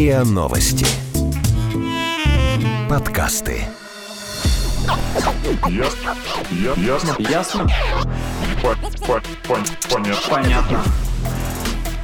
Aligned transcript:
РИА 0.00 0.24
Новости. 0.24 0.86
Подкасты. 2.88 3.64
Ясно. 5.68 6.16
Я- 6.52 6.82
Ясно. 6.82 7.16
Ясно? 7.18 7.68
По- 8.62 8.76
по- 9.06 9.22
пон- 9.46 9.68
Понятно. 9.90 10.30
Понятно. 10.30 10.82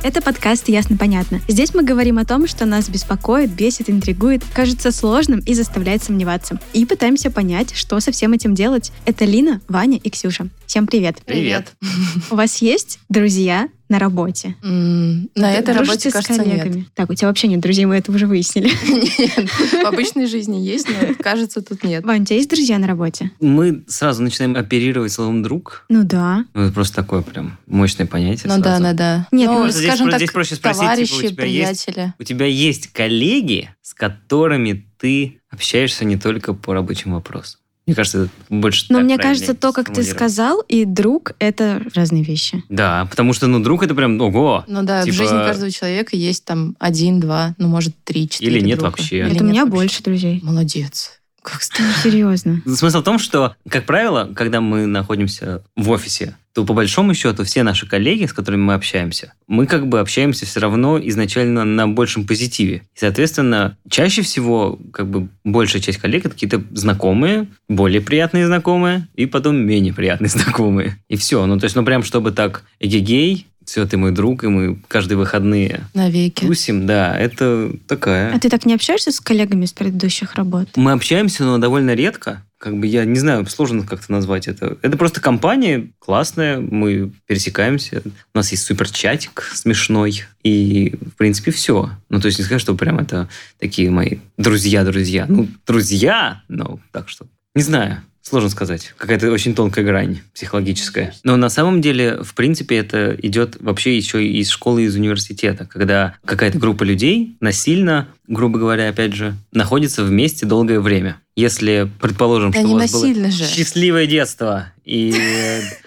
Это 0.02 0.20
подкаст 0.20 0.68
«Ясно-понятно». 0.68 1.40
Здесь 1.48 1.72
мы 1.72 1.82
говорим 1.84 2.18
о 2.18 2.26
том, 2.26 2.46
что 2.46 2.66
нас 2.66 2.90
беспокоит, 2.90 3.50
бесит, 3.50 3.88
интригует, 3.88 4.42
кажется 4.52 4.92
сложным 4.92 5.40
и 5.40 5.54
заставляет 5.54 6.04
сомневаться. 6.04 6.60
И 6.74 6.84
пытаемся 6.84 7.30
понять, 7.30 7.74
что 7.74 7.98
со 8.00 8.12
всем 8.12 8.34
этим 8.34 8.54
делать. 8.54 8.92
Это 9.06 9.24
Лина, 9.24 9.62
Ваня 9.68 9.96
и 9.96 10.10
Ксюша. 10.10 10.48
Всем 10.66 10.86
привет. 10.88 11.18
Привет. 11.24 11.74
У 12.30 12.34
вас 12.34 12.60
есть 12.60 12.98
друзья 13.08 13.68
на 13.88 14.00
работе? 14.00 14.56
На 14.62 15.52
этой 15.52 15.74
дружите 15.74 16.08
работе, 16.08 16.10
с 16.10 16.12
кажется, 16.12 16.44
нет. 16.44 16.60
коллегами? 16.62 16.88
Так, 16.94 17.08
у 17.08 17.14
тебя 17.14 17.28
вообще 17.28 17.46
нет 17.46 17.60
друзей, 17.60 17.84
мы 17.84 17.94
это 17.96 18.10
уже 18.10 18.26
выяснили. 18.26 18.66
Нет. 18.90 19.48
В 19.48 19.86
обычной 19.86 20.26
жизни 20.26 20.56
есть, 20.56 20.88
но, 20.88 21.14
кажется, 21.22 21.62
тут 21.62 21.84
нет. 21.84 22.04
Вань, 22.04 22.22
у 22.22 22.24
тебя 22.24 22.36
есть 22.36 22.50
друзья 22.50 22.78
на 22.78 22.88
работе? 22.88 23.30
Мы 23.40 23.84
сразу 23.86 24.22
начинаем 24.24 24.56
оперировать 24.56 25.12
словом 25.12 25.42
«друг». 25.44 25.84
Ну 25.88 26.02
да. 26.02 26.44
Ну, 26.52 26.62
это 26.62 26.72
просто 26.74 26.96
такое 26.96 27.22
прям 27.22 27.58
мощное 27.66 28.06
понятие. 28.08 28.52
Ну 28.52 28.60
да, 28.60 28.80
да, 28.80 28.92
да. 28.92 29.28
Нет, 29.30 29.48
Ну, 29.48 29.66
ну, 29.66 29.70
скажем 29.70 30.08
так, 30.10 30.18
здесь 30.18 30.32
проще 30.32 30.56
спросить, 30.56 30.80
типа, 30.80 30.90
у 30.92 30.94
товарищи, 30.94 31.28
тебя 31.28 31.44
есть- 31.44 31.84
приятели. 31.86 32.14
У 32.18 32.22
тебя 32.24 32.46
есть 32.46 32.86
коллеги, 32.88 33.70
с 33.82 33.94
которыми 33.94 34.84
ты 34.98 35.40
общаешься 35.48 36.04
не 36.04 36.16
только 36.16 36.54
по 36.54 36.74
рабочим 36.74 37.12
вопросам. 37.14 37.60
Мне 37.86 37.94
кажется, 37.94 38.22
это 38.24 38.30
больше 38.48 38.86
Но 38.88 38.98
мне 39.00 39.16
кажется, 39.16 39.54
то, 39.54 39.72
как 39.72 39.92
ты 39.94 40.02
сказал, 40.02 40.60
и 40.62 40.84
друг— 40.84 41.32
это 41.38 41.82
разные 41.94 42.24
вещи. 42.24 42.64
Да, 42.68 43.06
потому 43.08 43.32
что, 43.32 43.46
ну, 43.46 43.60
друг 43.60 43.84
это 43.84 43.94
прям, 43.94 44.20
ого, 44.20 44.64
Ну 44.66 44.82
да, 44.82 45.04
Типа- 45.04 45.14
в 45.14 45.16
жизни 45.18 45.36
каждого 45.36 45.70
человека 45.70 46.16
есть 46.16 46.44
там 46.44 46.74
один, 46.80 47.20
два, 47.20 47.54
ну, 47.58 47.68
может, 47.68 47.94
три, 48.02 48.28
четыре 48.28 48.58
Или 48.58 48.60
нет 48.66 48.78
друга. 48.80 48.90
вообще. 48.90 49.18
Или 49.18 49.26
Это 49.26 49.44
у 49.44 49.46
нет 49.46 49.52
меня 49.52 49.64
вообще. 49.66 49.76
больше 49.76 50.02
друзей. 50.02 50.40
Молодец. 50.42 51.20
Как 51.46 51.62
странно. 51.62 51.92
Серьезно. 52.02 52.60
Смысл 52.66 53.02
в 53.02 53.04
том, 53.04 53.20
что, 53.20 53.54
как 53.68 53.86
правило, 53.86 54.28
когда 54.34 54.60
мы 54.60 54.86
находимся 54.86 55.62
в 55.76 55.90
офисе, 55.90 56.36
то 56.52 56.64
по 56.64 56.74
большому 56.74 57.14
счету 57.14 57.44
все 57.44 57.62
наши 57.62 57.86
коллеги, 57.86 58.26
с 58.26 58.32
которыми 58.32 58.62
мы 58.62 58.74
общаемся, 58.74 59.32
мы 59.46 59.66
как 59.66 59.86
бы 59.86 60.00
общаемся 60.00 60.44
все 60.44 60.58
равно 60.58 60.98
изначально 60.98 61.64
на 61.64 61.86
большем 61.86 62.26
позитиве. 62.26 62.82
И, 62.96 62.98
соответственно, 62.98 63.76
чаще 63.88 64.22
всего 64.22 64.80
как 64.92 65.08
бы 65.08 65.28
большая 65.44 65.80
часть 65.80 65.98
коллег 65.98 66.24
это 66.24 66.34
какие-то 66.34 66.64
знакомые, 66.72 67.46
более 67.68 68.00
приятные 68.00 68.46
знакомые, 68.46 69.06
и 69.14 69.26
потом 69.26 69.56
менее 69.56 69.94
приятные 69.94 70.28
знакомые. 70.30 70.96
И 71.08 71.16
все. 71.16 71.46
Ну, 71.46 71.60
то 71.60 71.64
есть, 71.64 71.76
ну, 71.76 71.84
прям 71.84 72.02
чтобы 72.02 72.32
так 72.32 72.64
эгегей, 72.80 73.46
все, 73.66 73.84
ты 73.86 73.96
мой 73.96 74.12
друг, 74.12 74.44
и 74.44 74.48
мы 74.48 74.78
каждые 74.88 75.18
выходные 75.18 75.86
Навеки. 75.92 76.46
тусим, 76.46 76.86
да, 76.86 77.18
это 77.18 77.72
такая... 77.86 78.34
А 78.34 78.38
ты 78.38 78.48
так 78.48 78.64
не 78.64 78.74
общаешься 78.74 79.10
с 79.10 79.20
коллегами 79.20 79.66
с 79.66 79.72
предыдущих 79.72 80.34
работ? 80.34 80.68
Мы 80.76 80.92
общаемся, 80.92 81.44
но 81.44 81.58
довольно 81.58 81.94
редко. 81.94 82.42
Как 82.58 82.78
бы 82.78 82.86
я 82.86 83.04
не 83.04 83.18
знаю, 83.18 83.44
сложно 83.46 83.84
как-то 83.86 84.10
назвать 84.10 84.48
это. 84.48 84.78
Это 84.80 84.96
просто 84.96 85.20
компания 85.20 85.90
классная, 85.98 86.58
мы 86.58 87.12
пересекаемся. 87.26 88.02
У 88.32 88.38
нас 88.38 88.50
есть 88.50 88.64
супер 88.64 88.88
чатик 88.88 89.42
смешной. 89.52 90.22
И, 90.42 90.94
в 91.12 91.16
принципе, 91.16 91.50
все. 91.50 91.90
Ну, 92.08 92.20
то 92.20 92.26
есть 92.26 92.38
не 92.38 92.44
сказать, 92.44 92.62
что 92.62 92.74
прям 92.74 92.98
это 92.98 93.28
такие 93.58 93.90
мои 93.90 94.18
друзья-друзья. 94.38 95.26
Ну, 95.28 95.48
друзья, 95.66 96.42
но 96.48 96.80
так 96.92 97.08
что... 97.10 97.26
Не 97.54 97.62
знаю. 97.62 98.02
Сложно 98.28 98.50
сказать. 98.50 98.92
Какая-то 98.96 99.30
очень 99.30 99.54
тонкая 99.54 99.84
грань 99.84 100.18
психологическая. 100.34 101.14
Но 101.22 101.36
на 101.36 101.48
самом 101.48 101.80
деле, 101.80 102.24
в 102.24 102.34
принципе, 102.34 102.76
это 102.78 103.16
идет 103.22 103.56
вообще 103.60 103.96
еще 103.96 104.26
и 104.26 104.38
из 104.40 104.50
школы, 104.50 104.82
из 104.82 104.96
университета, 104.96 105.64
когда 105.64 106.16
какая-то 106.24 106.58
группа 106.58 106.82
людей 106.82 107.36
насильно, 107.38 108.08
грубо 108.26 108.58
говоря, 108.58 108.88
опять 108.88 109.12
же, 109.12 109.36
находится 109.52 110.02
вместе 110.02 110.44
долгое 110.44 110.80
время. 110.80 111.20
Если, 111.36 111.88
предположим, 112.00 112.50
Да 112.50 112.58
что 112.58 112.68
у 112.68 112.74
вас 112.74 112.90
было 112.90 113.30
же. 113.30 113.44
счастливое 113.44 114.06
детство, 114.06 114.72
и 114.84 115.14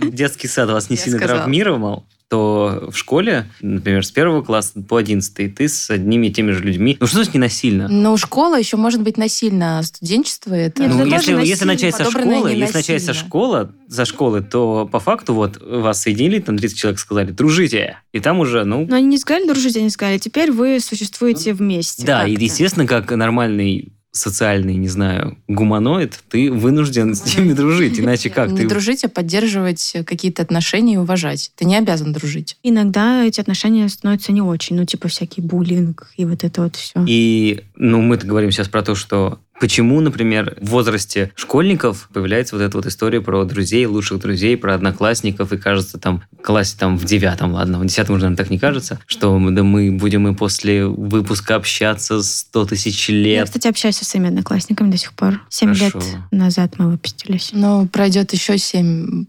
детский 0.00 0.48
сад 0.48 0.70
вас 0.70 0.90
не 0.90 0.96
Я 0.96 1.02
сильно 1.02 1.18
сказала. 1.18 1.40
травмировал, 1.40 2.06
то 2.28 2.88
в 2.90 2.96
школе, 2.96 3.46
например, 3.60 4.04
с 4.04 4.10
первого 4.10 4.42
класса 4.42 4.80
по 4.80 4.96
одиннадцатый, 4.96 5.48
ты 5.48 5.68
с 5.68 5.90
одними 5.90 6.28
и 6.28 6.32
теми 6.32 6.52
же 6.52 6.64
людьми. 6.64 6.96
Ну 6.98 7.06
что 7.06 7.16
значит 7.16 7.34
не 7.34 7.40
насильно? 7.40 7.86
Но 7.88 8.16
школа 8.16 8.58
еще 8.58 8.76
может 8.76 9.02
быть 9.02 9.18
насильно, 9.18 9.78
а 9.78 9.82
студенчество 9.82 10.54
это... 10.54 10.82
Нет, 10.82 10.92
Ну, 10.94 11.04
если, 11.04 11.32
если 11.32 11.64
насильно, 11.66 11.72
начать 11.72 11.94
со 11.94 12.10
школы, 12.10 12.50
если 12.52 12.74
начать 12.74 13.04
со 13.04 13.14
школы, 13.14 13.68
за 13.88 14.04
школы, 14.04 14.40
то 14.42 14.88
по 14.90 15.00
факту 15.00 15.34
вот 15.34 15.62
вас 15.62 16.02
соединили, 16.02 16.40
там 16.40 16.56
30 16.58 16.78
человек 16.78 16.98
сказали, 16.98 17.30
дружите. 17.30 17.98
И 18.12 18.20
там 18.20 18.40
уже, 18.40 18.64
ну, 18.64 18.86
Но 18.88 18.96
они 18.96 19.06
не 19.06 19.18
сказали 19.18 19.46
дружить, 19.46 19.76
они 19.76 19.90
сказали, 19.90 20.18
теперь 20.18 20.50
вы 20.50 20.80
существуете 20.80 21.52
вместе. 21.52 22.04
да, 22.06 22.26
и 22.26 22.32
естественно, 22.34 22.86
как 22.86 23.10
нормальный 23.12 23.92
социальный, 24.14 24.76
не 24.76 24.88
знаю, 24.88 25.36
гуманоид, 25.48 26.20
ты 26.30 26.50
вынужден 26.50 27.14
с 27.14 27.36
ними 27.36 27.52
дружить, 27.52 27.98
иначе 27.98 28.30
как? 28.30 28.50
Не 28.50 28.58
Ты 28.58 28.68
дружить, 28.68 29.04
а 29.04 29.08
поддерживать 29.08 29.96
какие-то 30.06 30.42
отношения 30.42 30.94
и 30.94 30.98
уважать. 30.98 31.50
Ты 31.56 31.64
не 31.64 31.76
обязан 31.76 32.12
дружить. 32.12 32.56
Иногда 32.62 33.24
эти 33.24 33.40
отношения 33.40 33.88
становятся 33.88 34.32
не 34.32 34.40
очень, 34.40 34.76
ну, 34.76 34.84
типа 34.84 35.08
всякий 35.08 35.40
буллинг 35.40 36.12
и 36.16 36.24
вот 36.24 36.44
это 36.44 36.62
вот 36.62 36.76
все. 36.76 37.04
И, 37.06 37.64
ну, 37.74 38.00
мы-то 38.00 38.26
говорим 38.26 38.52
сейчас 38.52 38.68
про 38.68 38.82
то, 38.82 38.94
что 38.94 39.40
почему, 39.60 40.00
например, 40.00 40.56
в 40.60 40.68
возрасте 40.70 41.30
школьников 41.36 42.08
появляется 42.12 42.56
вот 42.56 42.62
эта 42.62 42.76
вот 42.76 42.86
история 42.86 43.20
про 43.20 43.44
друзей, 43.44 43.86
лучших 43.86 44.20
друзей, 44.20 44.56
про 44.56 44.74
одноклассников, 44.74 45.52
и 45.52 45.56
кажется, 45.58 45.98
там, 45.98 46.22
в 46.32 46.42
классе 46.42 46.76
там 46.78 46.96
в 46.98 47.04
девятом, 47.04 47.52
ладно, 47.52 47.78
в 47.78 47.86
десятом 47.86 48.16
уже, 48.16 48.24
наверное, 48.24 48.36
так 48.44 48.50
не 48.50 48.58
кажется, 48.58 48.98
что 49.06 49.38
мы- 49.38 49.50
да 49.52 49.62
мы 49.62 49.92
будем 49.92 50.28
и 50.28 50.34
после 50.34 50.86
выпуска 50.86 51.56
общаться 51.56 52.22
100 52.22 52.66
тысяч 52.66 53.08
Я, 53.08 53.14
лет. 53.14 53.44
кстати, 53.46 53.68
общаюсь 53.68 53.96
со 53.96 54.04
своими 54.04 54.28
одноклассниками 54.28 54.90
до 54.90 54.96
сих 54.98 55.12
пор. 55.12 55.40
Семь 55.48 55.72
лет 55.74 55.94
назад 56.30 56.74
мы 56.78 56.90
выпустились. 56.90 57.50
Но 57.52 57.86
пройдет 57.86 58.32
еще 58.32 58.58
семь. 58.58 59.24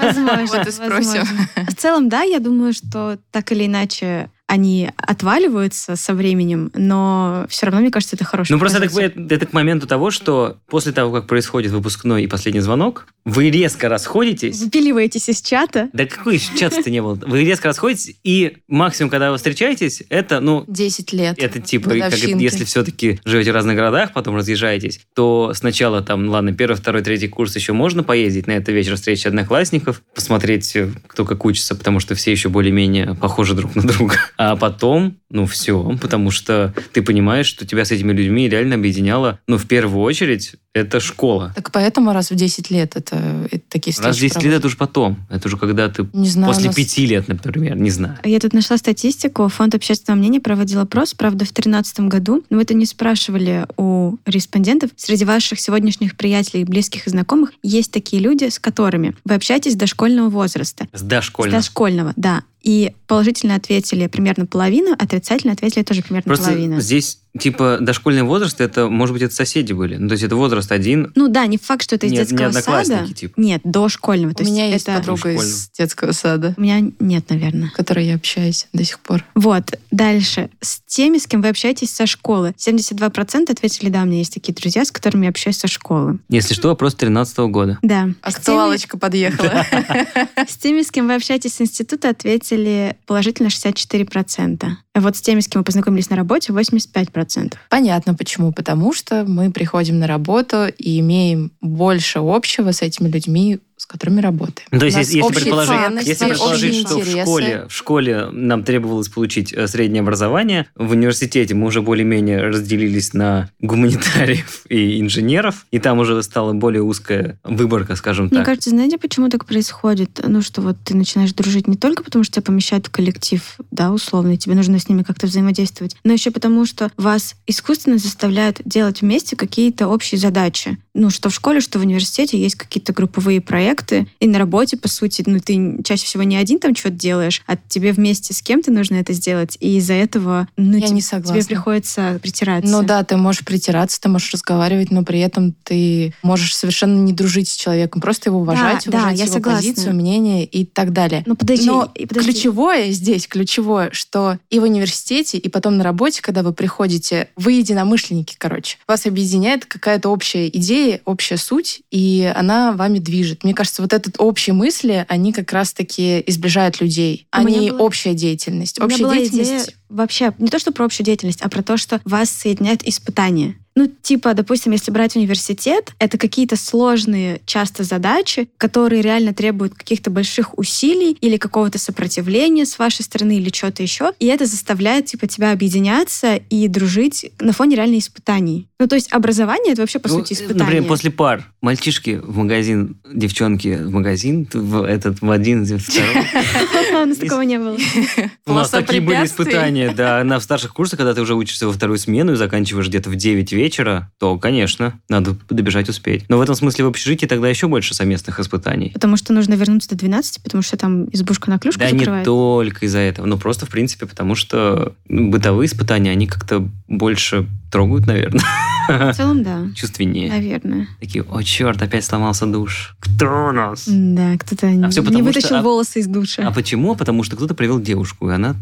Возможно, 0.00 0.46
Вот 0.58 0.66
и 0.66 0.70
спросим. 0.70 1.20
возможно. 1.20 1.48
В 1.68 1.74
целом, 1.74 2.08
да, 2.08 2.22
я 2.22 2.38
думаю, 2.38 2.72
что 2.72 3.18
так 3.30 3.52
или 3.52 3.66
иначе 3.66 4.30
они 4.48 4.90
отваливаются 4.96 5.96
со 5.96 6.14
временем, 6.14 6.70
но 6.74 7.46
все 7.48 7.66
равно, 7.66 7.80
мне 7.80 7.90
кажется, 7.90 8.14
это 8.16 8.24
хороший 8.24 8.52
Ну, 8.52 8.58
просто 8.58 8.78
это, 8.78 8.88
к- 8.88 9.32
это 9.32 9.46
к 9.46 9.52
моменту 9.52 9.86
того, 9.86 10.10
что 10.10 10.58
после 10.68 10.92
того, 10.92 11.12
как 11.12 11.26
происходит 11.26 11.72
выпускной 11.72 12.22
и 12.24 12.26
последний 12.28 12.60
звонок, 12.60 13.06
вы 13.24 13.50
резко 13.50 13.88
расходитесь, 13.88 14.60
Выпиливаетесь 14.60 15.28
из 15.28 15.42
чата. 15.42 15.88
да 15.92 16.06
какой 16.06 16.36
еще 16.36 16.56
чат-то 16.56 16.88
не 16.90 17.02
было? 17.02 17.14
Вы 17.14 17.44
резко 17.44 17.66
расходитесь, 17.68 18.16
и 18.22 18.58
максимум, 18.68 19.10
когда 19.10 19.32
вы 19.32 19.36
встречаетесь, 19.38 20.04
это, 20.10 20.38
ну, 20.40 20.64
10 20.68 21.12
лет. 21.12 21.36
Это 21.38 21.60
типа, 21.60 21.90
как 21.90 22.12
это, 22.12 22.16
если 22.16 22.64
все-таки 22.64 23.18
живете 23.24 23.50
в 23.50 23.54
разных 23.54 23.74
городах, 23.74 24.12
потом 24.12 24.36
разъезжаетесь, 24.36 25.00
то 25.14 25.52
сначала 25.54 26.02
там, 26.02 26.28
ладно, 26.28 26.52
первый, 26.52 26.76
второй, 26.76 27.02
третий 27.02 27.26
курс 27.28 27.56
еще 27.56 27.72
можно 27.72 28.04
поездить 28.04 28.46
на 28.46 28.52
это 28.52 28.70
вечер 28.70 28.94
встречи 28.94 29.26
одноклассников, 29.26 30.02
посмотреть, 30.14 30.76
э, 30.76 30.88
кто 31.08 31.24
как 31.24 31.44
учится, 31.44 31.74
потому 31.74 31.98
что 31.98 32.14
все 32.14 32.30
еще 32.30 32.48
более-менее 32.48 33.16
похожи 33.16 33.54
друг 33.54 33.74
на 33.74 33.82
друга. 33.82 34.14
А 34.38 34.54
потом, 34.56 35.16
ну 35.30 35.46
все, 35.46 35.96
потому 36.00 36.30
что 36.30 36.74
ты 36.92 37.02
понимаешь, 37.02 37.46
что 37.46 37.66
тебя 37.66 37.84
с 37.84 37.90
этими 37.90 38.12
людьми 38.12 38.48
реально 38.48 38.74
объединяло, 38.74 39.38
ну, 39.46 39.56
в 39.58 39.66
первую 39.66 40.02
очередь, 40.02 40.54
это 40.74 41.00
школа. 41.00 41.52
Так 41.56 41.72
поэтому 41.72 42.12
раз 42.12 42.30
в 42.30 42.34
10 42.34 42.70
лет 42.70 42.96
это, 42.96 43.16
это 43.50 43.64
такие 43.70 43.92
встречи 43.92 44.06
Раз 44.08 44.16
в 44.18 44.20
10 44.20 44.34
лет 44.34 44.42
проводят. 44.42 44.58
это 44.58 44.66
уже 44.66 44.76
потом. 44.76 45.16
Это 45.30 45.48
уже 45.48 45.56
когда 45.56 45.88
ты 45.88 46.06
Не 46.12 46.28
знаю, 46.28 46.52
после 46.52 46.66
нас- 46.66 46.76
пяти 46.76 47.06
лет, 47.06 47.28
например, 47.28 47.76
не 47.78 47.88
знаю. 47.90 48.18
Я 48.24 48.38
тут 48.40 48.52
нашла 48.52 48.76
статистику. 48.76 49.48
Фонд 49.48 49.74
общественного 49.74 50.18
мнения 50.18 50.40
проводил 50.40 50.80
опрос, 50.80 51.14
правда, 51.14 51.46
в 51.46 51.48
2013 51.48 52.00
году. 52.08 52.44
Но 52.50 52.60
это 52.60 52.74
не 52.74 52.84
спрашивали 52.84 53.66
у 53.78 54.16
респондентов. 54.26 54.90
Среди 54.96 55.24
ваших 55.24 55.60
сегодняшних 55.60 56.14
приятелей, 56.16 56.64
близких 56.64 57.06
и 57.06 57.10
знакомых 57.10 57.52
есть 57.62 57.90
такие 57.90 58.20
люди, 58.22 58.48
с 58.50 58.58
которыми 58.58 59.14
вы 59.24 59.34
общаетесь 59.34 59.72
с 59.72 59.76
дошкольного 59.76 60.28
возраста. 60.28 60.86
С 60.92 61.00
С 61.00 61.02
дошкольно. 61.02 61.56
дошкольного, 61.56 62.12
да. 62.16 62.42
И 62.66 62.92
положительно 63.06 63.54
ответили 63.54 64.08
примерно 64.08 64.44
половина, 64.44 64.96
отрицательно 64.98 65.52
ответили 65.52 65.84
тоже 65.84 66.02
примерно 66.02 66.24
Просто 66.24 66.46
половина. 66.46 66.80
здесь, 66.80 67.20
типа, 67.38 67.78
дошкольный 67.80 68.22
возраст, 68.22 68.60
это, 68.60 68.88
может 68.88 69.12
быть, 69.12 69.22
это 69.22 69.34
соседи 69.34 69.72
были. 69.72 69.96
Ну, 69.96 70.08
то 70.08 70.12
есть 70.12 70.24
это 70.24 70.36
возраст 70.36 70.70
один, 70.72 71.12
Ну 71.14 71.28
да, 71.28 71.46
не 71.46 71.58
факт, 71.58 71.82
что 71.82 71.94
это 71.96 72.06
из 72.06 72.12
Не- 72.12 72.18
не 72.18 72.24
детского 72.24 72.46
одноклассники, 72.48 72.98
сада. 73.00 73.14
типа. 73.14 73.34
Нет, 73.40 73.60
дошкольного. 73.64 74.34
То 74.34 74.42
У 74.42 74.46
меня 74.46 74.66
есть 74.68 74.88
это... 74.88 74.98
подруга 74.98 75.32
из 75.32 75.70
детского 75.70 76.12
сада, 76.12 76.54
У 76.56 76.60
меня 76.60 76.80
нет, 77.00 77.28
наверное. 77.30 77.68
с 77.68 77.72
которой 77.72 78.06
я 78.06 78.14
общаюсь 78.14 78.66
до 78.72 78.84
сих 78.84 79.00
пор. 79.00 79.24
Вот, 79.34 79.78
дальше. 79.90 80.50
С 80.60 80.80
теми, 80.86 81.18
с 81.18 81.26
кем 81.26 81.42
вы 81.42 81.48
общаетесь 81.48 81.90
со 81.90 82.06
школы. 82.06 82.54
72% 82.58 83.50
ответили, 83.50 83.88
да, 83.90 84.02
у 84.02 84.06
меня 84.06 84.18
есть 84.18 84.34
такие 84.34 84.54
друзья, 84.54 84.84
с 84.84 84.90
которыми 84.90 85.24
я 85.24 85.30
общаюсь 85.30 85.58
со 85.58 85.68
школы. 85.68 86.18
Если 86.28 86.54
что, 86.54 86.68
вопрос 86.68 86.94
13 86.94 87.38
года. 87.50 87.78
Да. 87.82 88.08
Актуалочка 88.22 88.98
подъехала. 88.98 89.64
С 90.48 90.56
теми, 90.56 90.82
с 90.82 90.90
кем 90.90 91.06
вы 91.08 91.14
общаетесь 91.14 91.54
с 91.54 91.60
института, 91.60 92.10
ответили 92.10 92.96
положительно 93.06 93.48
64%. 93.48 94.64
Вот 94.98 95.14
с 95.14 95.20
теми, 95.20 95.40
с 95.40 95.48
кем 95.48 95.60
мы 95.60 95.64
познакомились 95.64 96.08
на 96.08 96.16
работе, 96.16 96.52
85%. 96.52 97.54
Понятно 97.68 98.14
почему. 98.14 98.52
Потому 98.52 98.94
что 98.94 99.24
мы 99.26 99.50
приходим 99.50 99.98
на 99.98 100.06
работу 100.06 100.66
и 100.78 101.00
имеем 101.00 101.52
больше 101.60 102.20
общего 102.20 102.72
с 102.72 102.80
этими 102.80 103.08
людьми, 103.08 103.58
с 103.76 103.84
которыми 103.84 104.20
работаем. 104.20 104.66
Ну, 104.70 104.78
то 104.78 104.86
есть, 104.86 104.96
если, 104.96 105.20
предположить, 105.20 105.76
ценности, 105.76 106.08
если 106.08 106.24
предположить, 106.24 106.86
что 106.86 106.98
в 106.98 107.06
школе, 107.06 107.66
в 107.68 107.74
школе 107.74 108.26
нам 108.32 108.64
требовалось 108.64 109.08
получить 109.08 109.52
э, 109.52 109.66
среднее 109.66 110.00
образование, 110.00 110.66
в 110.74 110.92
университете 110.92 111.54
мы 111.54 111.66
уже 111.66 111.82
более-менее 111.82 112.42
разделились 112.42 113.12
на 113.12 113.50
гуманитариев 113.60 114.62
и 114.70 115.00
инженеров, 115.00 115.66
и 115.70 115.78
там 115.78 115.98
уже 115.98 116.22
стала 116.22 116.54
более 116.54 116.82
узкая 116.82 117.38
выборка, 117.44 117.96
скажем 117.96 118.26
Мне 118.26 118.38
так. 118.38 118.46
кажется, 118.46 118.70
знаете, 118.70 118.96
почему 118.96 119.28
так 119.28 119.44
происходит? 119.44 120.20
Ну, 120.26 120.40
что 120.40 120.62
вот 120.62 120.76
ты 120.82 120.96
начинаешь 120.96 121.34
дружить 121.34 121.68
не 121.68 121.76
только 121.76 122.02
потому, 122.02 122.24
что 122.24 122.34
тебя 122.34 122.44
помещают 122.44 122.86
в 122.86 122.90
коллектив, 122.90 123.42
да, 123.70 123.92
условно, 123.92 124.32
и 124.32 124.38
тебе 124.38 124.54
нужно 124.54 124.78
с 124.78 124.88
ними 124.88 125.02
как-то 125.02 125.26
взаимодействовать, 125.26 125.96
но 126.02 126.14
еще 126.14 126.30
потому, 126.30 126.64
что 126.64 126.90
вас 126.96 127.34
искусственно 127.46 127.98
заставляют 127.98 128.60
делать 128.64 129.02
вместе 129.02 129.36
какие-то 129.36 129.88
общие 129.88 130.18
задачи. 130.18 130.78
Ну, 130.98 131.10
что 131.10 131.28
в 131.28 131.34
школе, 131.34 131.60
что 131.60 131.78
в 131.78 131.82
университете 131.82 132.38
есть 132.38 132.54
какие-то 132.54 132.92
групповые 132.94 133.40
проекты, 133.42 134.06
и 134.18 134.26
на 134.26 134.38
работе, 134.38 134.76
по 134.78 134.88
сути, 134.88 135.22
ну, 135.26 135.38
ты 135.40 135.82
чаще 135.84 136.06
всего 136.06 136.22
не 136.22 136.36
один 136.36 136.58
там 136.58 136.74
что-то 136.74 136.94
делаешь, 136.96 137.42
а 137.46 137.56
тебе 137.56 137.92
вместе 137.92 138.32
с 138.32 138.40
кем-то 138.40 138.70
нужно 138.72 138.94
это 138.96 139.12
сделать, 139.12 139.58
и 139.60 139.76
из-за 139.76 139.92
этого, 139.92 140.48
ну, 140.56 140.78
Я 140.78 140.86
те- 140.86 140.94
не 140.94 141.00
тебе 141.02 141.08
согласна. 141.08 141.44
приходится 141.44 142.18
притираться. 142.22 142.70
Ну 142.70 142.82
да, 142.82 143.04
ты 143.04 143.16
можешь 143.18 143.44
притираться, 143.44 144.00
ты 144.00 144.08
можешь 144.08 144.32
разговаривать, 144.32 144.90
но 144.90 145.04
при 145.04 145.20
этом 145.20 145.54
ты 145.64 146.14
можешь 146.22 146.56
совершенно 146.56 146.98
не 146.98 147.12
дружить 147.12 147.48
с 147.50 147.56
человеком, 147.56 148.00
просто 148.00 148.30
его 148.30 148.38
уважать, 148.40 148.84
Да, 148.86 148.92
да, 148.92 148.98
уважать 149.00 149.18
я 149.18 149.24
его 149.26 149.34
согласна. 149.34 149.58
позицию, 149.60 149.94
мнение 149.96 150.44
и 150.46 150.64
так 150.64 150.92
далее. 150.94 151.22
Ну, 151.26 151.36
подожди, 151.36 151.66
Но 151.68 151.92
подожди. 152.08 152.32
ключевое 152.32 152.90
здесь, 152.92 153.26
ключевое, 153.26 153.90
что 153.92 154.38
и 154.48 154.58
в 154.58 154.62
университете, 154.62 155.36
и 155.36 155.48
потом 155.50 155.76
на 155.76 155.84
работе, 155.84 156.22
когда 156.22 156.42
вы 156.42 156.54
приходите, 156.54 157.28
вы 157.36 157.52
единомышленники, 157.52 158.34
короче. 158.38 158.78
Вас 158.88 159.04
объединяет 159.04 159.66
какая-то 159.66 160.08
общая 160.08 160.48
идея, 160.48 160.85
общая 161.04 161.36
суть, 161.36 161.82
и 161.90 162.32
она 162.34 162.72
вами 162.72 162.98
движет. 162.98 163.44
Мне 163.44 163.54
кажется, 163.54 163.82
вот 163.82 163.92
этот 163.92 164.16
общие 164.18 164.54
мысли, 164.54 165.04
они 165.08 165.32
как 165.32 165.52
раз-таки 165.52 166.22
изближают 166.26 166.80
людей, 166.80 167.26
У 167.36 167.42
не 167.42 167.70
была- 167.70 167.80
общая 167.80 168.14
деятельность. 168.14 168.80
Общая 168.80 169.08
деятельность... 169.10 169.50
идея 169.50 169.64
вообще 169.88 170.32
не 170.38 170.48
то, 170.48 170.58
что 170.58 170.72
про 170.72 170.84
общую 170.84 171.04
деятельность, 171.04 171.40
а 171.42 171.48
про 171.48 171.62
то, 171.62 171.76
что 171.76 172.00
вас 172.04 172.30
соединяют 172.30 172.82
испытания. 172.84 173.56
Ну, 173.76 173.86
типа, 174.02 174.32
допустим, 174.32 174.72
если 174.72 174.90
брать 174.90 175.16
университет, 175.16 175.92
это 175.98 176.16
какие-то 176.16 176.56
сложные 176.56 177.42
часто 177.44 177.84
задачи, 177.84 178.48
которые 178.56 179.02
реально 179.02 179.34
требуют 179.34 179.74
каких-то 179.74 180.10
больших 180.10 180.58
усилий 180.58 181.12
или 181.20 181.36
какого-то 181.36 181.78
сопротивления 181.78 182.64
с 182.64 182.78
вашей 182.78 183.02
стороны 183.02 183.36
или 183.36 183.50
что-то 183.54 183.82
еще. 183.82 184.12
И 184.18 184.26
это 184.26 184.46
заставляет, 184.46 185.06
типа, 185.06 185.26
тебя 185.26 185.52
объединяться 185.52 186.36
и 186.36 186.68
дружить 186.68 187.30
на 187.38 187.52
фоне 187.52 187.76
реально 187.76 187.98
испытаний. 187.98 188.66
Ну, 188.80 188.88
то 188.88 188.94
есть 188.94 189.12
образование— 189.12 189.72
это 189.74 189.82
вообще, 189.82 189.98
по 189.98 190.08
Ну, 190.08 190.18
сути, 190.18 190.32
испытание. 190.32 190.64
Например, 190.64 190.84
после 190.84 191.10
пар 191.10 191.44
мальчишки 191.60 192.18
в 192.22 192.38
магазин, 192.38 192.96
девчонки 193.12 193.76
в 193.76 193.90
магазин, 193.90 194.48
в 194.52 194.84
этот 194.84 195.20
в 195.20 195.30
один, 195.30 195.64
в 195.64 195.78
второй. 195.78 196.14
У 197.06 197.08
нас 197.08 197.18
такого 197.18 197.42
не 197.42 197.58
было. 197.58 197.76
У 198.46 198.52
нас 198.52 198.70
такие 198.70 199.00
были 199.00 199.24
испытания, 199.24 199.92
да. 199.96 200.24
На 200.24 200.40
старших 200.40 200.72
курсах, 200.72 200.98
когда 200.98 201.14
ты 201.14 201.20
уже 201.20 201.34
учишься 201.34 201.66
во 201.66 201.72
вторую 201.72 201.98
смену 201.98 202.32
и 202.32 202.36
заканчиваешь 202.36 202.88
где-то 202.88 203.10
в 203.10 203.16
9 203.16 203.52
вечера, 203.52 204.10
то, 204.18 204.38
конечно, 204.38 204.98
надо 205.08 205.36
добежать 205.48 205.88
успеть. 205.88 206.24
Но 206.28 206.38
в 206.38 206.40
этом 206.40 206.54
смысле 206.54 206.84
в 206.84 206.88
общежитии 206.88 207.26
тогда 207.26 207.48
еще 207.48 207.68
больше 207.68 207.94
совместных 207.94 208.40
испытаний. 208.40 208.90
Потому 208.92 209.16
что 209.16 209.32
нужно 209.32 209.54
вернуться 209.54 209.90
до 209.90 209.96
12, 209.96 210.42
потому 210.42 210.62
что 210.62 210.76
там 210.76 211.04
избушка 211.12 211.50
на 211.50 211.58
клюшку 211.58 211.80
Да 211.80 211.90
не 211.90 212.24
только 212.24 212.86
из-за 212.86 212.98
этого, 212.98 213.26
но 213.26 213.36
просто, 213.36 213.66
в 213.66 213.68
принципе, 213.70 214.06
потому 214.06 214.34
что 214.34 214.94
ну, 215.08 215.30
бытовые 215.30 215.66
испытания, 215.66 216.10
они 216.10 216.26
как-то 216.26 216.68
больше 216.88 217.46
трогают, 217.70 218.06
наверное, 218.06 218.42
В 218.88 219.12
целом, 219.14 219.42
да. 219.42 219.66
чувственнее. 219.74 220.28
Наверное. 220.28 220.88
Такие, 221.00 221.24
о, 221.24 221.42
черт, 221.42 221.82
опять 221.82 222.04
сломался 222.04 222.46
душ. 222.46 222.96
Кто 223.00 223.48
у 223.48 223.52
нас? 223.52 223.84
Да, 223.86 224.36
кто-то 224.38 224.68
А 224.68 224.70
не 224.72 224.88
потому 224.88 225.24
вытащил 225.24 225.48
что- 225.48 225.58
а- 225.58 225.62
волосы 225.62 226.00
из 226.00 226.06
душа. 226.06 226.46
А 226.46 226.52
почему? 226.52 226.94
Потому 226.96 227.22
что 227.22 227.36
кто-то 227.36 227.54
привел 227.54 227.80
девушку, 227.80 228.30
и 228.30 228.32
она... 228.32 228.56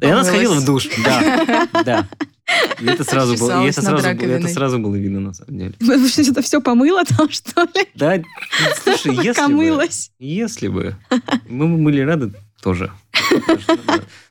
И 0.00 0.06
она 0.06 0.24
сходила 0.24 0.54
в 0.54 0.64
душ. 0.64 0.88
Да, 1.04 1.68
да. 1.84 2.08
И 2.80 2.84
это 2.86 3.04
сразу 3.04 3.36
было, 3.38 3.64
и 3.64 3.68
это 3.70 3.80
сразу, 3.80 4.02
было- 4.16 4.30
это 4.30 4.48
сразу 4.48 4.78
было 4.78 4.94
видно, 4.96 5.20
на 5.20 5.32
самом 5.32 5.58
деле. 5.58 5.74
Вы 5.80 6.08
что, 6.08 6.22
это 6.22 6.42
все 6.42 6.60
помыло 6.60 7.02
там, 7.04 7.30
что 7.30 7.62
ли? 7.62 7.86
Да, 7.94 8.22
слушай, 8.82 9.14
если 9.14 9.32
Пока 9.32 9.48
бы, 9.48 9.88
если 10.18 10.68
бы, 10.68 10.96
мы 11.48 11.68
бы 11.68 11.82
были 11.82 12.00
рады 12.02 12.32
тоже. 12.62 12.92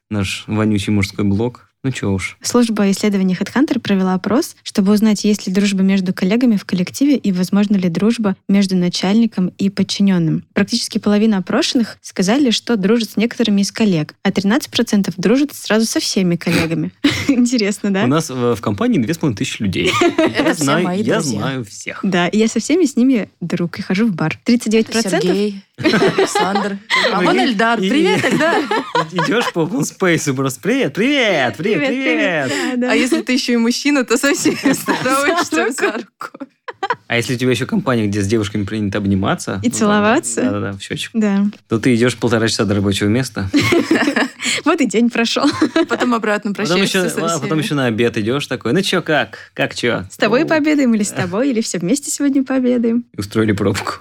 Наш 0.10 0.44
вонючий 0.48 0.94
мужской 0.94 1.26
блог. 1.26 1.70
Ну, 1.84 1.92
чё 1.92 2.14
уж. 2.14 2.38
Служба 2.42 2.90
исследований 2.92 3.36
HeadHunter 3.40 3.80
провела 3.80 4.14
опрос, 4.14 4.56
чтобы 4.64 4.94
узнать, 4.94 5.26
есть 5.26 5.48
ли 5.48 5.54
дружба 5.54 5.84
между 5.84 6.14
коллегами 6.14 6.56
в 6.56 6.64
коллективе 6.64 7.18
и 7.18 7.34
возможно 7.34 7.76
ли 7.76 7.90
дружба 7.90 8.38
между 8.48 8.78
начальником 8.78 9.52
и 9.58 9.70
подчиненным. 9.70 10.46
Практически 10.54 10.98
половина 10.98 11.40
опрошенных 11.40 11.98
сказали, 12.02 12.52
что 12.52 12.78
дружат 12.78 13.12
с 13.12 13.18
некоторыми 13.18 13.62
из 13.62 13.72
коллег, 13.72 14.16
а 14.24 14.30
13% 14.30 15.14
дружат 15.18 15.54
сразу 15.54 15.86
со 15.86 16.00
всеми 16.00 16.38
коллегами. 16.38 16.92
Интересно, 17.28 17.92
да? 17.92 18.06
У 18.06 18.08
нас 18.08 18.30
э, 18.30 18.34
в 18.34 18.62
компании 18.62 19.00
2500 19.00 19.60
людей. 19.60 19.92
Я 20.18 20.26
Это 20.26 20.54
все 20.54 20.64
знаю, 20.64 21.04
я 21.04 21.22
знаю 21.22 21.66
всех. 21.66 22.00
Да, 22.04 22.28
и 22.28 22.38
я 22.38 22.48
со 22.48 22.60
всеми 22.60 22.86
с 22.86 22.96
ними 22.96 23.30
друг 23.42 23.80
и 23.80 23.82
хожу 23.82 24.08
в 24.08 24.16
бар. 24.16 24.40
39% 24.46 25.10
Сергей, 25.10 25.62
Александр. 25.78 26.78
А 27.12 27.22
вон 27.22 27.40
Эльдар. 27.40 27.80
Привет, 27.80 28.24
Эльдар. 28.24 28.62
Идешь 29.12 29.52
по 29.54 29.62
open 29.62 29.82
space 29.82 30.34
просто 30.34 30.62
привет, 30.62 30.94
привет, 30.94 31.58
привет, 31.58 31.88
привет. 31.88 32.52
А 32.84 32.96
если 32.96 33.22
ты 33.22 33.34
еще 33.34 33.54
и 33.54 33.58
мужчина, 33.58 34.06
то 34.06 34.18
совсем 34.18 34.56
за 34.64 35.92
руку. 35.92 36.48
А 37.08 37.18
если 37.18 37.36
у 37.36 37.38
тебя 37.38 37.52
еще 37.52 37.68
компания, 37.68 38.08
где 38.08 38.22
с 38.22 38.28
девушками 38.28 38.64
принято 38.64 38.98
обниматься... 38.98 39.60
И 39.62 39.70
ну, 39.70 39.74
целоваться. 39.74 40.42
Да-да-да, 40.42 40.72
в 40.72 40.82
щечку. 40.82 41.18
Да. 41.20 41.46
То 41.68 41.78
ты 41.78 41.94
идешь 41.94 42.18
полтора 42.18 42.48
часа 42.48 42.66
до 42.66 42.74
рабочего 42.76 43.08
места, 43.08 43.50
Вот 44.66 44.82
и 44.82 44.86
день 44.86 45.10
прошел. 45.10 45.46
Потом 45.90 46.14
обратно 46.14 46.54
потом 46.54 46.82
еще, 46.82 47.02
прощаешься 47.02 47.36
а 47.36 47.40
потом 47.40 47.60
еще 47.60 47.76
на 47.76 47.86
обед 47.88 48.18
идешь 48.18 48.48
такой, 48.48 48.74
ну 48.74 48.82
чё, 48.82 49.02
как? 49.02 49.52
Как 49.54 49.76
чё? 49.76 50.06
С 50.10 50.18
тобой 50.18 50.44
Ну, 50.44 50.48
пообедаем 50.48 50.94
или 50.94 51.04
с 51.04 51.12
тобой, 51.12 51.50
или 51.50 51.62
все 51.62 51.80
вместе 51.80 52.12
сегодня 52.12 52.44
пообедаем. 52.44 53.06
Устроили 53.18 53.52
пробку. 53.52 53.96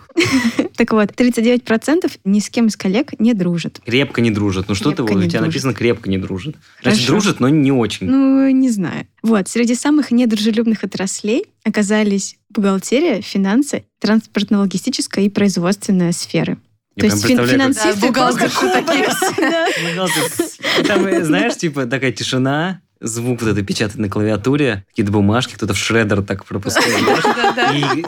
Так 0.76 0.92
вот, 0.92 1.10
39% 1.10 2.10
ни 2.24 2.40
с 2.40 2.48
кем 2.48 2.66
из 2.66 2.76
коллег 2.76 3.18
не 3.18 3.34
дружат. 3.34 3.80
Крепко 3.84 4.20
не 4.20 4.30
дружат. 4.30 4.68
Ну 4.68 4.74
что 4.74 4.92
ты, 4.92 5.02
у 5.02 5.22
тебя 5.28 5.40
написано 5.40 5.74
крепко 5.74 6.08
не 6.08 6.18
дружат. 6.18 6.56
Значит, 6.82 7.06
дружат, 7.06 7.40
но 7.40 7.48
не 7.48 7.72
очень. 7.72 8.08
Ну, 8.08 8.48
не 8.50 8.70
знаю. 8.70 9.06
Вот, 9.22 9.48
среди 9.48 9.74
самых 9.74 10.10
недружелюбных 10.10 10.82
отраслей 10.84 11.46
оказались 11.64 12.36
бухгалтерия, 12.50 13.22
финансы, 13.22 13.84
транспортно-логистическая 14.00 15.24
и 15.24 15.28
производственная 15.28 16.12
сферы. 16.12 16.58
Я 16.96 17.00
То 17.02 17.06
есть 17.06 17.24
фин- 17.24 17.46
финансисты 17.46 18.00
Да, 18.00 18.06
бухгалтерши 18.08 18.58
просто 18.58 18.82
такие 18.84 19.04
кубок. 19.04 19.16
все. 19.16 19.40
Да. 19.50 19.66
Бухгалтер. 19.88 20.86
Там, 20.86 21.06
э, 21.06 21.24
знаешь, 21.24 21.56
типа 21.56 21.86
такая 21.86 22.12
тишина, 22.12 22.80
звук 23.00 23.40
вот 23.42 23.50
это 23.50 23.62
печатать 23.62 23.96
на 23.96 24.08
клавиатуре, 24.10 24.84
какие-то 24.90 25.10
бумажки, 25.12 25.54
кто-то 25.54 25.72
в 25.74 25.78
шредер 25.78 26.22
так 26.22 26.44
пропускает. 26.44 26.98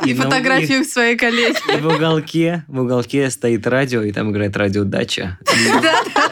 И- 0.04 0.14
фотографию 0.14 0.84
своей 0.84 1.16
коллеги. 1.16 1.56
И 1.76 1.80
в 1.80 1.86
уголке, 1.86 2.64
в 2.68 2.80
уголке 2.80 3.30
стоит 3.30 3.66
радио, 3.66 4.02
и 4.02 4.12
там 4.12 4.30
играет 4.30 4.56
радио 4.56 4.84
Дача. 4.84 5.38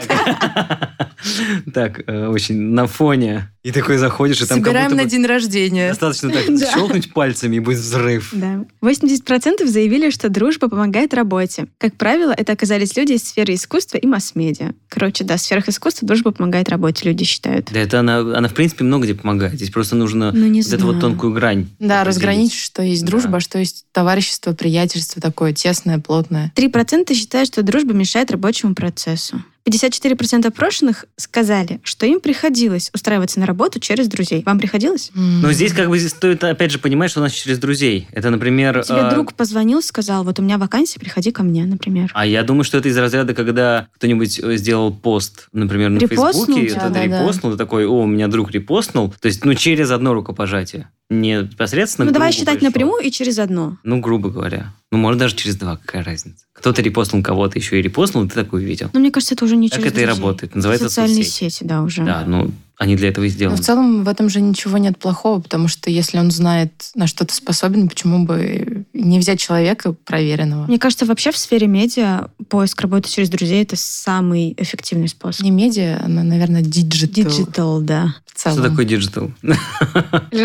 Так, 1.73 2.03
э, 2.09 2.27
очень 2.27 2.57
на 2.73 2.87
фоне. 2.89 3.49
И 3.63 3.71
такой 3.71 3.97
заходишь, 3.97 4.41
и 4.41 4.45
там 4.45 4.59
как 4.59 4.67
Собираем 4.67 4.91
будто 4.91 5.05
на 5.05 5.09
день 5.09 5.25
рождения. 5.25 5.89
достаточно 5.91 6.31
так 6.31 6.47
Да. 6.49 6.73
щелкнуть 6.73 7.13
пальцами, 7.13 7.57
и 7.57 7.61
будет 7.61 7.79
взрыв. 7.79 8.31
Да. 8.33 8.65
80% 8.83 9.65
заявили, 9.67 10.11
что 10.11 10.29
дружба 10.31 10.69
помогает 10.69 11.15
работе. 11.15 11.67
Как 11.79 11.95
правило, 11.97 12.35
это 12.37 12.53
оказались 12.53 12.97
люди 12.97 13.13
из 13.13 13.23
сферы 13.23 13.55
искусства 13.55 13.99
и 13.99 14.07
масс-медиа. 14.07 14.73
Короче, 14.89 15.23
да, 15.23 15.37
в 15.37 15.41
сферах 15.41 15.69
искусства 15.69 16.09
дружба 16.09 16.33
помогает 16.33 16.69
работе, 16.69 17.09
люди 17.09 17.25
считают. 17.25 17.69
Да 17.73 17.79
это 17.79 18.01
она, 18.01 18.19
она 18.19 18.49
в 18.49 18.55
принципе 18.55 18.83
много 18.83 19.05
где 19.05 19.15
помогает. 19.15 19.55
Здесь 19.55 19.71
просто 19.71 19.95
нужно 19.95 20.33
Ну, 20.33 20.47
не 20.49 20.63
вот 20.63 20.73
эту 20.73 20.87
вот 20.87 21.01
тонкую 21.01 21.33
грань. 21.33 21.69
Да, 21.79 22.03
разграничить, 22.03 22.59
что 22.59 22.83
есть 22.83 23.03
Да. 23.05 23.11
дружба, 23.13 23.37
а 23.37 23.41
что 23.41 23.59
есть 23.61 23.85
товарищество, 23.93 24.53
приятельство 24.55 25.23
такое 25.23 25.53
тесное, 25.53 26.01
плотное. 26.01 26.53
3% 26.57 27.15
считают, 27.15 27.47
что 27.49 27.63
дружба 27.63 27.93
мешает 27.93 28.33
рабочему 28.33 28.75
процессу. 28.75 29.43
54% 29.69 30.47
опрошенных 30.47 31.07
сказали, 31.17 31.81
что 31.85 32.07
им 32.07 32.21
приходилось 32.21 32.91
устраиваться 32.95 33.41
на 33.41 33.47
работу 33.47 33.81
через 33.81 34.09
друзей. 34.09 34.43
Вам 34.45 34.59
приходилось? 34.59 35.11
Но 35.15 35.53
здесь 35.53 35.73
как 35.73 35.89
бы 35.89 35.99
стоит 36.01 36.43
опять 36.45 36.71
же 36.71 36.79
понимать, 36.79 37.11
что 37.11 37.21
у 37.21 37.23
нас 37.23 37.33
через 37.33 37.59
друзей. 37.59 38.09
Это, 38.13 38.31
например... 38.31 38.83
Тебе 38.85 38.99
э, 38.99 39.11
друг 39.11 39.35
позвонил, 39.35 39.83
сказал, 39.83 40.25
вот 40.25 40.39
у 40.39 40.43
меня 40.43 40.59
вакансия, 40.59 40.99
приходи 40.99 41.31
ко 41.31 41.43
мне, 41.43 41.65
например. 41.65 42.11
А 42.15 42.27
я 42.27 42.43
думаю, 42.43 42.65
что 42.65 42.79
это 42.79 42.89
из 42.89 42.97
разряда, 42.97 43.35
когда 43.35 43.89
кто-нибудь 43.95 44.41
э, 44.41 44.57
сделал 44.57 44.93
пост, 44.93 45.49
например, 45.53 45.91
на 45.91 45.99
Репостнул 45.99 46.57
Фейсбуке, 46.57 46.71
кто-то 46.71 46.89
да-да. 46.89 47.05
репостнул, 47.05 47.53
ты 47.53 47.59
такой, 47.59 47.87
о, 47.87 48.03
у 48.03 48.07
меня 48.07 48.29
друг 48.29 48.51
репостнул. 48.51 49.15
То 49.21 49.27
есть, 49.27 49.45
ну, 49.45 49.55
через 49.55 49.91
одно 49.91 50.15
рукопожатие. 50.15 50.89
Не 51.11 51.43
непосредственно 51.43 52.07
Ну, 52.07 52.13
давай 52.13 52.33
считать 52.33 52.55
пришел. 52.61 52.69
напрямую 52.69 53.03
и 53.05 53.11
через 53.11 53.39
одно. 53.39 53.77
Ну, 53.85 54.01
грубо 54.01 54.31
говоря. 54.31 54.73
Ну, 54.91 54.99
может, 54.99 55.19
даже 55.21 55.35
через 55.37 55.57
два, 55.57 55.77
какая 55.77 56.03
разница. 56.03 56.45
Кто-то 56.55 56.81
репостнул 56.81 57.23
кого-то 57.23 57.59
еще 57.59 57.79
и 57.79 57.83
репостнул, 57.83 58.25
и 58.25 58.29
ты 58.29 58.35
такой 58.35 58.63
увидел. 58.63 58.89
Но 58.95 59.01
мне 59.01 59.11
кажется, 59.11 59.35
это 59.35 59.45
уже 59.45 59.57
не 59.57 59.69
Так 59.69 59.81
через 59.81 59.93
это 59.93 60.01
и 60.01 60.05
друзей. 60.05 60.21
работает. 60.23 60.55
Называется 60.55 60.89
Социальные 60.89 61.25
соцсеть. 61.25 61.55
сети, 61.55 61.65
да, 61.65 61.83
уже. 61.83 62.05
Да, 62.05 62.25
ну, 62.27 62.51
они 62.83 62.97
для 62.97 63.09
этого 63.09 63.25
и 63.25 63.29
Но 63.29 63.33
сделаны. 63.35 63.57
в 63.57 63.61
целом 63.61 64.05
в 64.05 64.09
этом 64.09 64.29
же 64.29 64.41
ничего 64.41 64.77
нет 64.79 64.99
плохого, 64.99 65.41
потому 65.41 65.69
что 65.69 65.89
если 65.91 66.19
он 66.19 66.31
знает, 66.31 66.73
на 66.95 67.07
что 67.07 67.25
ты 67.25 67.33
способен, 67.35 67.89
почему 67.89 68.25
бы 68.27 68.87
не 68.93 69.19
взять 69.19 69.39
человека 69.41 69.93
проверенного? 69.93 70.67
Мне 70.67 70.79
кажется, 70.79 71.07
вообще 71.07 71.31
в 71.31 71.37
сфере 71.37 71.67
медиа 71.69 72.29
поиск 72.49 72.81
работы 72.81 73.09
через 73.09 73.31
друзей— 73.31 73.63
это 73.65 73.77
самый 73.77 74.55
эффективный 74.59 75.09
способ. 75.09 75.43
Не 75.45 75.51
медиа, 75.51 76.01
она, 76.05 76.23
наверное, 76.25 76.63
digital. 76.63 77.25
Digital, 77.25 77.81
да. 77.83 78.15
В 78.27 78.39
целом. 78.39 78.59
Что 78.59 78.69
такое 78.71 78.85
digital? 78.87 79.31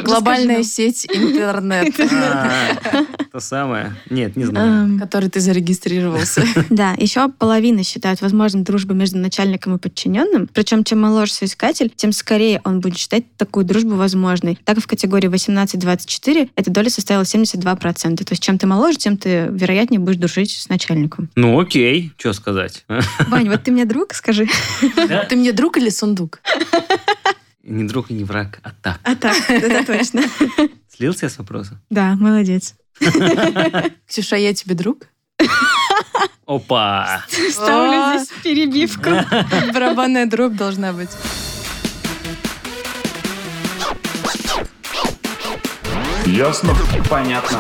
Глобальная 0.04 0.64
сеть 0.64 1.08
интернет, 1.14 1.94
А, 2.12 2.78
То 3.32 3.40
самое? 3.40 3.96
Нет, 4.10 4.36
не 4.36 4.46
знаю. 4.46 4.96
в 4.96 5.00
которой 5.00 5.30
ты 5.30 5.40
зарегистрировался. 5.40 6.44
Да, 6.70 6.94
еще 6.98 7.30
половина 7.30 7.84
считают 7.84 8.22
возможным 8.22 8.64
дружбу 8.64 8.94
между 8.94 9.18
начальником 9.18 9.76
и 9.76 9.80
подчиненным. 9.80 10.48
Причем, 10.54 10.84
чем 10.84 11.02
моложе 11.02 11.34
соискатель, 11.34 11.92
тем 11.96 12.12
скорее 12.12 12.27
он 12.64 12.80
будет 12.82 12.98
считать 12.98 13.24
такую 13.38 13.66
дружбу 13.66 13.96
возможной. 13.96 14.58
Так 14.64 14.80
в 14.80 14.88
категории 14.88 15.30
18-24 15.30 16.50
эта 16.56 16.72
доля 16.72 16.90
составила 16.90 17.24
72%. 17.24 18.18
То 18.18 18.32
есть, 18.32 18.44
чем 18.44 18.58
ты 18.58 18.68
моложе, 18.68 18.98
тем 18.98 19.18
ты, 19.18 19.48
вероятнее, 19.50 20.00
будешь 20.00 20.18
дружить 20.18 20.52
с 20.52 20.70
начальником. 20.70 21.30
Ну 21.36 21.60
окей, 21.60 22.12
что 22.18 22.34
сказать. 22.34 22.86
Вань, 23.28 23.50
вот 23.50 23.64
ты 23.64 23.72
мне 23.72 23.86
друг, 23.86 24.14
скажи. 24.14 24.48
Ты 25.30 25.36
мне 25.36 25.52
друг 25.54 25.78
или 25.78 25.90
сундук? 25.90 26.42
Не 27.64 27.84
друг 27.86 28.12
и 28.12 28.14
не 28.14 28.24
враг, 28.24 28.60
а 28.64 28.72
так. 28.82 29.00
А 29.04 29.16
так, 29.16 29.38
это 29.50 29.86
точно. 29.86 30.24
Слился 30.94 31.26
я 31.26 31.30
с 31.30 31.38
вопроса? 31.38 31.82
Да, 31.90 32.16
молодец. 32.16 32.76
Ксюша, 34.08 34.38
я 34.38 34.54
тебе 34.54 34.76
друг? 34.76 35.08
Опа! 36.46 37.24
Ставлю 37.52 38.20
здесь 38.20 38.30
перебивку. 38.42 39.10
Барабанная 39.74 40.26
дробь 40.26 40.56
должна 40.56 40.94
быть. 40.94 41.10
Ясно? 46.28 46.74
Понятно. 47.10 47.58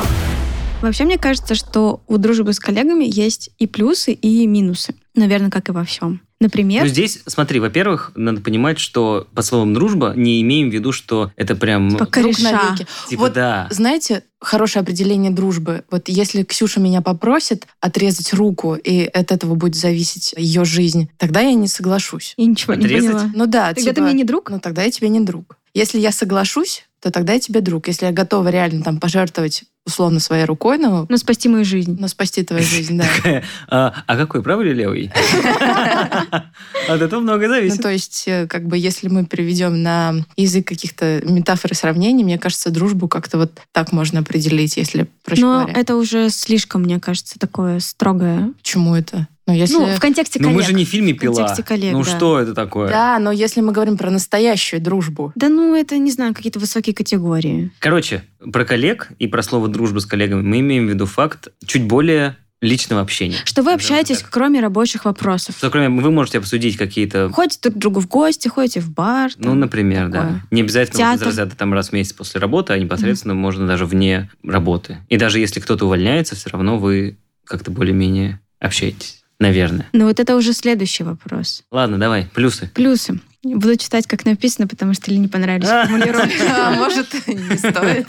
Вообще, 0.82 1.06
мне 1.06 1.18
кажется, 1.18 1.56
что 1.56 2.02
у 2.08 2.18
дружбы 2.18 2.54
с 2.54 2.60
коллегами 2.60 3.06
есть 3.08 3.50
и 3.58 3.66
плюсы, 3.66 4.14
и 4.14 4.46
минусы. 4.46 4.94
Наверное, 5.16 5.50
как 5.50 5.70
и 5.70 5.72
во 5.72 5.84
всем. 5.84 6.22
Например, 6.40 6.84
Ну, 6.84 6.88
здесь, 6.88 7.20
смотри, 7.26 7.60
во-первых, 7.60 8.12
надо 8.16 8.42
понимать, 8.42 8.78
что 8.78 9.28
под 9.34 9.44
словом 9.44 9.74
дружба 9.74 10.14
не 10.16 10.40
имеем 10.44 10.70
в 10.70 10.74
виду, 10.74 10.92
что 10.92 11.32
это 11.36 11.56
прям, 11.56 11.90
типа 11.90 12.00
Друг 12.04 12.14
кореша. 12.14 12.52
навеки. 12.52 12.86
типа, 13.10 13.22
вот 13.22 13.34
да. 13.34 13.68
Знаете, 13.72 14.22
хорошее 14.40 14.84
определение 14.84 15.32
дружбы. 15.32 15.84
Вот 15.90 16.10
если 16.10 16.44
Ксюша 16.44 16.80
меня 16.80 17.02
попросит 17.02 17.66
отрезать 17.80 18.34
руку, 18.36 18.76
и 18.76 19.06
от 19.06 19.32
этого 19.32 19.56
будет 19.56 19.74
зависеть 19.76 20.36
ее 20.38 20.64
жизнь, 20.64 21.10
тогда 21.18 21.40
я 21.42 21.56
не 21.56 21.68
соглашусь. 21.68 22.36
Я 22.38 22.46
ничего 22.46 22.76
не 22.76 22.86
Отрезать? 22.86 23.12
поняла. 23.14 23.32
Ну 23.34 23.46
да, 23.48 23.70
Тогда 23.74 23.82
ты 23.90 23.96
типа, 23.96 24.02
мне 24.02 24.14
не 24.14 24.24
друг? 24.24 24.52
ну 24.52 24.60
тогда 24.60 24.84
я 24.84 24.92
тебе 24.92 25.10
не 25.10 25.22
друг. 25.22 25.58
Если 25.74 25.98
я 26.00 26.12
соглашусь, 26.12 26.87
то 27.02 27.12
тогда 27.12 27.34
я 27.34 27.40
тебе 27.40 27.62
друг. 27.62 27.88
Если 27.88 28.06
я 28.06 28.12
готова 28.12 28.50
реально 28.50 28.84
там 28.84 29.00
пожертвовать 29.00 29.66
условно 29.88 30.20
своей 30.20 30.46
рукой, 30.46 30.78
ну, 30.78 31.06
Ну, 31.10 31.18
спасти 31.18 31.50
мою 31.50 31.66
жизнь. 31.66 31.98
ну 32.00 32.08
спасти 32.08 32.44
твою 32.44 32.64
жизнь, 32.64 32.98
да. 32.98 33.42
А, 33.70 33.94
а 34.06 34.18
какой, 34.18 34.44
правый 34.44 34.68
или 34.68 34.76
левый? 34.76 35.12
От 36.90 37.02
этого 37.02 37.20
многое 37.22 37.48
Ну, 37.48 37.56
зависит. 37.56 37.82
то 37.82 37.90
есть, 37.90 38.24
э, 38.28 38.48
как 38.48 38.66
бы, 38.68 38.78
если 38.78 39.08
мы 39.10 39.26
переведем 39.26 39.82
на 39.84 40.16
язык 40.36 40.68
каких-то 40.68 41.22
метафор 41.26 41.72
и 41.72 41.76
сравнений, 41.76 42.24
мне 42.24 42.38
кажется, 42.38 42.70
дружбу 42.70 43.08
как-то 43.08 43.38
вот 43.38 43.52
так 43.72 43.92
можно 43.92 44.20
определить, 44.20 44.78
если 44.78 45.08
проще 45.24 45.42
Но 45.42 45.60
говоря. 45.62 45.74
это 45.80 45.96
уже 45.96 46.30
слишком, 46.30 46.84
мне 46.84 47.00
кажется, 47.00 47.40
такое 47.40 47.80
строгое. 47.80 48.52
Почему 48.62 48.96
это? 48.96 49.28
Ну, 49.48 49.54
если... 49.54 49.76
Ну, 49.76 49.86
в 49.96 50.00
контексте 50.02 50.40
Ну 50.40 50.50
коллег. 50.50 50.58
мы 50.58 50.64
же 50.68 50.74
не 50.74 50.84
в 50.84 50.90
фильме 50.90 51.14
В 51.14 51.20
«Пила». 51.20 51.36
контексте 51.36 51.64
коллег, 51.64 51.94
Ну 51.94 52.04
да. 52.04 52.10
что 52.18 52.40
это 52.40 52.54
такое? 52.54 52.90
Да, 52.90 53.18
но 53.20 53.32
если 53.32 53.62
мы 53.62 53.72
говорим 53.72 53.98
про 53.98 54.12
настоящую 54.12 54.82
дружбу, 54.82 55.32
Да 55.36 55.48
ну, 55.48 55.74
это, 55.74 55.98
не 55.98 56.12
знаю, 56.12 56.34
какие-то 56.34 56.60
высокие 56.60 56.94
категории. 56.94 57.72
Короче, 57.80 58.24
про 58.40 58.66
коллег 58.66 59.10
и 59.20 59.28
про 59.28 59.42
слово 59.44 59.68
«дружба» 59.68 60.00
с 60.00 60.06
коллегами 60.06 60.42
мы 60.42 60.60
имеем 60.60 60.88
в 60.88 60.90
виду 60.90 61.06
факт 61.06 61.50
чуть 61.66 61.84
более 61.84 62.38
личного 62.62 63.02
общения. 63.02 63.38
Что 63.46 63.62
вы 63.62 63.74
общаетесь, 63.74 64.20
так. 64.20 64.30
кроме 64.32 64.60
рабочих 64.60 65.06
вопросов. 65.06 65.56
Что, 65.58 65.70
кроме, 65.70 66.02
вы 66.02 66.12
можете 66.12 66.40
обсудить 66.40 66.78
какие-то 66.78 67.30
Ходите 67.32 67.60
друг 67.62 67.76
к 67.76 67.78
другу 67.78 68.00
в 68.00 68.08
гости, 68.08 68.48
ходите 68.48 68.80
в 68.80 68.92
бар. 68.92 69.32
Ну, 69.38 69.50
там. 69.50 69.60
например, 69.60 70.10
да. 70.10 70.22
такое. 70.22 70.44
Не 70.52 70.62
обязательно 70.62 70.98
вот 70.98 71.14
из 71.14 71.20
Театр. 71.20 71.28
разряда 71.28 71.56
там 71.56 71.74
раз 71.74 71.90
в 71.90 71.94
месяц 71.94 72.14
после 72.14 72.42
работы, 72.42 72.74
а 72.74 72.80
непосредственно 72.80 73.36
можно 73.36 73.68
даже 73.68 73.86
вне 73.86 74.30
работы. 74.44 74.98
И 75.10 75.18
даже 75.18 75.40
если 75.40 75.60
кто-то 75.60 75.86
увольняется, 75.86 76.36
все 76.36 76.50
равно 76.50 76.80
вы 76.80 77.18
как-то 77.46 77.72
более-менее 77.72 78.40
общаетесь. 78.60 79.24
Наверное. 79.40 79.88
Но 79.94 80.06
вот 80.06 80.20
это 80.20 80.36
уже 80.36 80.54
следующий 80.54 81.04
вопрос. 81.04 81.64
Ладно, 81.70 82.00
давай, 82.00 82.28
плюсы. 82.34 82.72
Плюсы. 82.74 83.20
Буду 83.56 83.76
читать, 83.78 84.08
как 84.08 84.26
написано, 84.26 84.68
потому 84.68 84.94
что 84.94 85.12
ли 85.12 85.18
не 85.18 85.28
понравились 85.28 85.68
формулировки. 85.88 86.38
а 86.50 86.72
может, 86.76 87.14
не 87.28 87.58
стоит. 87.58 88.08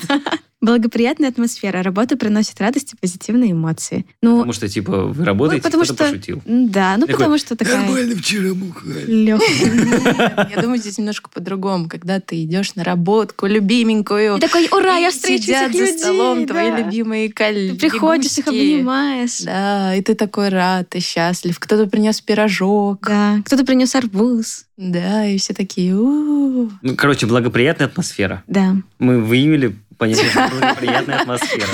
Благоприятная 0.61 1.29
атмосфера. 1.29 1.83
Работа 1.85 2.17
приносит 2.17 2.61
радость 2.61 2.93
и 2.93 2.97
позитивные 2.97 3.53
эмоции. 3.53 4.05
Ну, 4.23 4.39
Потому 4.39 4.53
что, 4.53 4.69
типа, 4.69 5.05
вы 5.05 5.25
работаете, 5.25 5.63
потому 5.63 5.85
кто-то 5.85 6.03
что- 6.05 6.13
пошутил. 6.13 6.43
да, 6.47 6.97
ну 6.97 7.03
Такой, 7.07 7.15
потому 7.19 7.39
что 7.39 7.55
такая 7.57 8.17
вчера 8.17 8.55
бухали. 8.55 9.05
легкая. 9.07 10.49
Я 10.55 10.61
думаю, 10.61 10.79
здесь 10.79 10.99
немножко 10.99 11.31
по-другому. 11.31 11.89
Когда 11.89 12.19
ты 12.19 12.43
идешь 12.43 12.75
на 12.75 12.83
работку 12.83 13.47
любименькую, 13.47 14.39
И 14.39 14.41
такой, 14.41 14.67
ура, 14.73 14.97
я 14.97 15.09
и 15.09 15.11
встречу 15.13 15.45
сидят 15.45 15.73
за 15.73 15.87
столом 15.87 16.45
твои 16.47 16.71
любимые 16.83 17.33
коллеги. 17.33 17.75
Ты 17.79 17.91
приходишь, 17.91 18.37
их 18.39 18.49
обнимаешь. 18.49 19.39
Да, 19.43 19.95
и 19.95 20.03
ты 20.03 20.15
такой 20.17 20.49
рад, 20.49 20.89
ты 20.89 20.99
счастлив. 20.99 21.57
Кто-то 21.59 21.87
принес 21.87 22.21
пирожок. 22.21 23.07
Да, 23.07 23.41
кто-то 23.45 23.65
принес 23.65 23.95
арбуз. 23.95 24.65
Да, 24.77 25.25
и 25.27 25.39
все 25.39 25.55
такие 25.55 25.95
Ну, 25.95 26.71
короче, 26.97 27.27
благоприятная 27.27 27.87
атмосфера. 27.87 28.43
Да. 28.47 28.77
Мы 28.99 29.21
выявили 29.21 29.77
понятие 29.99 30.31
что 30.31 30.49
благоприятная 30.49 31.21
атмосфера. 31.21 31.67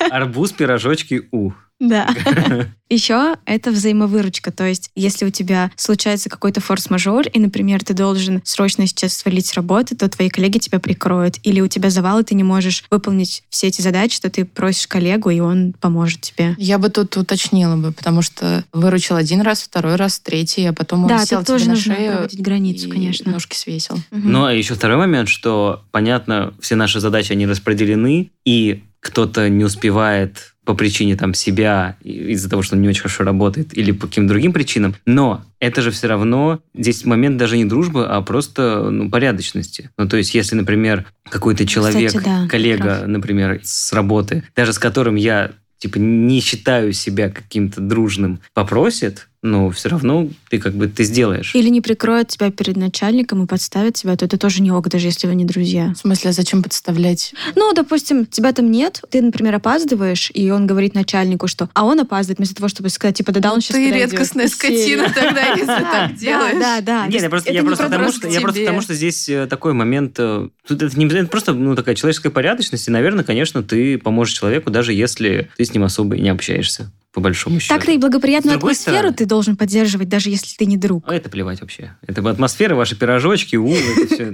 Арбуз, 0.10 0.52
пирожочки, 0.52 1.28
у. 1.30 1.52
Да. 1.78 2.08
Еще 2.88 3.34
это 3.46 3.72
взаимовыручка. 3.72 4.52
То 4.52 4.64
есть, 4.64 4.90
если 4.94 5.24
у 5.26 5.30
тебя 5.30 5.72
случается 5.74 6.30
какой-то 6.30 6.60
форс-мажор, 6.60 7.26
и, 7.26 7.38
например, 7.40 7.82
ты 7.84 7.94
должен 7.94 8.40
срочно 8.44 8.86
сейчас 8.86 9.12
свалить 9.14 9.46
с 9.46 9.54
работы, 9.54 9.96
то 9.96 10.08
твои 10.08 10.28
коллеги 10.28 10.58
тебя 10.58 10.78
прикроют. 10.78 11.38
Или 11.42 11.60
у 11.60 11.66
тебя 11.66 11.90
завал, 11.90 12.20
и 12.20 12.22
ты 12.22 12.36
не 12.36 12.44
можешь 12.44 12.84
выполнить 12.88 13.42
все 13.50 13.66
эти 13.66 13.82
задачи, 13.82 14.14
что 14.14 14.30
ты 14.30 14.44
просишь 14.44 14.86
коллегу, 14.86 15.30
и 15.30 15.40
он 15.40 15.72
поможет 15.80 16.20
тебе. 16.20 16.54
Я 16.58 16.78
бы 16.78 16.88
тут 16.88 17.16
уточнила 17.16 17.76
бы, 17.76 17.90
потому 17.92 18.22
что 18.22 18.64
выручил 18.72 19.16
один 19.16 19.40
раз, 19.40 19.62
второй 19.62 19.96
раз, 19.96 20.20
третий, 20.20 20.66
а 20.66 20.72
потом 20.72 21.02
он 21.02 21.08
Да, 21.08 21.26
сел 21.26 21.40
тебе 21.40 21.46
тоже 21.46 21.64
на 21.64 21.70
нужно 21.72 21.94
шею 21.96 22.12
проводить 22.12 22.40
границу, 22.40 22.86
и 22.86 22.90
конечно. 22.92 23.32
ножки 23.32 23.56
свесил. 23.56 23.96
Мгм. 24.12 24.30
Ну, 24.32 24.44
а 24.44 24.52
еще 24.52 24.74
второй 24.74 24.96
момент, 24.96 25.28
что, 25.28 25.82
понятно, 25.90 26.54
все 26.60 26.76
наши 26.76 27.00
задачи, 27.00 27.32
они 27.32 27.46
распределены, 27.46 28.30
и 28.44 28.84
кто-то 29.00 29.48
не 29.48 29.64
успевает 29.64 30.54
по 30.66 30.74
причине 30.74 31.16
там 31.16 31.32
себя, 31.32 31.96
из-за 32.02 32.50
того, 32.50 32.60
что 32.62 32.74
он 32.74 32.82
не 32.82 32.88
очень 32.88 33.02
хорошо 33.02 33.22
работает, 33.22 33.76
или 33.78 33.92
по 33.92 34.08
каким-то 34.08 34.30
другим 34.30 34.52
причинам. 34.52 34.96
Но 35.06 35.44
это 35.60 35.80
же 35.80 35.92
все 35.92 36.08
равно, 36.08 36.60
здесь 36.74 37.04
момент 37.04 37.36
даже 37.36 37.56
не 37.56 37.64
дружбы, 37.64 38.04
а 38.04 38.20
просто 38.20 38.90
ну, 38.90 39.08
порядочности. 39.08 39.90
Ну, 39.96 40.08
то 40.08 40.16
есть, 40.16 40.34
если, 40.34 40.56
например, 40.56 41.06
какой-то 41.30 41.66
человек, 41.66 42.08
Кстати, 42.08 42.24
да, 42.24 42.48
коллега, 42.48 42.96
прав. 42.96 43.06
например, 43.06 43.60
с 43.62 43.92
работы, 43.92 44.42
даже 44.56 44.72
с 44.72 44.78
которым 44.80 45.14
я 45.14 45.52
типа 45.78 45.98
не 45.98 46.40
считаю 46.40 46.92
себя 46.92 47.30
каким-то 47.30 47.80
дружным, 47.80 48.40
попросит, 48.52 49.28
но 49.46 49.70
все 49.70 49.88
равно 49.88 50.28
ты 50.50 50.58
как 50.58 50.74
бы 50.74 50.88
ты 50.88 51.04
сделаешь. 51.04 51.54
Или 51.54 51.68
не 51.68 51.80
прикроет 51.80 52.28
тебя 52.28 52.50
перед 52.50 52.76
начальником 52.76 53.44
и 53.44 53.46
подставит 53.46 53.94
тебя, 53.94 54.16
то 54.16 54.24
это 54.24 54.38
тоже 54.38 54.62
не 54.62 54.70
ок, 54.70 54.88
даже 54.88 55.06
если 55.06 55.26
вы 55.26 55.34
не 55.34 55.44
друзья. 55.44 55.92
В 55.94 55.98
смысле, 55.98 56.30
а 56.30 56.32
зачем 56.32 56.62
подставлять? 56.62 57.34
Ну, 57.54 57.72
допустим, 57.72 58.26
тебя 58.26 58.52
там 58.52 58.70
нет, 58.70 59.02
ты, 59.10 59.22
например, 59.22 59.54
опаздываешь, 59.54 60.30
и 60.34 60.50
он 60.50 60.66
говорит 60.66 60.94
начальнику, 60.94 61.46
что 61.46 61.68
«а 61.74 61.84
он 61.84 62.00
опаздывает», 62.00 62.38
вместо 62.38 62.56
того, 62.56 62.68
чтобы 62.68 62.88
сказать, 62.88 63.16
типа, 63.16 63.32
да-да, 63.32 63.52
он 63.52 63.60
сейчас 63.60 63.76
Ты 63.76 63.90
редкостная 63.90 64.48
скотина 64.48 65.10
тогда, 65.14 65.54
если 65.54 65.66
так 65.66 66.16
делаешь. 66.16 66.58
Да, 66.60 66.80
да, 66.80 67.04
да. 67.04 67.06
Нет, 67.06 67.22
я 67.22 67.30
просто, 67.30 67.84
потому, 67.84 68.10
что, 68.10 68.28
к 68.28 68.30
я 68.30 68.40
просто 68.40 68.58
тебе. 68.58 68.66
потому, 68.66 68.80
что 68.82 68.94
здесь 68.94 69.28
э, 69.28 69.46
такой 69.46 69.72
момент, 69.72 70.16
э, 70.18 70.48
тут 70.66 70.82
это 70.82 70.98
не 70.98 71.06
просто 71.24 71.52
ну, 71.52 71.74
такая 71.74 71.94
человеческая 71.94 72.30
порядочность, 72.30 72.88
и, 72.88 72.90
наверное, 72.90 73.24
конечно, 73.24 73.62
ты 73.62 73.98
поможешь 73.98 74.34
человеку, 74.36 74.70
даже 74.70 74.92
если 74.92 75.50
ты 75.56 75.64
с 75.64 75.72
ним 75.72 75.84
особо 75.84 76.16
и 76.16 76.20
не 76.20 76.28
общаешься, 76.28 76.90
по 77.16 77.22
большому 77.22 77.60
счету. 77.60 77.74
Так-то 77.74 77.92
и 77.92 77.96
благоприятную 77.96 78.58
атмосферу 78.58 78.96
стороны- 78.98 79.16
ты 79.16 79.24
должен 79.24 79.56
поддерживать, 79.56 80.10
даже 80.10 80.28
если 80.28 80.54
ты 80.54 80.66
не 80.66 80.76
друг. 80.76 81.02
А 81.08 81.14
это 81.14 81.30
плевать 81.30 81.62
вообще. 81.62 81.96
Это 82.06 82.20
атмосфера, 82.28 82.74
ваши 82.74 82.94
пирожочки, 82.94 83.56
у, 83.56 83.74
это 83.74 84.06
все. 84.14 84.32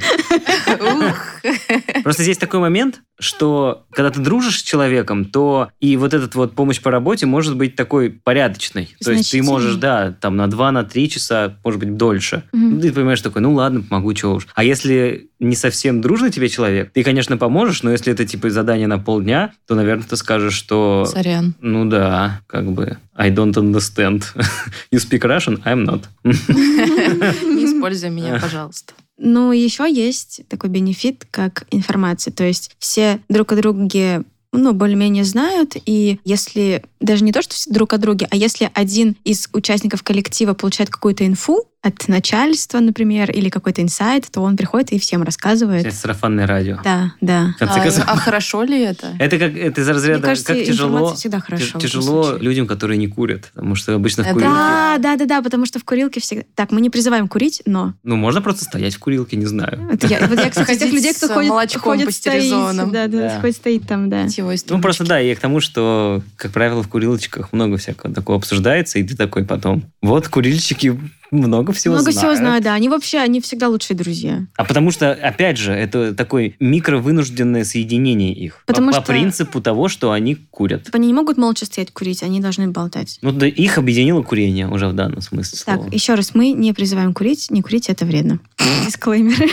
Просто 2.02 2.24
здесь 2.24 2.38
такой 2.38 2.58
момент, 2.58 3.00
что 3.20 3.84
когда 3.92 4.10
ты 4.10 4.20
дружишь 4.20 4.58
с 4.58 4.62
человеком, 4.62 5.24
то 5.26 5.70
и 5.78 5.96
вот 5.96 6.12
этот 6.12 6.34
вот 6.34 6.56
помощь 6.56 6.80
по 6.80 6.90
работе 6.90 7.24
может 7.26 7.56
быть 7.56 7.76
такой 7.76 8.10
порядочной. 8.10 8.94
То 9.02 9.12
есть 9.12 9.30
ты 9.30 9.42
можешь, 9.42 9.76
да, 9.76 10.10
там 10.20 10.36
на 10.36 10.48
2, 10.48 10.72
на 10.72 10.82
3 10.82 11.08
часа, 11.08 11.56
может 11.64 11.78
быть, 11.78 11.96
дольше. 11.96 12.42
Ну, 12.52 12.80
ты 12.80 12.92
понимаешь 12.92 13.20
такой, 13.20 13.42
ну 13.42 13.54
ладно, 13.54 13.82
помогу, 13.82 14.12
чего 14.14 14.34
уж. 14.34 14.48
А 14.54 14.64
если 14.64 15.28
не 15.38 15.54
совсем 15.56 16.00
дружный 16.00 16.30
тебе 16.30 16.48
человек, 16.48 16.92
ты, 16.92 17.02
конечно, 17.02 17.36
поможешь, 17.36 17.82
но 17.82 17.90
если 17.92 18.12
это 18.12 18.24
типа 18.24 18.50
задание 18.50 18.86
на 18.86 18.98
полдня, 18.98 19.52
то, 19.66 19.74
наверное, 19.74 20.04
ты 20.04 20.16
скажешь, 20.16 20.54
что... 20.54 21.04
Сорян. 21.06 21.54
Ну 21.60 21.84
да, 21.84 22.40
как 22.46 22.71
бы, 22.72 22.98
I 23.14 23.30
don't 23.30 23.54
understand. 23.54 24.24
You 24.90 24.98
speak 24.98 25.22
Russian, 25.22 25.62
I'm 25.64 25.84
not. 25.84 26.02
Не 26.24 27.64
используй 27.64 28.10
меня, 28.10 28.38
пожалуйста. 28.42 28.94
Ну, 29.18 29.52
еще 29.52 29.90
есть 29.90 30.42
такой 30.48 30.70
бенефит, 30.70 31.26
как 31.30 31.66
информация. 31.70 32.32
То 32.32 32.44
есть 32.44 32.74
все 32.78 33.20
друг 33.28 33.52
о 33.52 33.56
друге 33.56 34.24
ну, 34.52 34.72
более-менее 34.74 35.24
знают, 35.24 35.76
и 35.86 36.20
если 36.24 36.84
даже 37.00 37.24
не 37.24 37.32
то, 37.32 37.40
что 37.40 37.54
все 37.54 37.70
друг 37.70 37.92
о 37.94 37.98
друге, 37.98 38.26
а 38.30 38.36
если 38.36 38.70
один 38.74 39.16
из 39.24 39.48
участников 39.52 40.02
коллектива 40.02 40.52
получает 40.52 40.90
какую-то 40.90 41.26
инфу, 41.26 41.64
от 41.82 42.06
начальства, 42.06 42.78
например, 42.78 43.30
или 43.32 43.48
какой-то 43.48 43.82
инсайт, 43.82 44.28
то 44.30 44.40
он 44.40 44.56
приходит 44.56 44.92
и 44.92 45.00
всем 45.00 45.24
рассказывает. 45.24 45.84
Это 45.84 45.94
сарафанное 45.94 46.46
радио. 46.46 46.78
Да, 46.84 47.12
да. 47.20 47.54
В 47.56 47.58
конце 47.58 47.80
А, 47.80 47.82
концов. 47.82 48.04
а 48.06 48.16
хорошо 48.16 48.62
ли 48.62 48.80
это? 48.80 49.16
Это 49.18 49.36
как 49.36 49.56
это 49.56 49.80
из 49.80 49.88
разряда, 49.88 50.18
Мне 50.20 50.26
кажется, 50.28 50.54
как 50.54 50.64
тяжело, 50.64 51.14
всегда 51.14 51.40
хорошо. 51.40 51.78
тяжело 51.80 52.36
людям, 52.38 52.68
которые 52.68 52.98
не 52.98 53.08
курят, 53.08 53.50
потому 53.52 53.74
что 53.74 53.94
обычно 53.94 54.22
в 54.22 54.28
курилке, 54.28 54.48
Да, 54.48 54.96
да, 54.98 55.16
да, 55.16 55.24
да, 55.24 55.42
потому 55.42 55.66
что 55.66 55.80
в 55.80 55.84
курилке 55.84 56.20
всегда... 56.20 56.44
Так, 56.54 56.70
мы 56.70 56.80
не 56.80 56.88
призываем 56.88 57.26
курить, 57.26 57.62
но... 57.66 57.94
ну 58.04 58.14
можно 58.14 58.40
просто 58.42 58.64
стоять 58.64 58.94
в 58.94 59.00
курилке, 59.00 59.36
не 59.36 59.46
знаю. 59.46 59.88
Это 59.92 60.06
я, 60.06 60.24
вот 60.28 60.38
я, 60.38 60.50
кстати, 60.50 60.78
тех 60.78 60.92
людей, 60.92 61.12
кто 61.14 61.28
ходит, 61.28 61.50
молочком 61.50 61.82
ходит 61.82 62.14
стоит. 62.14 62.50
Да, 62.50 62.86
да, 62.86 63.08
Да. 63.08 63.40
ходит 63.40 63.56
стоит 63.56 63.88
там, 63.88 64.08
да. 64.08 64.26
Ну 64.68 64.80
просто 64.80 65.04
да, 65.04 65.20
и 65.20 65.34
к 65.34 65.40
тому, 65.40 65.60
что, 65.60 66.22
как 66.36 66.52
правило, 66.52 66.82
в 66.84 66.88
курилочках 66.88 67.52
много 67.52 67.76
всякого 67.76 68.14
такого 68.14 68.38
обсуждается, 68.38 69.00
и 69.00 69.02
ты 69.02 69.16
такой 69.16 69.44
потом, 69.44 69.82
вот 70.00 70.28
курильщики 70.28 70.96
много 71.32 71.72
всего 71.72 71.94
Много 71.94 72.12
знают. 72.12 72.18
всего 72.18 72.36
знаю, 72.36 72.62
да. 72.62 72.74
Они 72.74 72.88
вообще, 72.88 73.18
они 73.18 73.40
всегда 73.40 73.68
лучшие 73.68 73.96
друзья. 73.96 74.46
А 74.56 74.64
потому 74.64 74.90
что, 74.92 75.10
опять 75.12 75.56
же, 75.58 75.72
это 75.72 76.14
такое 76.14 76.54
микровынужденное 76.60 77.64
соединение 77.64 78.32
их. 78.32 78.62
По- 78.66 78.72
Потому 78.74 78.92
по, 78.92 78.98
что- 78.98 79.06
принципу 79.12 79.60
того, 79.60 79.88
что 79.88 80.12
они 80.12 80.36
курят. 80.50 80.88
Они 80.92 81.08
не 81.08 81.14
могут 81.14 81.38
молча 81.38 81.64
стоять 81.66 81.90
курить, 81.90 82.22
они 82.22 82.40
должны 82.40 82.68
болтать. 82.68 83.18
Ну, 83.22 83.32
да, 83.32 83.46
их 83.46 83.78
объединило 83.78 84.22
курение 84.22 84.68
уже 84.68 84.86
в 84.88 84.92
данном 84.94 85.20
смысле 85.22 85.58
слова. 85.58 85.84
Так, 85.84 85.92
еще 85.94 86.14
раз, 86.14 86.34
мы 86.34 86.52
не 86.52 86.72
призываем 86.72 87.12
курить, 87.14 87.50
не 87.50 87.62
курить 87.62 87.88
это 87.88 88.04
вредно. 88.04 88.38
Дисклеймер. 88.86 89.50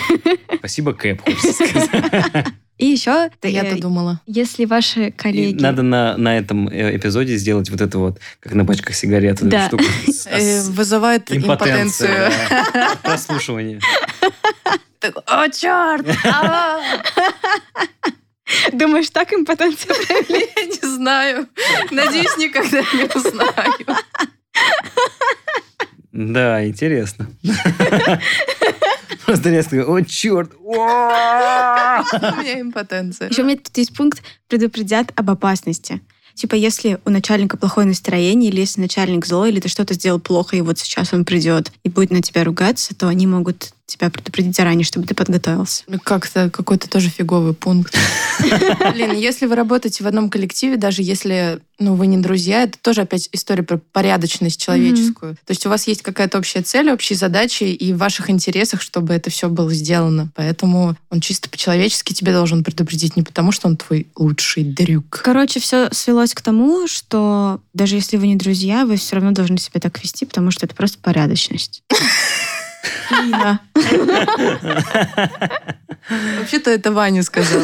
Спасибо, 0.59 0.93
Кэп, 0.93 1.21
хочется 1.24 1.53
сказать. 1.53 2.45
И 2.79 2.86
еще, 2.86 3.29
Да 3.41 3.48
я-то 3.50 3.79
думала. 3.79 4.21
если 4.25 4.63
ваши 4.65 5.07
И 5.07 5.12
коллеги... 5.12 5.62
Надо 5.62 5.83
на, 5.83 6.15
на 6.17 6.38
этом 6.38 6.67
э, 6.69 6.95
эпизоде 6.95 7.36
сделать 7.36 7.69
вот 7.69 7.81
это 7.81 7.98
вот, 8.00 8.19
как 8.39 8.53
на 8.53 8.65
пачках 8.65 8.95
сигарет, 8.95 9.38
Да. 9.41 9.67
штуку. 9.67 9.83
Э, 10.31 10.62
Вызывает 10.69 11.29
импотенцию. 11.31 12.31
Прослушивание. 13.03 13.81
Так, 15.00 15.15
О, 15.25 15.48
черт! 15.50 16.07
А, 16.25 16.79
Думаешь, 18.74 19.09
так 19.09 19.31
импотенция? 19.33 19.95
Я 20.29 20.65
не 20.65 20.88
знаю. 20.95 21.48
Надеюсь, 21.91 22.36
никогда 22.38 22.79
не 22.79 23.03
узнаю. 23.13 23.98
Да, 26.12 26.65
интересно. 26.65 27.27
Просто 29.25 29.49
резко, 29.49 29.85
о, 29.85 30.01
черт! 30.01 30.51
У 30.63 30.71
меня 30.71 32.61
импотенция. 32.61 33.29
Еще 33.29 33.41
у 33.41 33.45
меня 33.45 33.57
тут 33.57 33.77
есть 33.77 33.95
пункт 33.95 34.21
предупредят 34.47 35.11
об 35.15 35.29
опасности. 35.29 36.01
Типа, 36.33 36.55
если 36.55 36.99
у 37.03 37.09
начальника 37.09 37.57
плохое 37.57 37.85
настроение, 37.85 38.49
или 38.49 38.61
если 38.61 38.79
начальник 38.79 39.25
злой, 39.25 39.49
или 39.49 39.59
ты 39.59 39.67
что-то 39.67 39.93
сделал 39.93 40.21
плохо, 40.21 40.55
и 40.55 40.61
вот 40.61 40.79
сейчас 40.79 41.13
он 41.13 41.25
придет 41.25 41.73
и 41.83 41.89
будет 41.89 42.11
на 42.11 42.21
тебя 42.21 42.45
ругаться, 42.45 42.95
то 42.95 43.09
они 43.09 43.27
могут 43.27 43.73
тебя 43.89 44.10
предупредить 44.10 44.55
заранее, 44.55 44.86
чтобы 44.86 45.08
ты 45.08 45.13
подготовился. 45.13 45.84
Как-то 46.03 46.50
какой-то 46.50 46.89
тоже 46.89 47.10
фиговый 47.10 47.53
пункт. 47.53 47.98
Блин, 48.93 49.15
если 49.15 49.46
вы 49.46 49.55
работаете 49.55 50.03
в 50.03 50.08
одном 50.08 50.29
коллективе, 50.29 50.77
даже 50.77 51.01
если 51.01 51.60
ну, 51.79 51.96
вы 51.96 52.08
не 52.08 52.17
друзья, 52.17 52.63
это 52.63 52.77
тоже 52.81 53.01
опять 53.01 53.29
история 53.31 53.63
про 53.63 53.77
порядочность 53.77 54.62
человеческую. 54.62 55.36
То 55.36 55.51
есть 55.51 55.65
у 55.65 55.69
вас 55.69 55.88
есть 55.88 56.01
какая-то 56.01 56.38
общая 56.38 56.62
цель, 56.62 56.91
общие 56.91 57.17
задачи, 57.17 57.63
и 57.63 57.93
в 57.93 57.98
ваших 57.98 58.29
интересах, 58.29 58.81
чтобы 58.81 59.13
это 59.13 59.29
все 59.29 59.50
было 59.50 59.74
сделано. 59.74 60.29
Поэтому 60.36 60.96
он 61.10 61.22
чисто 61.22 61.50
по-человечески 61.50 62.13
тебе 62.13 62.34
должен 62.34 62.63
предупредить, 62.63 63.15
не 63.15 63.24
потому 63.24 63.51
что 63.51 63.67
он 63.67 63.77
твой 63.77 64.08
лучший 64.17 64.63
дрюк. 64.63 65.22
Короче, 65.24 65.60
все 65.60 65.89
свелось 65.91 66.34
к 66.34 66.41
тому, 66.41 66.88
что 66.88 67.62
даже 67.74 67.96
если 67.96 68.17
вы 68.17 68.27
не 68.27 68.36
друзья, 68.36 68.86
вы 68.86 68.98
все 68.98 69.15
равно 69.15 69.31
должны 69.31 69.58
себя 69.58 69.79
так 69.79 70.03
вести, 70.03 70.25
потому 70.25 70.51
что 70.51 70.65
это 70.65 70.75
просто 70.75 70.98
порядочность. 71.00 71.84
Лина. 73.12 73.60
Вообще-то 76.39 76.72
это 76.72 76.92
Ваня 76.92 77.24
сказал. 77.24 77.62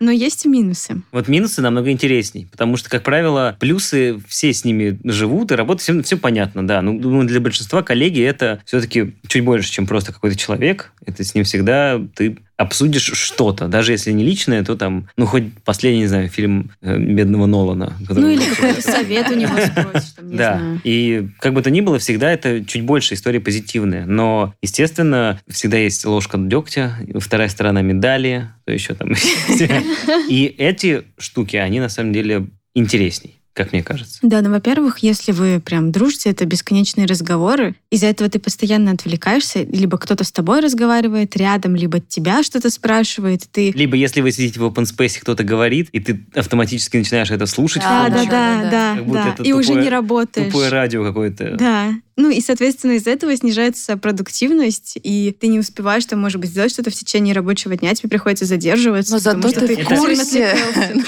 Но 0.00 0.10
есть 0.10 0.44
и 0.44 0.48
минусы. 0.48 1.02
Вот 1.12 1.28
минусы 1.28 1.62
намного 1.62 1.90
интересней, 1.90 2.46
потому 2.50 2.76
что, 2.76 2.90
как 2.90 3.02
правило, 3.02 3.56
плюсы 3.58 4.20
все 4.28 4.52
с 4.52 4.64
ними 4.64 4.98
живут, 5.04 5.52
и 5.52 5.54
работают, 5.54 5.82
все, 5.82 6.02
все 6.02 6.16
понятно, 6.16 6.66
да. 6.66 6.82
Ну, 6.82 6.98
думаю, 6.98 7.26
для 7.26 7.40
большинства 7.40 7.82
коллеги 7.82 8.22
это 8.22 8.60
все-таки 8.64 9.14
чуть 9.26 9.44
больше, 9.44 9.70
чем 9.70 9.86
просто 9.86 10.12
какой-то 10.12 10.36
человек. 10.36 10.92
Это 11.04 11.24
с 11.24 11.34
ним 11.34 11.44
всегда 11.44 12.00
ты 12.14 12.36
обсудишь 12.56 13.12
что-то, 13.12 13.68
даже 13.68 13.92
если 13.92 14.12
не 14.12 14.24
личное, 14.24 14.64
то 14.64 14.76
там, 14.76 15.08
ну, 15.16 15.26
хоть 15.26 15.44
последний, 15.64 16.00
не 16.00 16.06
знаю, 16.06 16.28
фильм 16.28 16.70
э, 16.80 16.98
бедного 16.98 17.46
Нолана. 17.46 17.92
Ну 18.08 18.28
или 18.30 18.48
какой-то 18.48 18.80
совет 18.80 19.30
у 19.30 19.34
него 19.34 19.52
спросишь, 19.58 20.12
там, 20.12 20.30
не 20.30 20.36
да, 20.36 20.58
знаю. 20.58 20.80
и 20.82 21.28
как 21.38 21.52
бы 21.52 21.60
то 21.60 21.70
ни 21.70 21.82
было, 21.82 21.98
всегда 21.98 22.32
это 22.32 22.64
чуть 22.64 22.82
больше 22.82 23.14
история 23.14 23.40
позитивная. 23.40 24.05
Но, 24.06 24.54
естественно, 24.62 25.40
всегда 25.48 25.78
есть 25.78 26.04
ложка 26.04 26.38
дегтя, 26.38 26.96
вторая 27.18 27.48
сторона 27.48 27.82
медали, 27.82 28.48
то 28.64 28.72
еще 28.72 28.94
там. 28.94 29.12
И 30.28 30.54
эти 30.58 31.04
штуки, 31.18 31.56
они 31.56 31.80
на 31.80 31.88
самом 31.88 32.12
деле 32.12 32.48
интересней, 32.74 33.40
как 33.56 33.72
мне 33.72 33.82
кажется. 33.82 34.18
Да, 34.22 34.42
ну, 34.42 34.50
во-первых, 34.50 34.98
если 34.98 35.32
вы 35.32 35.60
прям 35.60 35.90
дружите, 35.90 36.28
это 36.30 36.44
бесконечные 36.44 37.06
разговоры. 37.06 37.74
Из-за 37.90 38.06
этого 38.06 38.28
ты 38.28 38.38
постоянно 38.38 38.92
отвлекаешься, 38.92 39.62
либо 39.62 39.96
кто-то 39.96 40.24
с 40.24 40.30
тобой 40.30 40.60
разговаривает 40.60 41.34
рядом, 41.36 41.74
либо 41.74 41.98
тебя 41.98 42.42
что-то 42.42 42.68
спрашивает, 42.68 43.48
ты... 43.50 43.70
Либо 43.70 43.96
если 43.96 44.20
вы 44.20 44.30
сидите 44.30 44.60
в 44.60 44.64
open 44.64 44.84
space, 44.84 45.18
кто-то 45.20 45.42
говорит, 45.42 45.88
и 45.92 46.00
ты 46.00 46.20
автоматически 46.34 46.98
начинаешь 46.98 47.30
это 47.30 47.46
слушать. 47.46 47.82
в 47.82 47.86
Да, 47.86 48.08
да, 48.10 48.24
да, 48.24 48.70
да, 48.70 49.34
да. 49.36 49.36
И 49.42 49.52
уже 49.52 49.72
тупое- 49.72 49.82
не 49.82 49.88
работаешь. 49.88 50.52
Тупое 50.52 50.68
радио 50.68 51.02
какое-то. 51.02 51.56
Да. 51.58 51.94
Ну 52.18 52.30
и, 52.30 52.40
соответственно, 52.40 52.92
из 52.92 53.06
этого 53.06 53.36
снижается 53.36 53.96
продуктивность, 53.98 54.98
и 55.02 55.36
ты 55.38 55.48
не 55.48 55.58
успеваешь, 55.58 56.06
там, 56.06 56.18
может 56.20 56.40
быть, 56.40 56.50
сделать 56.50 56.72
что-то 56.72 56.90
в 56.90 56.94
течение 56.94 57.34
рабочего 57.34 57.76
дня, 57.76 57.94
тебе 57.94 58.08
приходится 58.08 58.46
задерживаться. 58.46 59.12
Но 59.12 59.18
зато 59.18 59.48
что 59.48 59.66
ты 59.66 59.76
в 59.76 59.84
курсе 59.86 60.46
отвлекался. 60.46 61.04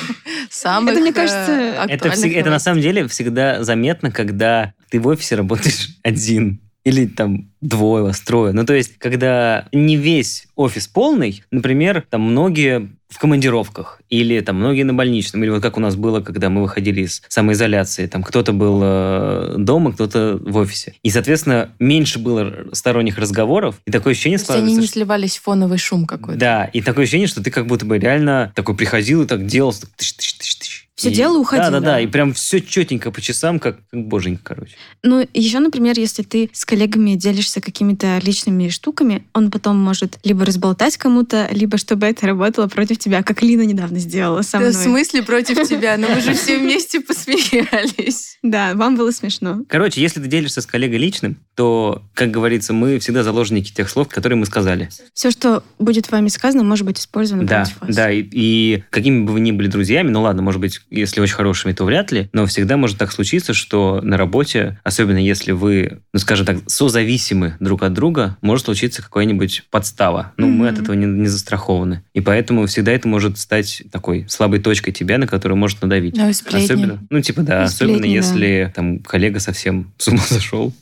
Самых 0.59 0.93
Это, 0.93 1.01
мне 1.01 1.11
э, 1.11 1.15
кажется, 1.15 1.53
Это, 1.89 2.09
это 2.09 2.51
на 2.51 2.59
самом 2.59 2.81
деле 2.81 3.07
всегда 3.09 3.63
заметно, 3.63 4.11
когда 4.11 4.75
ты 4.91 5.01
в 5.01 5.07
офисе 5.07 5.37
работаешь 5.37 5.91
один. 6.03 6.61
Или 6.89 7.07
там 7.07 7.51
двое 7.61 8.05
вас, 8.05 8.21
трое. 8.21 8.53
Ну, 8.53 8.65
то 8.65 8.75
есть, 8.75 8.99
когда 8.99 9.67
не 9.73 9.97
весь 9.97 10.47
офис 10.55 10.87
полный, 10.87 11.43
например, 11.51 12.05
там 12.09 12.23
многие 12.23 12.91
в 13.09 13.19
командировках, 13.19 14.03
или 14.11 14.39
там 14.41 14.57
многие 14.57 14.83
на 14.83 14.93
больничном, 14.93 15.43
или 15.43 15.51
вот 15.51 15.63
как 15.63 15.79
у 15.79 15.81
нас 15.81 15.97
было, 15.97 16.21
когда 16.21 16.51
мы 16.51 16.61
выходили 16.61 17.03
из 17.03 17.23
самоизоляции, 17.29 18.07
там 18.07 18.23
кто-то 18.23 18.53
был 18.53 18.81
э, 18.83 19.55
дома, 19.57 19.93
кто-то 19.93 20.39
в 20.41 20.57
офисе. 20.59 20.95
И, 21.03 21.09
соответственно, 21.09 21.71
меньше 21.79 22.19
было 22.19 22.53
сторонних 22.73 23.17
разговоров, 23.17 23.77
и 23.87 23.91
такое 23.91 24.13
ощущение 24.13 24.35
есть 24.35 24.51
они 24.51 24.59
складывается, 24.59 24.81
не 24.81 24.87
что- 24.87 24.93
сливались 24.95 25.39
в 25.39 25.43
фоновый 25.43 25.79
шум 25.79 26.05
какой-то. 26.07 26.39
Да, 26.39 26.65
и 26.67 26.83
такое 26.83 27.05
ощущение, 27.05 27.29
что 27.29 27.43
ты 27.43 27.51
как 27.51 27.67
будто 27.67 27.87
бы 27.87 27.99
реально 27.99 28.53
такой 28.55 28.77
приходил 28.77 29.23
и 29.23 29.27
так 29.27 29.47
делал, 29.47 29.73
тыщ, 29.97 30.13
тыщ, 30.13 30.35
тыщ, 30.35 30.57
Всё 30.99 31.11
И- 31.11 31.15
делал 31.15 31.37
и 31.37 31.39
уходил. 31.39 31.67
Да, 31.67 31.71
да, 31.71 31.81
да, 31.81 31.87
Да. 31.93 32.01
и 32.01 32.09
прям 32.09 32.33
все 32.35 32.61
четенько 32.61 33.13
по 33.13 33.21
часам, 33.21 33.61
как, 33.61 33.79
как 33.89 34.09
боженька, 34.09 34.43
короче. 34.43 34.73
Ну, 35.05 35.25
еще, 35.33 35.61
например, 35.61 35.97
если 35.97 36.25
ты 36.25 36.51
с 36.53 36.65
коллегами 36.65 37.15
делишься 37.15 37.61
какими-то 37.61 38.19
личными 38.25 38.69
штуками, 38.69 39.25
он 39.33 39.53
потом 39.53 39.79
может 39.79 40.19
либо 40.25 40.45
разболтать 40.45 40.97
кому-то, 40.97 41.49
либо 41.53 41.79
чтобы 41.79 42.07
это 42.07 42.27
работало 42.27 42.67
против 42.67 42.99
тебя, 42.99 43.23
как 43.23 43.43
Лина 43.43 43.63
недавно 43.63 44.01
сделала 44.01 44.43
со 44.43 44.55
Да, 44.55 44.59
мной. 44.59 44.73
в 44.73 44.75
смысле 44.75 45.23
против 45.23 45.69
тебя? 45.69 45.97
Но 45.97 46.09
мы 46.09 46.21
же 46.21 46.35
все 46.35 46.59
вместе 46.59 47.01
посмеялись. 47.01 48.39
Да, 48.43 48.75
вам 48.75 48.97
было 48.97 49.11
смешно. 49.11 49.63
Короче, 49.69 50.01
если 50.01 50.21
ты 50.21 50.27
делишься 50.29 50.61
с 50.61 50.67
коллегой 50.67 50.99
личным, 50.99 51.37
то, 51.55 52.03
как 52.15 52.31
говорится, 52.31 52.73
мы 52.73 52.99
всегда 52.99 53.23
заложники 53.23 53.73
тех 53.73 53.89
слов, 53.89 54.09
которые 54.09 54.37
мы 54.37 54.47
сказали. 54.47 54.89
Все, 55.15 55.31
что 55.31 55.63
будет 55.79 56.11
вами 56.11 56.29
сказано, 56.29 56.65
может 56.65 56.87
быть 56.87 56.99
использовано 57.01 57.47
Да, 57.47 57.63
против 57.65 57.81
вас. 57.81 57.97
да, 57.97 58.11
и, 58.13 58.23
и 58.33 58.83
какими 58.91 59.25
бы 59.25 59.33
вы 59.33 59.41
ни 59.41 59.53
были 59.53 59.69
друзьями, 59.69 60.11
ну 60.11 60.23
ладно, 60.23 60.43
может 60.43 60.61
быть, 60.61 60.81
если 60.91 61.21
очень 61.21 61.35
хорошими, 61.35 61.73
то 61.73 61.85
вряд 61.85 62.13
ли, 62.13 62.29
но 62.33 62.47
всегда 62.47 62.77
может 62.77 62.99
так 62.99 63.13
случиться, 63.13 63.55
что 63.55 64.01
на 64.03 64.17
работе, 64.17 64.79
особенно 64.85 65.19
если 65.19 65.53
вы, 65.53 66.01
ну 66.13 66.21
скажем 66.21 66.47
так, 66.47 66.59
созависимы 66.67 67.57
друг 67.61 67.83
от 67.83 67.93
друга, 67.93 68.37
может 68.41 68.67
случиться 68.67 69.03
какая-нибудь 69.03 69.65
подстава. 69.71 70.33
Ну, 70.37 70.49
мы 70.49 70.69
от 70.69 70.79
этого 70.79 70.95
не, 70.95 71.07
не 71.07 71.29
застрахованы. 71.29 72.03
И 72.15 72.21
поэтому 72.21 72.67
всегда 72.67 72.93
это 72.93 73.09
может 73.09 73.39
стать 73.39 73.83
такой 73.91 74.27
слабой 74.29 74.61
точкой 74.61 74.93
тебя, 74.93 75.19
на 75.19 75.27
которую 75.27 75.59
может 75.59 75.83
надавить. 75.83 76.17
Ну 76.17 76.33
сплетни. 76.33 76.65
Особенно, 76.65 77.07
ну, 77.11 77.21
типа, 77.21 77.43
да, 77.43 77.63
И 77.63 77.65
особенно 77.65 77.99
сплетни, 77.99 78.21
да. 78.21 78.27
если 78.27 78.73
там 78.75 78.99
коллега 79.01 79.41
совсем 79.41 79.93
с 79.99 80.09
ума 80.09 80.23
зашел, 80.29 80.73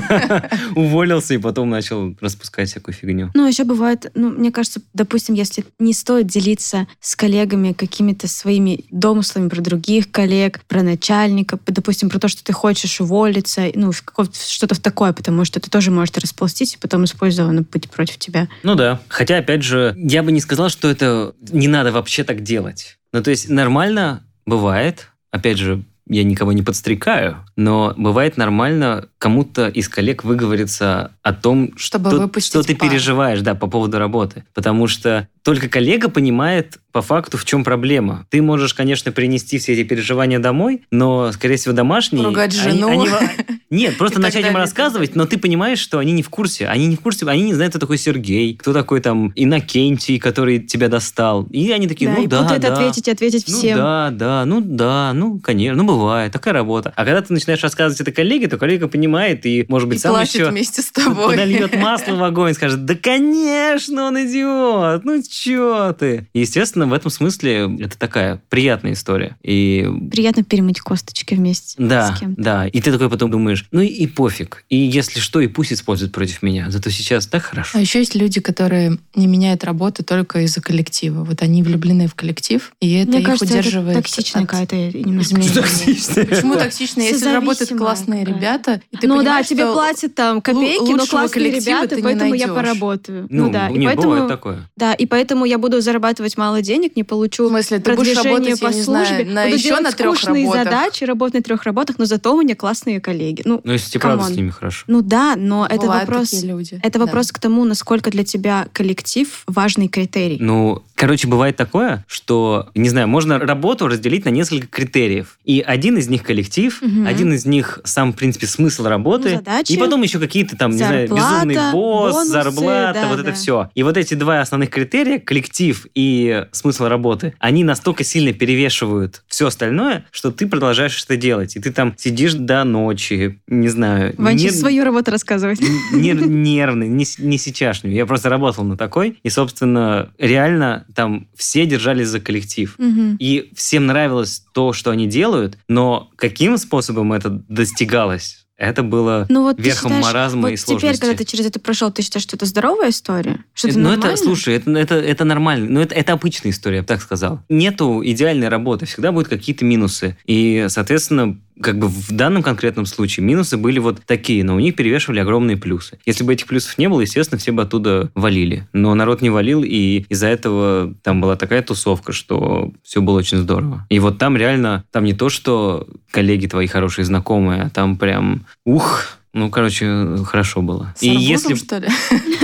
уволился 0.74 1.34
и 1.34 1.38
потом 1.38 1.70
начал 1.70 2.14
распускать 2.20 2.68
всякую 2.68 2.94
фигню. 2.94 3.30
Ну, 3.34 3.46
еще 3.46 3.64
бывает, 3.64 4.10
ну, 4.14 4.30
мне 4.30 4.50
кажется, 4.50 4.80
допустим, 4.94 5.34
если 5.34 5.64
не 5.78 5.92
стоит 5.92 6.26
делиться 6.26 6.86
с 7.00 7.16
коллегами 7.16 7.72
какими-то 7.72 8.28
своими 8.28 8.84
домыслами 9.02 9.48
про 9.48 9.60
других 9.60 10.10
коллег, 10.10 10.60
про 10.68 10.82
начальника, 10.82 11.58
допустим, 11.66 12.08
про 12.08 12.18
то, 12.18 12.28
что 12.28 12.42
ты 12.42 12.52
хочешь 12.52 13.00
уволиться, 13.00 13.64
ну, 13.74 13.92
что-то 13.92 14.74
в 14.74 14.78
такое, 14.78 15.12
потому 15.12 15.44
что 15.44 15.58
это 15.58 15.70
тоже 15.70 15.90
может 15.90 16.16
расползтись 16.18 16.74
и 16.74 16.78
потом 16.78 17.04
использовано 17.04 17.62
быть 17.62 17.90
против 17.90 18.18
тебя. 18.18 18.48
Ну 18.62 18.74
да. 18.74 19.00
Хотя, 19.08 19.38
опять 19.38 19.62
же, 19.62 19.94
я 19.98 20.22
бы 20.22 20.32
не 20.32 20.40
сказал, 20.40 20.68
что 20.68 20.88
это 20.88 21.34
не 21.50 21.68
надо 21.68 21.92
вообще 21.92 22.24
так 22.24 22.42
делать. 22.42 22.98
Ну, 23.12 23.22
то 23.22 23.30
есть 23.30 23.48
нормально 23.50 24.22
бывает, 24.46 25.08
опять 25.30 25.58
же, 25.58 25.84
я 26.08 26.24
никого 26.24 26.52
не 26.52 26.62
подстрекаю, 26.62 27.44
но 27.56 27.94
бывает 27.96 28.36
нормально 28.36 29.08
кому-то 29.22 29.68
из 29.68 29.88
коллег 29.88 30.24
выговориться 30.24 31.12
о 31.22 31.32
том, 31.32 31.70
Чтобы 31.76 32.10
что, 32.10 32.40
что 32.40 32.62
ты 32.64 32.74
пар. 32.74 32.90
переживаешь, 32.90 33.40
да, 33.40 33.54
по 33.54 33.68
поводу 33.68 34.00
работы. 34.00 34.44
Потому 34.52 34.88
что 34.88 35.28
только 35.44 35.68
коллега 35.68 36.08
понимает 36.08 36.78
по 36.90 37.02
факту, 37.02 37.38
в 37.38 37.44
чем 37.44 37.62
проблема. 37.64 38.26
Ты 38.30 38.42
можешь, 38.42 38.74
конечно, 38.74 39.12
принести 39.12 39.58
все 39.58 39.72
эти 39.74 39.84
переживания 39.84 40.38
домой, 40.40 40.82
но, 40.90 41.30
скорее 41.32 41.56
всего, 41.56 41.72
домашние... 41.74 42.24
Ругать 42.24 42.52
они- 42.64 42.78
жену. 42.80 42.88
они- 42.88 43.08
нет, 43.70 43.96
просто 43.96 44.18
И 44.18 44.22
начать 44.22 44.44
им 44.46 44.56
рассказывать, 44.56 45.14
но 45.16 45.24
ты 45.24 45.38
понимаешь, 45.38 45.78
что 45.78 45.98
они 45.98 46.12
не 46.12 46.22
в 46.22 46.28
курсе. 46.28 46.66
Они 46.66 46.86
не 46.86 46.96
в 46.96 47.00
курсе, 47.00 47.24
они 47.26 47.42
не 47.44 47.54
знают, 47.54 47.72
кто 47.72 47.78
такой 47.80 47.98
Сергей, 47.98 48.54
кто 48.56 48.72
такой 48.72 49.00
там 49.00 49.32
Иннокентий, 49.36 50.18
который 50.18 50.58
тебя 50.58 50.88
достал. 50.88 51.44
И 51.50 51.70
они 51.70 51.86
такие, 51.88 52.10
да, 52.10 52.16
ну 52.18 52.24
и 52.24 52.26
да, 52.26 52.42
путает 52.42 52.60
да. 52.62 52.74
ответить, 52.74 53.08
ответить 53.08 53.44
Ну 53.48 53.56
всем. 53.56 53.78
да, 53.78 54.10
да, 54.10 54.44
ну 54.44 54.60
да, 54.60 55.12
ну 55.14 55.38
конечно, 55.38 55.82
ну 55.82 55.88
бывает, 55.88 56.32
такая 56.32 56.52
работа. 56.54 56.92
А 56.94 57.04
когда 57.04 57.22
ты 57.22 57.32
начинаешь 57.32 57.62
рассказывать 57.62 58.00
это 58.00 58.12
коллеге, 58.12 58.48
то 58.48 58.58
коллега 58.58 58.86
понимает 58.88 59.11
и, 59.44 59.64
может 59.68 59.88
быть, 59.88 59.98
И 59.98 60.00
сам 60.00 60.20
еще 60.20 60.48
вместе 60.50 60.82
с 60.82 60.90
тобой. 60.90 61.30
подольет 61.30 61.76
масло 61.76 62.14
в 62.14 62.22
огонь, 62.24 62.54
скажет, 62.54 62.84
да 62.84 62.94
конечно, 62.94 64.04
он 64.04 64.16
идиот, 64.26 65.04
ну 65.04 65.22
чё 65.22 65.94
ты. 65.98 66.26
И, 66.32 66.40
естественно, 66.40 66.86
в 66.86 66.92
этом 66.92 67.10
смысле 67.10 67.76
это 67.80 67.98
такая 67.98 68.40
приятная 68.48 68.92
история. 68.92 69.36
И 69.42 69.88
Приятно 70.10 70.42
перемыть 70.44 70.80
косточки 70.80 71.34
вместе 71.34 71.74
да, 71.78 72.14
с 72.14 72.20
кем-то. 72.20 72.42
да. 72.42 72.66
И 72.66 72.80
ты 72.80 72.92
такой 72.92 73.08
потом 73.10 73.30
думаешь, 73.30 73.66
ну 73.70 73.80
и, 73.80 73.86
и 73.86 74.06
пофиг. 74.06 74.64
И 74.68 74.76
если 74.76 75.20
что, 75.20 75.40
и 75.40 75.46
пусть 75.46 75.72
используют 75.72 76.12
против 76.12 76.42
меня. 76.42 76.70
Зато 76.70 76.90
сейчас 76.90 77.26
так 77.26 77.42
хорошо. 77.42 77.78
А 77.78 77.80
еще 77.80 77.98
есть 78.00 78.14
люди, 78.14 78.40
которые 78.40 78.98
не 79.14 79.26
меняют 79.26 79.64
работу 79.64 80.04
только 80.04 80.40
из-за 80.40 80.60
коллектива. 80.60 81.24
Вот 81.24 81.42
они 81.42 81.62
влюблены 81.62 82.06
в 82.08 82.14
коллектив, 82.14 82.72
и 82.80 82.92
это 82.94 83.10
Мне 83.10 83.20
их 83.20 83.26
кажется, 83.26 83.44
удерживает. 83.46 83.96
это 83.98 84.02
токсичная 84.02 84.42
от 84.42 84.48
какая-то 84.48 84.76
немножко. 84.76 85.36
Токсичная. 85.54 86.24
Почему 86.26 86.54
токсично? 86.54 87.00
Если 87.02 87.32
работают 87.32 87.70
классные 87.78 88.24
ребята, 88.24 88.80
и 88.90 88.96
ты 89.02 89.08
ну 89.08 89.22
да, 89.22 89.42
тебе 89.42 89.64
что 89.64 89.72
платят 89.74 90.14
там 90.14 90.40
копейки, 90.40 90.92
но 90.92 91.06
классные 91.06 91.50
ребята, 91.50 91.96
поэтому 92.02 92.34
я 92.34 92.48
поработаю. 92.48 93.26
Ну, 93.30 93.46
Ну, 93.46 93.52
да, 93.52 93.68
и 93.68 93.78
не, 93.78 93.86
поэтому, 93.86 94.08
бывает 94.08 94.28
такое. 94.28 94.68
да, 94.76 94.94
и 94.94 95.06
поэтому 95.06 95.44
я 95.44 95.58
буду 95.58 95.80
зарабатывать 95.80 96.36
мало 96.36 96.62
денег, 96.62 96.96
не 96.96 97.04
получу 97.04 97.46
В 97.46 97.48
смысле, 97.48 97.78
ты 97.78 97.84
продвижение 97.84 98.32
работать, 98.34 98.60
по 98.60 98.72
службе, 98.72 98.84
знаю, 98.84 99.26
на 99.26 99.42
буду 99.44 99.54
еще 99.56 99.68
делать 99.68 99.82
на 99.84 99.92
трех 99.92 100.16
скучные 100.16 100.44
работах. 100.44 100.64
задачи, 100.64 101.04
работать 101.04 101.34
на 101.34 101.42
трех 101.42 101.62
работах, 101.64 101.98
но 101.98 102.04
зато 102.04 102.34
у 102.34 102.40
меня 102.40 102.54
классные 102.54 103.00
коллеги. 103.00 103.42
Ну, 103.44 103.60
Ну, 103.64 103.72
если 103.72 103.90
тебе 103.90 104.00
правда 104.00 104.24
с 104.24 104.30
ними 104.30 104.50
хорошо. 104.50 104.84
ну 104.86 105.02
да, 105.02 105.34
но 105.36 105.66
это 105.66 105.80
Бывают 105.82 106.08
вопрос, 106.08 106.30
такие 106.30 106.48
люди. 106.48 106.80
это 106.82 106.98
Да. 106.98 107.04
вопрос 107.06 107.32
к 107.32 107.38
тому, 107.38 107.64
насколько 107.64 108.10
для 108.10 108.24
тебя 108.24 108.68
коллектив 108.72 109.42
важный 109.46 109.88
критерий. 109.88 110.38
Ну, 110.40 110.82
короче, 110.94 111.26
бывает 111.26 111.56
такое, 111.56 112.04
что, 112.06 112.68
не 112.74 112.88
знаю, 112.88 113.08
можно 113.08 113.38
работу 113.38 113.88
разделить 113.88 114.24
на 114.24 114.30
несколько 114.30 114.66
критериев. 114.68 115.38
И 115.44 115.60
один 115.60 115.98
из 115.98 116.08
них 116.08 116.22
коллектив, 116.22 116.78
Мгм. 116.80 117.06
один 117.06 117.32
из 117.32 117.44
них 117.46 117.80
сам, 117.84 118.12
в 118.12 118.16
принципе, 118.16 118.46
смысл 118.46 118.84
работы. 118.92 119.30
Ну, 119.30 119.36
задачи. 119.36 119.72
и 119.72 119.76
потом 119.78 120.02
еще 120.02 120.18
какие-то 120.18 120.56
там, 120.56 120.70
не 120.72 120.78
знаю, 120.78 121.08
Зарплата, 121.08 121.46
безумный 121.46 121.72
босс, 121.72 122.12
бонусы, 122.12 122.30
зарплата, 122.30 123.00
да, 123.02 123.08
вот 123.08 123.18
это 123.20 123.28
да. 123.30 123.32
все. 123.32 123.70
И 123.74 123.82
вот 123.82 123.96
эти 123.96 124.14
два 124.14 124.40
основных 124.40 124.70
критерия, 124.70 125.18
коллектив 125.18 125.86
и 125.94 126.46
смысл 126.52 126.84
работы, 126.86 127.34
они 127.38 127.64
настолько 127.64 128.04
сильно 128.04 128.32
перевешивают 128.32 129.22
все 129.28 129.46
остальное, 129.46 130.04
что 130.10 130.30
ты 130.30 130.46
продолжаешь 130.46 131.02
это 131.04 131.16
делать. 131.16 131.56
И 131.56 131.60
ты 131.60 131.72
там 131.72 131.94
сидишь 131.96 132.34
до 132.34 132.64
ночи, 132.64 133.40
не 133.46 133.68
знаю. 133.68 134.14
Ванчик 134.18 134.50
нер- 134.50 134.54
свою 134.54 134.84
работу 134.84 135.10
рассказывать. 135.10 135.60
нер- 135.92 136.26
нервный, 136.26 136.88
не, 136.88 137.06
не 137.18 137.38
сейчасшний. 137.38 137.94
Я 137.94 138.06
просто 138.06 138.28
работал 138.28 138.64
на 138.64 138.76
такой. 138.76 139.18
И, 139.22 139.30
собственно, 139.30 140.10
реально 140.18 140.84
там 140.94 141.28
все 141.36 141.66
держались 141.66 142.08
за 142.08 142.20
коллектив. 142.20 142.74
Мгм. 142.78 143.16
И 143.18 143.50
всем 143.54 143.86
нравилось 143.86 144.44
то, 144.52 144.72
что 144.72 144.90
они 144.90 145.06
делают, 145.06 145.58
но 145.68 146.10
каким 146.16 146.58
способом 146.58 147.12
это 147.12 147.30
достигалось, 147.30 148.41
это 148.68 148.82
было 148.82 149.26
Ну 149.28 149.42
вот 149.42 149.58
верхом 149.58 149.90
считаешь, 149.90 150.04
маразма 150.04 150.42
вот 150.42 150.48
и 150.48 150.56
теперь, 150.56 150.78
сложности. 150.78 151.00
когда 151.00 151.16
ты 151.16 151.24
через 151.24 151.46
это 151.46 151.60
прошел, 151.60 151.90
ты 151.90 152.02
считаешь, 152.02 152.22
что 152.22 152.36
это 152.36 152.46
здоровая 152.46 152.90
история? 152.90 153.44
Что 153.54 153.68
это 153.68 153.78
ну, 153.78 153.88
нормально? 153.90 154.12
это, 154.12 154.22
слушай, 154.22 154.54
это, 154.54 154.70
это, 154.70 154.94
это 154.94 155.24
нормально. 155.24 155.68
Но 155.68 155.82
это, 155.82 155.94
это 155.94 156.12
обычная 156.12 156.52
история, 156.52 156.76
я 156.76 156.82
бы 156.82 156.88
так 156.88 157.02
сказал. 157.02 157.40
Нету 157.48 158.02
идеальной 158.04 158.48
работы, 158.48 158.86
всегда 158.86 159.12
будут 159.12 159.28
какие-то 159.28 159.64
минусы. 159.64 160.16
И, 160.26 160.66
соответственно, 160.68 161.38
как 161.60 161.78
бы 161.78 161.88
в 161.88 162.10
данном 162.10 162.42
конкретном 162.42 162.86
случае 162.86 163.24
минусы 163.24 163.56
были 163.56 163.78
вот 163.78 164.02
такие, 164.06 164.44
но 164.44 164.54
у 164.54 164.60
них 164.60 164.76
перевешивали 164.76 165.20
огромные 165.20 165.56
плюсы. 165.56 165.98
Если 166.06 166.24
бы 166.24 166.32
этих 166.32 166.46
плюсов 166.46 166.78
не 166.78 166.88
было, 166.88 167.00
естественно, 167.00 167.38
все 167.38 167.52
бы 167.52 167.62
оттуда 167.62 168.10
валили. 168.14 168.68
Но 168.72 168.94
народ 168.94 169.22
не 169.22 169.30
валил, 169.30 169.62
и 169.62 170.04
из-за 170.08 170.28
этого 170.28 170.94
там 171.02 171.20
была 171.20 171.36
такая 171.36 171.62
тусовка, 171.62 172.12
что 172.12 172.72
все 172.82 173.00
было 173.00 173.18
очень 173.18 173.38
здорово. 173.38 173.86
И 173.88 173.98
вот 173.98 174.18
там 174.18 174.36
реально, 174.36 174.84
там 174.90 175.04
не 175.04 175.14
то, 175.14 175.28
что 175.28 175.86
коллеги 176.10 176.46
твои 176.46 176.66
хорошие 176.66 177.04
знакомые, 177.04 177.62
а 177.62 177.70
там 177.70 177.96
прям, 177.96 178.46
ух, 178.64 179.18
ну, 179.32 179.50
короче, 179.50 180.16
хорошо 180.24 180.60
было. 180.60 180.92
С 180.96 181.02
и 181.02 181.10
арбузом, 181.10 181.52
если 181.52 181.54
что 181.54 181.78
ли? 181.78 181.88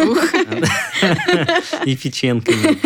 Ух. 0.08 0.24
и 1.84 1.96
печенками. 1.96 2.78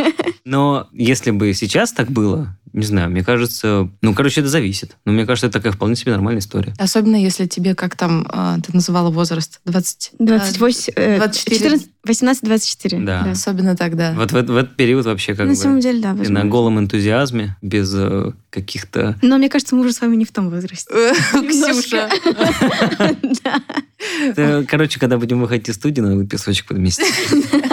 Но 0.44 0.88
если 0.92 1.30
бы 1.30 1.52
сейчас 1.54 1.92
так 1.92 2.10
было, 2.10 2.56
не 2.72 2.84
знаю, 2.86 3.10
мне 3.10 3.22
кажется... 3.22 3.88
Ну, 4.00 4.14
короче, 4.14 4.40
это 4.40 4.48
зависит. 4.48 4.96
Но 5.04 5.12
мне 5.12 5.26
кажется, 5.26 5.46
это 5.46 5.58
такая 5.58 5.72
вполне 5.72 5.94
себе 5.96 6.12
нормальная 6.12 6.40
история. 6.40 6.72
Особенно 6.78 7.16
если 7.16 7.46
тебе, 7.46 7.74
как 7.74 7.96
там, 7.96 8.26
а, 8.30 8.58
ты 8.60 8.72
называла 8.74 9.10
возраст, 9.10 9.60
20... 9.66 10.12
28, 10.18 10.92
э, 10.96 11.16
24. 11.18 11.78
14, 12.04 12.42
18-24. 12.42 13.04
Да. 13.04 13.30
Особенно 13.30 13.76
тогда. 13.76 14.12
Вот 14.14 14.32
в, 14.32 14.36
этот- 14.36 14.50
в 14.50 14.56
этот 14.56 14.76
период 14.76 15.04
вообще 15.06 15.34
как 15.34 15.46
На 15.46 15.52
бы... 15.52 15.56
самом 15.56 15.80
деле, 15.80 16.00
да, 16.00 16.10
ты 16.10 16.14
на 16.14 16.18
возможно. 16.20 16.44
голом 16.50 16.78
энтузиазме, 16.80 17.56
без 17.62 17.92
э, 17.94 18.32
каких-то... 18.50 19.16
Но 19.22 19.38
мне 19.38 19.48
кажется, 19.48 19.74
мы 19.76 19.82
уже 19.82 19.92
с 19.92 20.00
вами 20.00 20.16
не 20.16 20.24
в 20.24 20.32
том 20.32 20.50
возрасте. 20.50 20.88
Ксюша. 21.32 22.08
Да. 23.44 23.62
Э, 24.36 24.64
Короче, 24.66 24.98
когда 24.98 25.16
будем 25.16 25.40
выходить 25.40 25.68
из 25.68 25.76
студии, 25.76 26.00
надо 26.00 26.16
будет 26.16 26.28
песочек 26.30 26.66
подместить. 26.66 27.06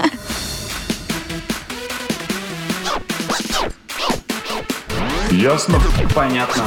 Ясно? 5.39 5.80
Понятно. 6.13 6.65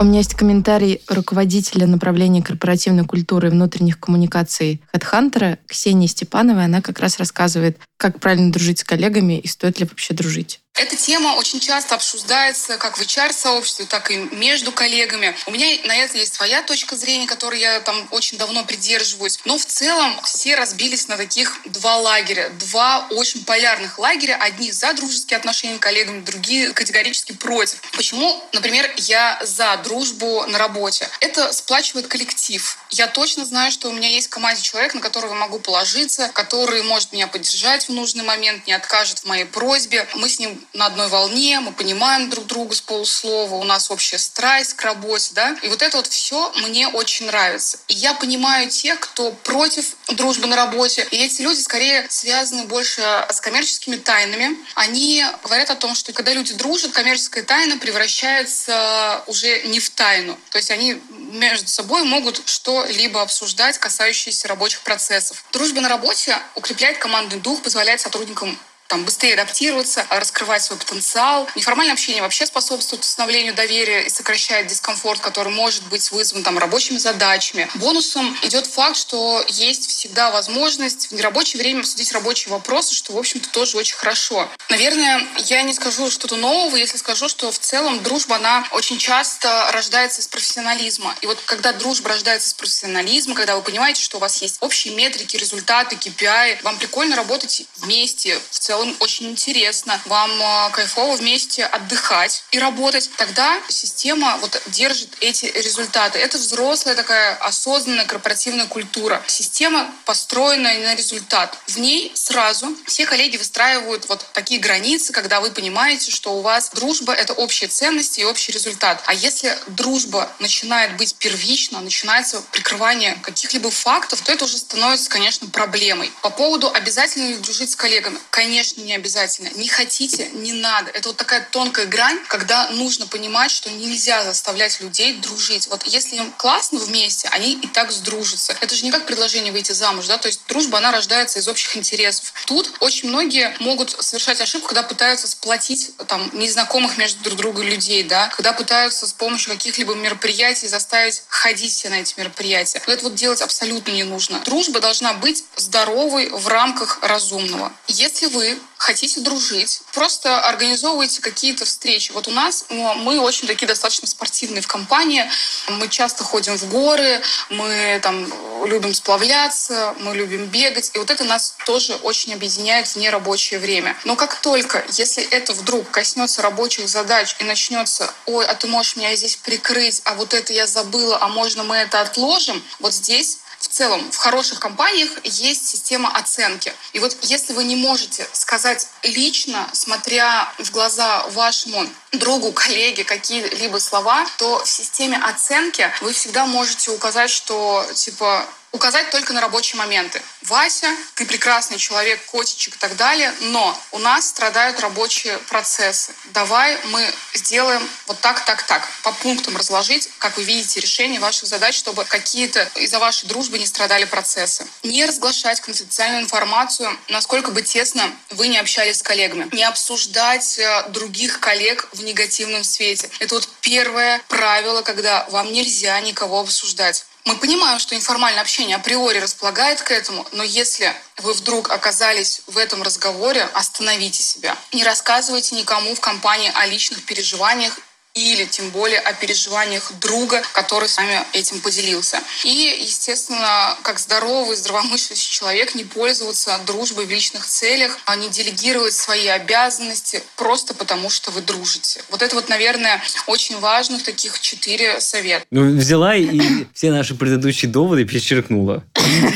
У 0.00 0.04
меня 0.04 0.18
есть 0.18 0.34
комментарий 0.34 1.02
руководителя 1.08 1.86
направления 1.86 2.42
корпоративной 2.42 3.04
культуры 3.04 3.46
и 3.46 3.50
внутренних 3.52 4.00
коммуникаций 4.00 4.80
HeadHunter 4.92 5.56
Ксении 5.68 6.08
Степановой. 6.08 6.64
Она 6.64 6.82
как 6.82 6.98
раз 6.98 7.20
рассказывает, 7.20 7.78
как 7.96 8.18
правильно 8.18 8.50
дружить 8.50 8.80
с 8.80 8.84
коллегами 8.84 9.38
и 9.38 9.46
стоит 9.46 9.78
ли 9.78 9.86
вообще 9.86 10.14
дружить. 10.14 10.60
Эта 10.80 10.96
тема 10.96 11.34
очень 11.34 11.60
часто 11.60 11.94
обсуждается 11.94 12.78
как 12.78 12.96
в 12.96 13.02
HR-сообществе, 13.02 13.84
так 13.84 14.10
и 14.10 14.16
между 14.16 14.72
коллегами. 14.72 15.36
У 15.44 15.50
меня 15.50 15.66
на 15.84 15.94
это 15.94 16.16
есть 16.16 16.32
своя 16.32 16.62
точка 16.62 16.96
зрения, 16.96 17.26
которой 17.26 17.60
я 17.60 17.80
там 17.80 18.08
очень 18.12 18.38
давно 18.38 18.64
придерживаюсь. 18.64 19.40
Но 19.44 19.58
в 19.58 19.66
целом 19.66 20.18
все 20.24 20.56
разбились 20.56 21.06
на 21.06 21.18
таких 21.18 21.60
два 21.66 21.98
лагеря. 21.98 22.48
Два 22.58 23.06
очень 23.10 23.44
полярных 23.44 23.98
лагеря. 23.98 24.38
Одни 24.40 24.72
за 24.72 24.94
дружеские 24.94 25.36
отношения 25.36 25.76
с 25.76 25.80
коллегами, 25.80 26.22
другие 26.22 26.72
категорически 26.72 27.32
против. 27.32 27.82
Почему, 27.92 28.42
например, 28.54 28.90
я 28.96 29.38
за 29.42 29.76
дружбу 29.84 30.46
на 30.46 30.56
работе? 30.56 31.10
Это 31.20 31.52
сплачивает 31.52 32.06
коллектив. 32.06 32.78
Я 32.88 33.06
точно 33.06 33.44
знаю, 33.44 33.70
что 33.70 33.90
у 33.90 33.92
меня 33.92 34.08
есть 34.08 34.28
в 34.28 34.30
команде 34.30 34.62
человек, 34.62 34.94
на 34.94 35.02
которого 35.02 35.34
могу 35.34 35.58
положиться, 35.58 36.30
который 36.32 36.82
может 36.84 37.12
меня 37.12 37.26
поддержать 37.26 37.86
в 37.86 37.92
нужный 37.92 38.24
момент, 38.24 38.66
не 38.66 38.72
откажет 38.72 39.18
в 39.18 39.24
моей 39.26 39.44
просьбе. 39.44 40.08
Мы 40.14 40.30
с 40.30 40.38
ним 40.38 40.58
на 40.74 40.86
одной 40.86 41.08
волне, 41.08 41.60
мы 41.60 41.72
понимаем 41.72 42.30
друг 42.30 42.46
друга 42.46 42.74
с 42.74 42.80
полуслова, 42.80 43.54
у 43.56 43.64
нас 43.64 43.90
общая 43.90 44.18
страсть 44.18 44.74
к 44.74 44.82
работе, 44.82 45.30
да. 45.32 45.56
И 45.62 45.68
вот 45.68 45.82
это 45.82 45.96
вот 45.96 46.06
все 46.06 46.52
мне 46.56 46.88
очень 46.88 47.26
нравится. 47.26 47.78
И 47.88 47.94
я 47.94 48.14
понимаю 48.14 48.70
тех, 48.70 49.00
кто 49.00 49.32
против 49.32 49.96
дружбы 50.08 50.46
на 50.46 50.56
работе. 50.56 51.06
И 51.10 51.16
эти 51.16 51.42
люди 51.42 51.60
скорее 51.60 52.06
связаны 52.08 52.64
больше 52.64 53.02
с 53.30 53.40
коммерческими 53.40 53.96
тайнами. 53.96 54.56
Они 54.74 55.24
говорят 55.42 55.70
о 55.70 55.76
том, 55.76 55.94
что 55.94 56.12
когда 56.12 56.32
люди 56.32 56.54
дружат, 56.54 56.92
коммерческая 56.92 57.44
тайна 57.44 57.76
превращается 57.78 59.22
уже 59.26 59.62
не 59.64 59.80
в 59.80 59.90
тайну. 59.90 60.38
То 60.50 60.58
есть 60.58 60.70
они 60.70 61.00
между 61.10 61.68
собой 61.68 62.04
могут 62.04 62.42
что-либо 62.46 63.22
обсуждать, 63.22 63.78
касающиеся 63.78 64.48
рабочих 64.48 64.80
процессов. 64.82 65.44
Дружба 65.52 65.80
на 65.80 65.88
работе 65.88 66.38
укрепляет 66.54 66.98
командный 66.98 67.40
дух, 67.40 67.62
позволяет 67.62 68.00
сотрудникам 68.00 68.58
там 68.90 69.04
быстрее 69.04 69.34
адаптироваться, 69.34 70.04
раскрывать 70.10 70.64
свой 70.64 70.76
потенциал. 70.76 71.48
Неформальное 71.54 71.94
общение 71.94 72.22
вообще 72.22 72.44
способствует 72.44 73.04
установлению 73.04 73.54
доверия 73.54 74.02
и 74.04 74.08
сокращает 74.10 74.66
дискомфорт, 74.66 75.20
который 75.20 75.52
может 75.52 75.84
быть 75.84 76.10
вызван 76.10 76.42
там 76.42 76.58
рабочими 76.58 76.98
задачами. 76.98 77.70
Бонусом 77.76 78.36
идет 78.42 78.66
факт, 78.66 78.96
что 78.96 79.44
есть 79.46 79.88
всегда 79.88 80.32
возможность 80.32 81.06
в 81.06 81.14
нерабочее 81.14 81.62
время 81.62 81.80
обсудить 81.80 82.10
рабочие 82.10 82.50
вопросы, 82.50 82.92
что, 82.92 83.12
в 83.12 83.18
общем-то, 83.18 83.48
тоже 83.50 83.76
очень 83.76 83.94
хорошо. 83.94 84.48
Наверное, 84.68 85.24
я 85.46 85.62
не 85.62 85.72
скажу 85.72 86.10
что-то 86.10 86.34
нового, 86.34 86.74
если 86.74 86.96
скажу, 86.96 87.28
что 87.28 87.52
в 87.52 87.60
целом 87.60 88.02
дружба, 88.02 88.36
она 88.36 88.66
очень 88.72 88.98
часто 88.98 89.70
рождается 89.70 90.20
из 90.20 90.26
профессионализма. 90.26 91.14
И 91.20 91.26
вот 91.26 91.38
когда 91.44 91.72
дружба 91.72 92.08
рождается 92.08 92.48
из 92.48 92.54
профессионализма, 92.54 93.36
когда 93.36 93.54
вы 93.54 93.62
понимаете, 93.62 94.02
что 94.02 94.16
у 94.16 94.20
вас 94.20 94.42
есть 94.42 94.56
общие 94.60 94.96
метрики, 94.96 95.36
результаты, 95.36 95.94
KPI, 95.94 96.64
вам 96.64 96.76
прикольно 96.76 97.14
работать 97.14 97.62
вместе, 97.76 98.40
в 98.50 98.58
целом 98.58 98.79
очень 99.00 99.30
интересно, 99.30 100.00
вам 100.06 100.30
э, 100.30 100.70
кайфово 100.72 101.16
вместе 101.16 101.64
отдыхать 101.64 102.44
и 102.52 102.58
работать, 102.58 103.10
тогда 103.16 103.60
система 103.68 104.38
вот 104.40 104.60
держит 104.66 105.10
эти 105.20 105.46
результаты. 105.46 106.18
Это 106.18 106.38
взрослая 106.38 106.94
такая 106.94 107.34
осознанная 107.36 108.06
корпоративная 108.06 108.66
культура. 108.66 109.22
Система, 109.26 109.92
построенная 110.04 110.78
на 110.80 110.94
результат. 110.94 111.56
В 111.66 111.78
ней 111.78 112.12
сразу 112.14 112.74
все 112.86 113.06
коллеги 113.06 113.36
выстраивают 113.36 114.08
вот 114.08 114.24
такие 114.32 114.60
границы, 114.60 115.12
когда 115.12 115.40
вы 115.40 115.50
понимаете, 115.50 116.10
что 116.10 116.34
у 116.34 116.40
вас 116.40 116.70
дружба— 116.70 117.12
это 117.14 117.32
общие 117.32 117.68
ценности 117.68 118.20
и 118.20 118.24
общий 118.24 118.52
результат. 118.52 119.02
А 119.06 119.14
если 119.14 119.56
дружба 119.68 120.30
начинает 120.38 120.96
быть 120.96 121.14
первична, 121.16 121.80
начинается 121.80 122.42
прикрывание 122.52 123.18
каких-либо 123.22 123.70
фактов, 123.70 124.20
то 124.22 124.32
это 124.32 124.44
уже 124.44 124.58
становится, 124.58 125.10
конечно, 125.10 125.48
проблемой. 125.48 126.10
По 126.22 126.30
поводу 126.30 126.70
обязательно 126.72 127.28
ли 127.28 127.36
дружить 127.36 127.70
с 127.70 127.76
коллегами? 127.76 128.18
Конечно, 128.30 128.69
не 128.76 128.94
обязательно. 128.94 129.50
Не 129.54 129.68
хотите, 129.68 130.28
не 130.32 130.52
надо. 130.52 130.90
Это 130.90 131.08
вот 131.08 131.16
такая 131.16 131.46
тонкая 131.50 131.86
грань, 131.86 132.18
когда 132.28 132.68
нужно 132.70 133.06
понимать, 133.06 133.50
что 133.50 133.70
нельзя 133.70 134.24
заставлять 134.24 134.80
людей 134.80 135.14
дружить. 135.18 135.68
Вот 135.68 135.84
если 135.84 136.16
им 136.16 136.32
классно 136.32 136.78
вместе, 136.78 137.28
они 137.28 137.52
и 137.52 137.66
так 137.66 137.90
сдружатся. 137.92 138.56
Это 138.60 138.74
же 138.74 138.84
не 138.84 138.90
как 138.90 139.06
предложение 139.06 139.52
выйти 139.52 139.72
замуж, 139.72 140.06
да, 140.06 140.18
то 140.18 140.28
есть 140.28 140.40
дружба, 140.48 140.78
она 140.78 140.92
рождается 140.92 141.38
из 141.38 141.48
общих 141.48 141.76
интересов. 141.76 142.32
Тут 142.46 142.72
очень 142.80 143.08
многие 143.08 143.54
могут 143.60 143.90
совершать 143.90 144.40
ошибку, 144.40 144.68
когда 144.68 144.82
пытаются 144.82 145.26
сплотить 145.26 145.92
там 146.06 146.30
незнакомых 146.32 146.98
между 146.98 147.22
друг 147.22 147.36
другом 147.36 147.62
людей, 147.62 148.02
да, 148.02 148.28
когда 148.28 148.52
пытаются 148.52 149.06
с 149.06 149.12
помощью 149.12 149.52
каких-либо 149.52 149.94
мероприятий 149.94 150.68
заставить 150.68 151.22
ходить 151.28 151.72
все 151.72 151.88
на 151.88 152.00
эти 152.00 152.14
мероприятия. 152.18 152.82
Но 152.86 152.92
это 152.92 153.04
вот 153.04 153.14
делать 153.14 153.40
абсолютно 153.40 153.90
не 153.90 154.04
нужно. 154.04 154.40
Дружба 154.40 154.80
должна 154.80 155.14
быть 155.14 155.44
здоровой 155.56 156.28
в 156.30 156.48
рамках 156.48 156.98
разумного. 157.02 157.72
Если 157.88 158.26
вы 158.26 158.58
хотите 158.80 159.20
дружить, 159.20 159.82
просто 159.92 160.40
организовывайте 160.40 161.20
какие-то 161.20 161.66
встречи. 161.66 162.12
Вот 162.12 162.28
у 162.28 162.30
нас 162.30 162.64
ну, 162.70 162.94
мы 162.94 163.20
очень 163.20 163.46
такие 163.46 163.66
достаточно 163.66 164.08
спортивные 164.08 164.62
в 164.62 164.66
компании. 164.66 165.30
Мы 165.68 165.88
часто 165.88 166.24
ходим 166.24 166.56
в 166.56 166.68
горы, 166.70 167.20
мы 167.50 168.00
там 168.02 168.26
любим 168.64 168.94
сплавляться, 168.94 169.94
мы 170.00 170.14
любим 170.16 170.46
бегать. 170.46 170.90
И 170.94 170.98
вот 170.98 171.10
это 171.10 171.24
нас 171.24 171.54
тоже 171.66 171.94
очень 171.96 172.32
объединяет 172.32 172.88
в 172.88 172.96
нерабочее 172.96 173.60
время. 173.60 173.96
Но 174.04 174.16
как 174.16 174.40
только, 174.40 174.82
если 174.92 175.22
это 175.24 175.52
вдруг 175.52 175.90
коснется 175.90 176.40
рабочих 176.40 176.88
задач 176.88 177.36
и 177.38 177.44
начнется, 177.44 178.12
ой, 178.24 178.46
а 178.46 178.54
ты 178.54 178.66
можешь 178.66 178.96
меня 178.96 179.14
здесь 179.14 179.36
прикрыть, 179.36 180.00
а 180.04 180.14
вот 180.14 180.32
это 180.32 180.52
я 180.54 180.66
забыла, 180.66 181.18
а 181.20 181.28
можно 181.28 181.64
мы 181.64 181.76
это 181.76 182.00
отложим, 182.00 182.62
вот 182.78 182.94
здесь 182.94 183.40
в 183.60 183.68
целом 183.68 184.10
в 184.10 184.16
хороших 184.16 184.58
компаниях 184.58 185.10
есть 185.22 185.68
система 185.68 186.10
оценки. 186.10 186.72
И 186.94 186.98
вот 186.98 187.16
если 187.22 187.52
вы 187.52 187.64
не 187.64 187.76
можете 187.76 188.26
сказать 188.32 188.88
лично, 189.02 189.68
смотря 189.72 190.50
в 190.58 190.70
глаза 190.70 191.26
вашему 191.28 191.86
другу, 192.12 192.52
коллеге 192.60 193.04
какие-либо 193.04 193.76
слова, 193.78 194.26
то 194.38 194.64
в 194.64 194.68
системе 194.68 195.18
оценки 195.18 195.90
вы 196.00 196.12
всегда 196.12 196.46
можете 196.46 196.90
указать, 196.90 197.30
что 197.30 197.86
типа 197.94 198.46
указать 198.72 199.10
только 199.10 199.32
на 199.32 199.40
рабочие 199.40 199.78
моменты. 199.78 200.22
Вася, 200.42 200.88
ты 201.14 201.26
прекрасный 201.26 201.78
человек, 201.78 202.24
котичек 202.26 202.76
и 202.76 202.78
так 202.78 202.96
далее, 202.96 203.32
но 203.40 203.78
у 203.92 203.98
нас 203.98 204.28
страдают 204.28 204.80
рабочие 204.80 205.38
процессы. 205.48 206.12
Давай 206.26 206.78
мы 206.86 207.12
сделаем 207.34 207.86
вот 208.06 208.20
так, 208.20 208.44
так, 208.44 208.62
так. 208.62 208.88
По 209.02 209.12
пунктам 209.12 209.56
разложить, 209.56 210.08
как 210.18 210.36
вы 210.36 210.44
видите, 210.44 210.80
решение 210.80 211.20
ваших 211.20 211.48
задач, 211.48 211.76
чтобы 211.76 212.04
какие-то 212.04 212.68
из-за 212.76 212.98
вашей 212.98 213.26
дружбы 213.26 213.58
не 213.58 213.66
страдали 213.66 214.04
процессы. 214.04 214.66
Не 214.82 215.04
разглашать 215.04 215.60
конфиденциальную 215.60 216.22
информацию, 216.22 216.96
насколько 217.08 217.50
бы 217.50 217.62
тесно 217.62 218.10
вы 218.30 218.48
не 218.48 218.58
общались 218.58 218.98
с 218.98 219.02
коллегами. 219.02 219.48
Не 219.52 219.64
обсуждать 219.64 220.58
э, 220.58 220.88
других 220.88 221.40
коллег 221.40 221.88
в 221.92 222.02
негативном 222.02 222.64
свете. 222.64 223.10
Это 223.18 223.34
вот 223.34 223.48
первое 223.60 224.20
правило, 224.28 224.82
когда 224.82 225.26
вам 225.30 225.52
нельзя 225.52 226.00
никого 226.00 226.40
обсуждать. 226.40 227.04
Мы 227.26 227.36
понимаем, 227.36 227.78
что 227.78 227.94
информальное 227.94 228.40
общение 228.40 228.76
априори 228.76 229.18
располагает 229.18 229.82
к 229.82 229.90
этому, 229.90 230.26
но 230.32 230.42
если 230.42 230.94
вы 231.18 231.34
вдруг 231.34 231.70
оказались 231.70 232.42
в 232.46 232.56
этом 232.56 232.82
разговоре, 232.82 233.42
остановите 233.52 234.22
себя. 234.22 234.56
Не 234.72 234.84
рассказывайте 234.84 235.54
никому 235.54 235.94
в 235.94 236.00
компании 236.00 236.50
о 236.54 236.66
личных 236.66 237.04
переживаниях 237.04 237.78
или 238.14 238.44
тем 238.44 238.70
более 238.70 238.98
о 238.98 239.12
переживаниях 239.12 239.92
друга, 240.00 240.42
который 240.52 240.88
с 240.88 240.96
вами 240.96 241.20
этим 241.32 241.60
поделился. 241.60 242.18
И, 242.44 242.78
естественно, 242.82 243.76
как 243.82 243.98
здоровый, 243.98 244.56
здравомыслящий 244.56 245.30
человек, 245.30 245.74
не 245.74 245.84
пользоваться 245.84 246.58
дружбой 246.66 247.06
в 247.06 247.10
личных 247.10 247.46
целях, 247.46 247.98
а 248.06 248.16
не 248.16 248.28
делегировать 248.28 248.94
свои 248.94 249.28
обязанности 249.28 250.22
просто 250.36 250.74
потому, 250.74 251.08
что 251.10 251.30
вы 251.30 251.40
дружите. 251.40 252.02
Вот 252.10 252.22
это 252.22 252.34
вот, 252.34 252.48
наверное, 252.48 253.00
очень 253.26 253.58
важных 253.58 254.02
таких 254.02 254.40
четыре 254.40 255.00
совета. 255.00 255.44
Ну, 255.50 255.76
взяла 255.76 256.16
и 256.16 256.66
все 256.74 256.90
наши 256.90 257.14
предыдущие 257.14 257.70
доводы 257.70 258.04
перечеркнула. 258.04 258.84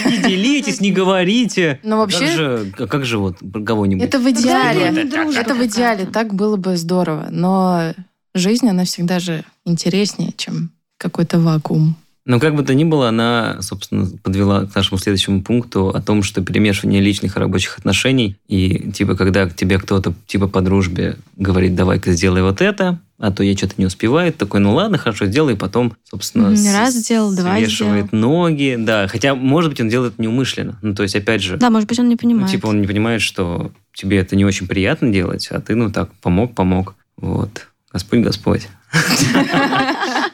Не 0.06 0.18
делитесь, 0.18 0.80
не 0.80 0.90
говорите. 0.90 1.78
Но 1.84 1.98
вообще... 1.98 2.18
Как 2.18 2.34
же, 2.34 2.72
как 2.90 3.04
же 3.04 3.18
вот 3.18 3.36
кого-нибудь? 3.66 4.04
Это 4.04 4.18
в 4.18 4.28
идеале. 4.30 4.86
Это 5.36 5.54
в 5.54 5.64
идеале. 5.64 6.06
Так 6.06 6.34
было 6.34 6.56
бы 6.56 6.76
здорово. 6.76 7.28
Но 7.30 7.94
жизнь, 8.34 8.68
она 8.68 8.84
всегда 8.84 9.18
же 9.18 9.44
интереснее, 9.64 10.32
чем 10.36 10.70
какой-то 10.98 11.40
вакуум. 11.40 11.96
Но 12.26 12.40
как 12.40 12.54
бы 12.54 12.62
то 12.62 12.74
ни 12.74 12.84
было, 12.84 13.10
она, 13.10 13.58
собственно, 13.60 14.08
подвела 14.22 14.64
к 14.64 14.74
нашему 14.74 14.98
следующему 14.98 15.42
пункту 15.42 15.88
о 15.90 16.00
том, 16.00 16.22
что 16.22 16.42
перемешивание 16.42 17.02
личных 17.02 17.36
и 17.36 17.38
рабочих 17.38 17.76
отношений, 17.76 18.36
и 18.48 18.90
типа, 18.92 19.14
когда 19.14 19.46
к 19.46 19.54
тебе 19.54 19.78
кто-то 19.78 20.14
типа 20.26 20.48
по 20.48 20.62
дружбе 20.62 21.18
говорит, 21.36 21.74
давай-ка 21.74 22.12
сделай 22.12 22.40
вот 22.40 22.62
это, 22.62 22.98
а 23.18 23.30
то 23.30 23.44
я 23.44 23.54
что-то 23.54 23.74
не 23.76 23.84
успеваю, 23.84 24.32
такой, 24.32 24.60
ну 24.60 24.74
ладно, 24.74 24.96
хорошо, 24.96 25.26
сделай, 25.26 25.52
и 25.52 25.56
потом, 25.56 25.96
собственно, 26.02 26.48
раз 26.48 26.94
сделал, 26.94 27.36
два 27.36 27.58
свешивает 27.58 28.06
сделал. 28.06 28.22
ноги, 28.22 28.76
да, 28.78 29.06
хотя, 29.06 29.34
может 29.34 29.70
быть, 29.70 29.82
он 29.82 29.90
делает 29.90 30.14
это 30.14 30.22
неумышленно, 30.22 30.78
ну, 30.80 30.94
то 30.94 31.02
есть, 31.02 31.14
опять 31.14 31.42
же, 31.42 31.58
Да, 31.58 31.68
может 31.68 31.86
быть, 31.86 31.98
он 31.98 32.08
не 32.08 32.16
понимает. 32.16 32.46
ну, 32.46 32.52
типа, 32.52 32.68
он 32.68 32.80
не 32.80 32.86
понимает, 32.86 33.20
что 33.20 33.70
тебе 33.92 34.16
это 34.16 34.34
не 34.34 34.46
очень 34.46 34.66
приятно 34.66 35.10
делать, 35.10 35.48
а 35.50 35.60
ты, 35.60 35.74
ну, 35.74 35.90
так, 35.92 36.10
помог, 36.22 36.54
помог, 36.54 36.94
вот, 37.18 37.68
Господь, 37.94 38.20
Господь. 38.20 38.68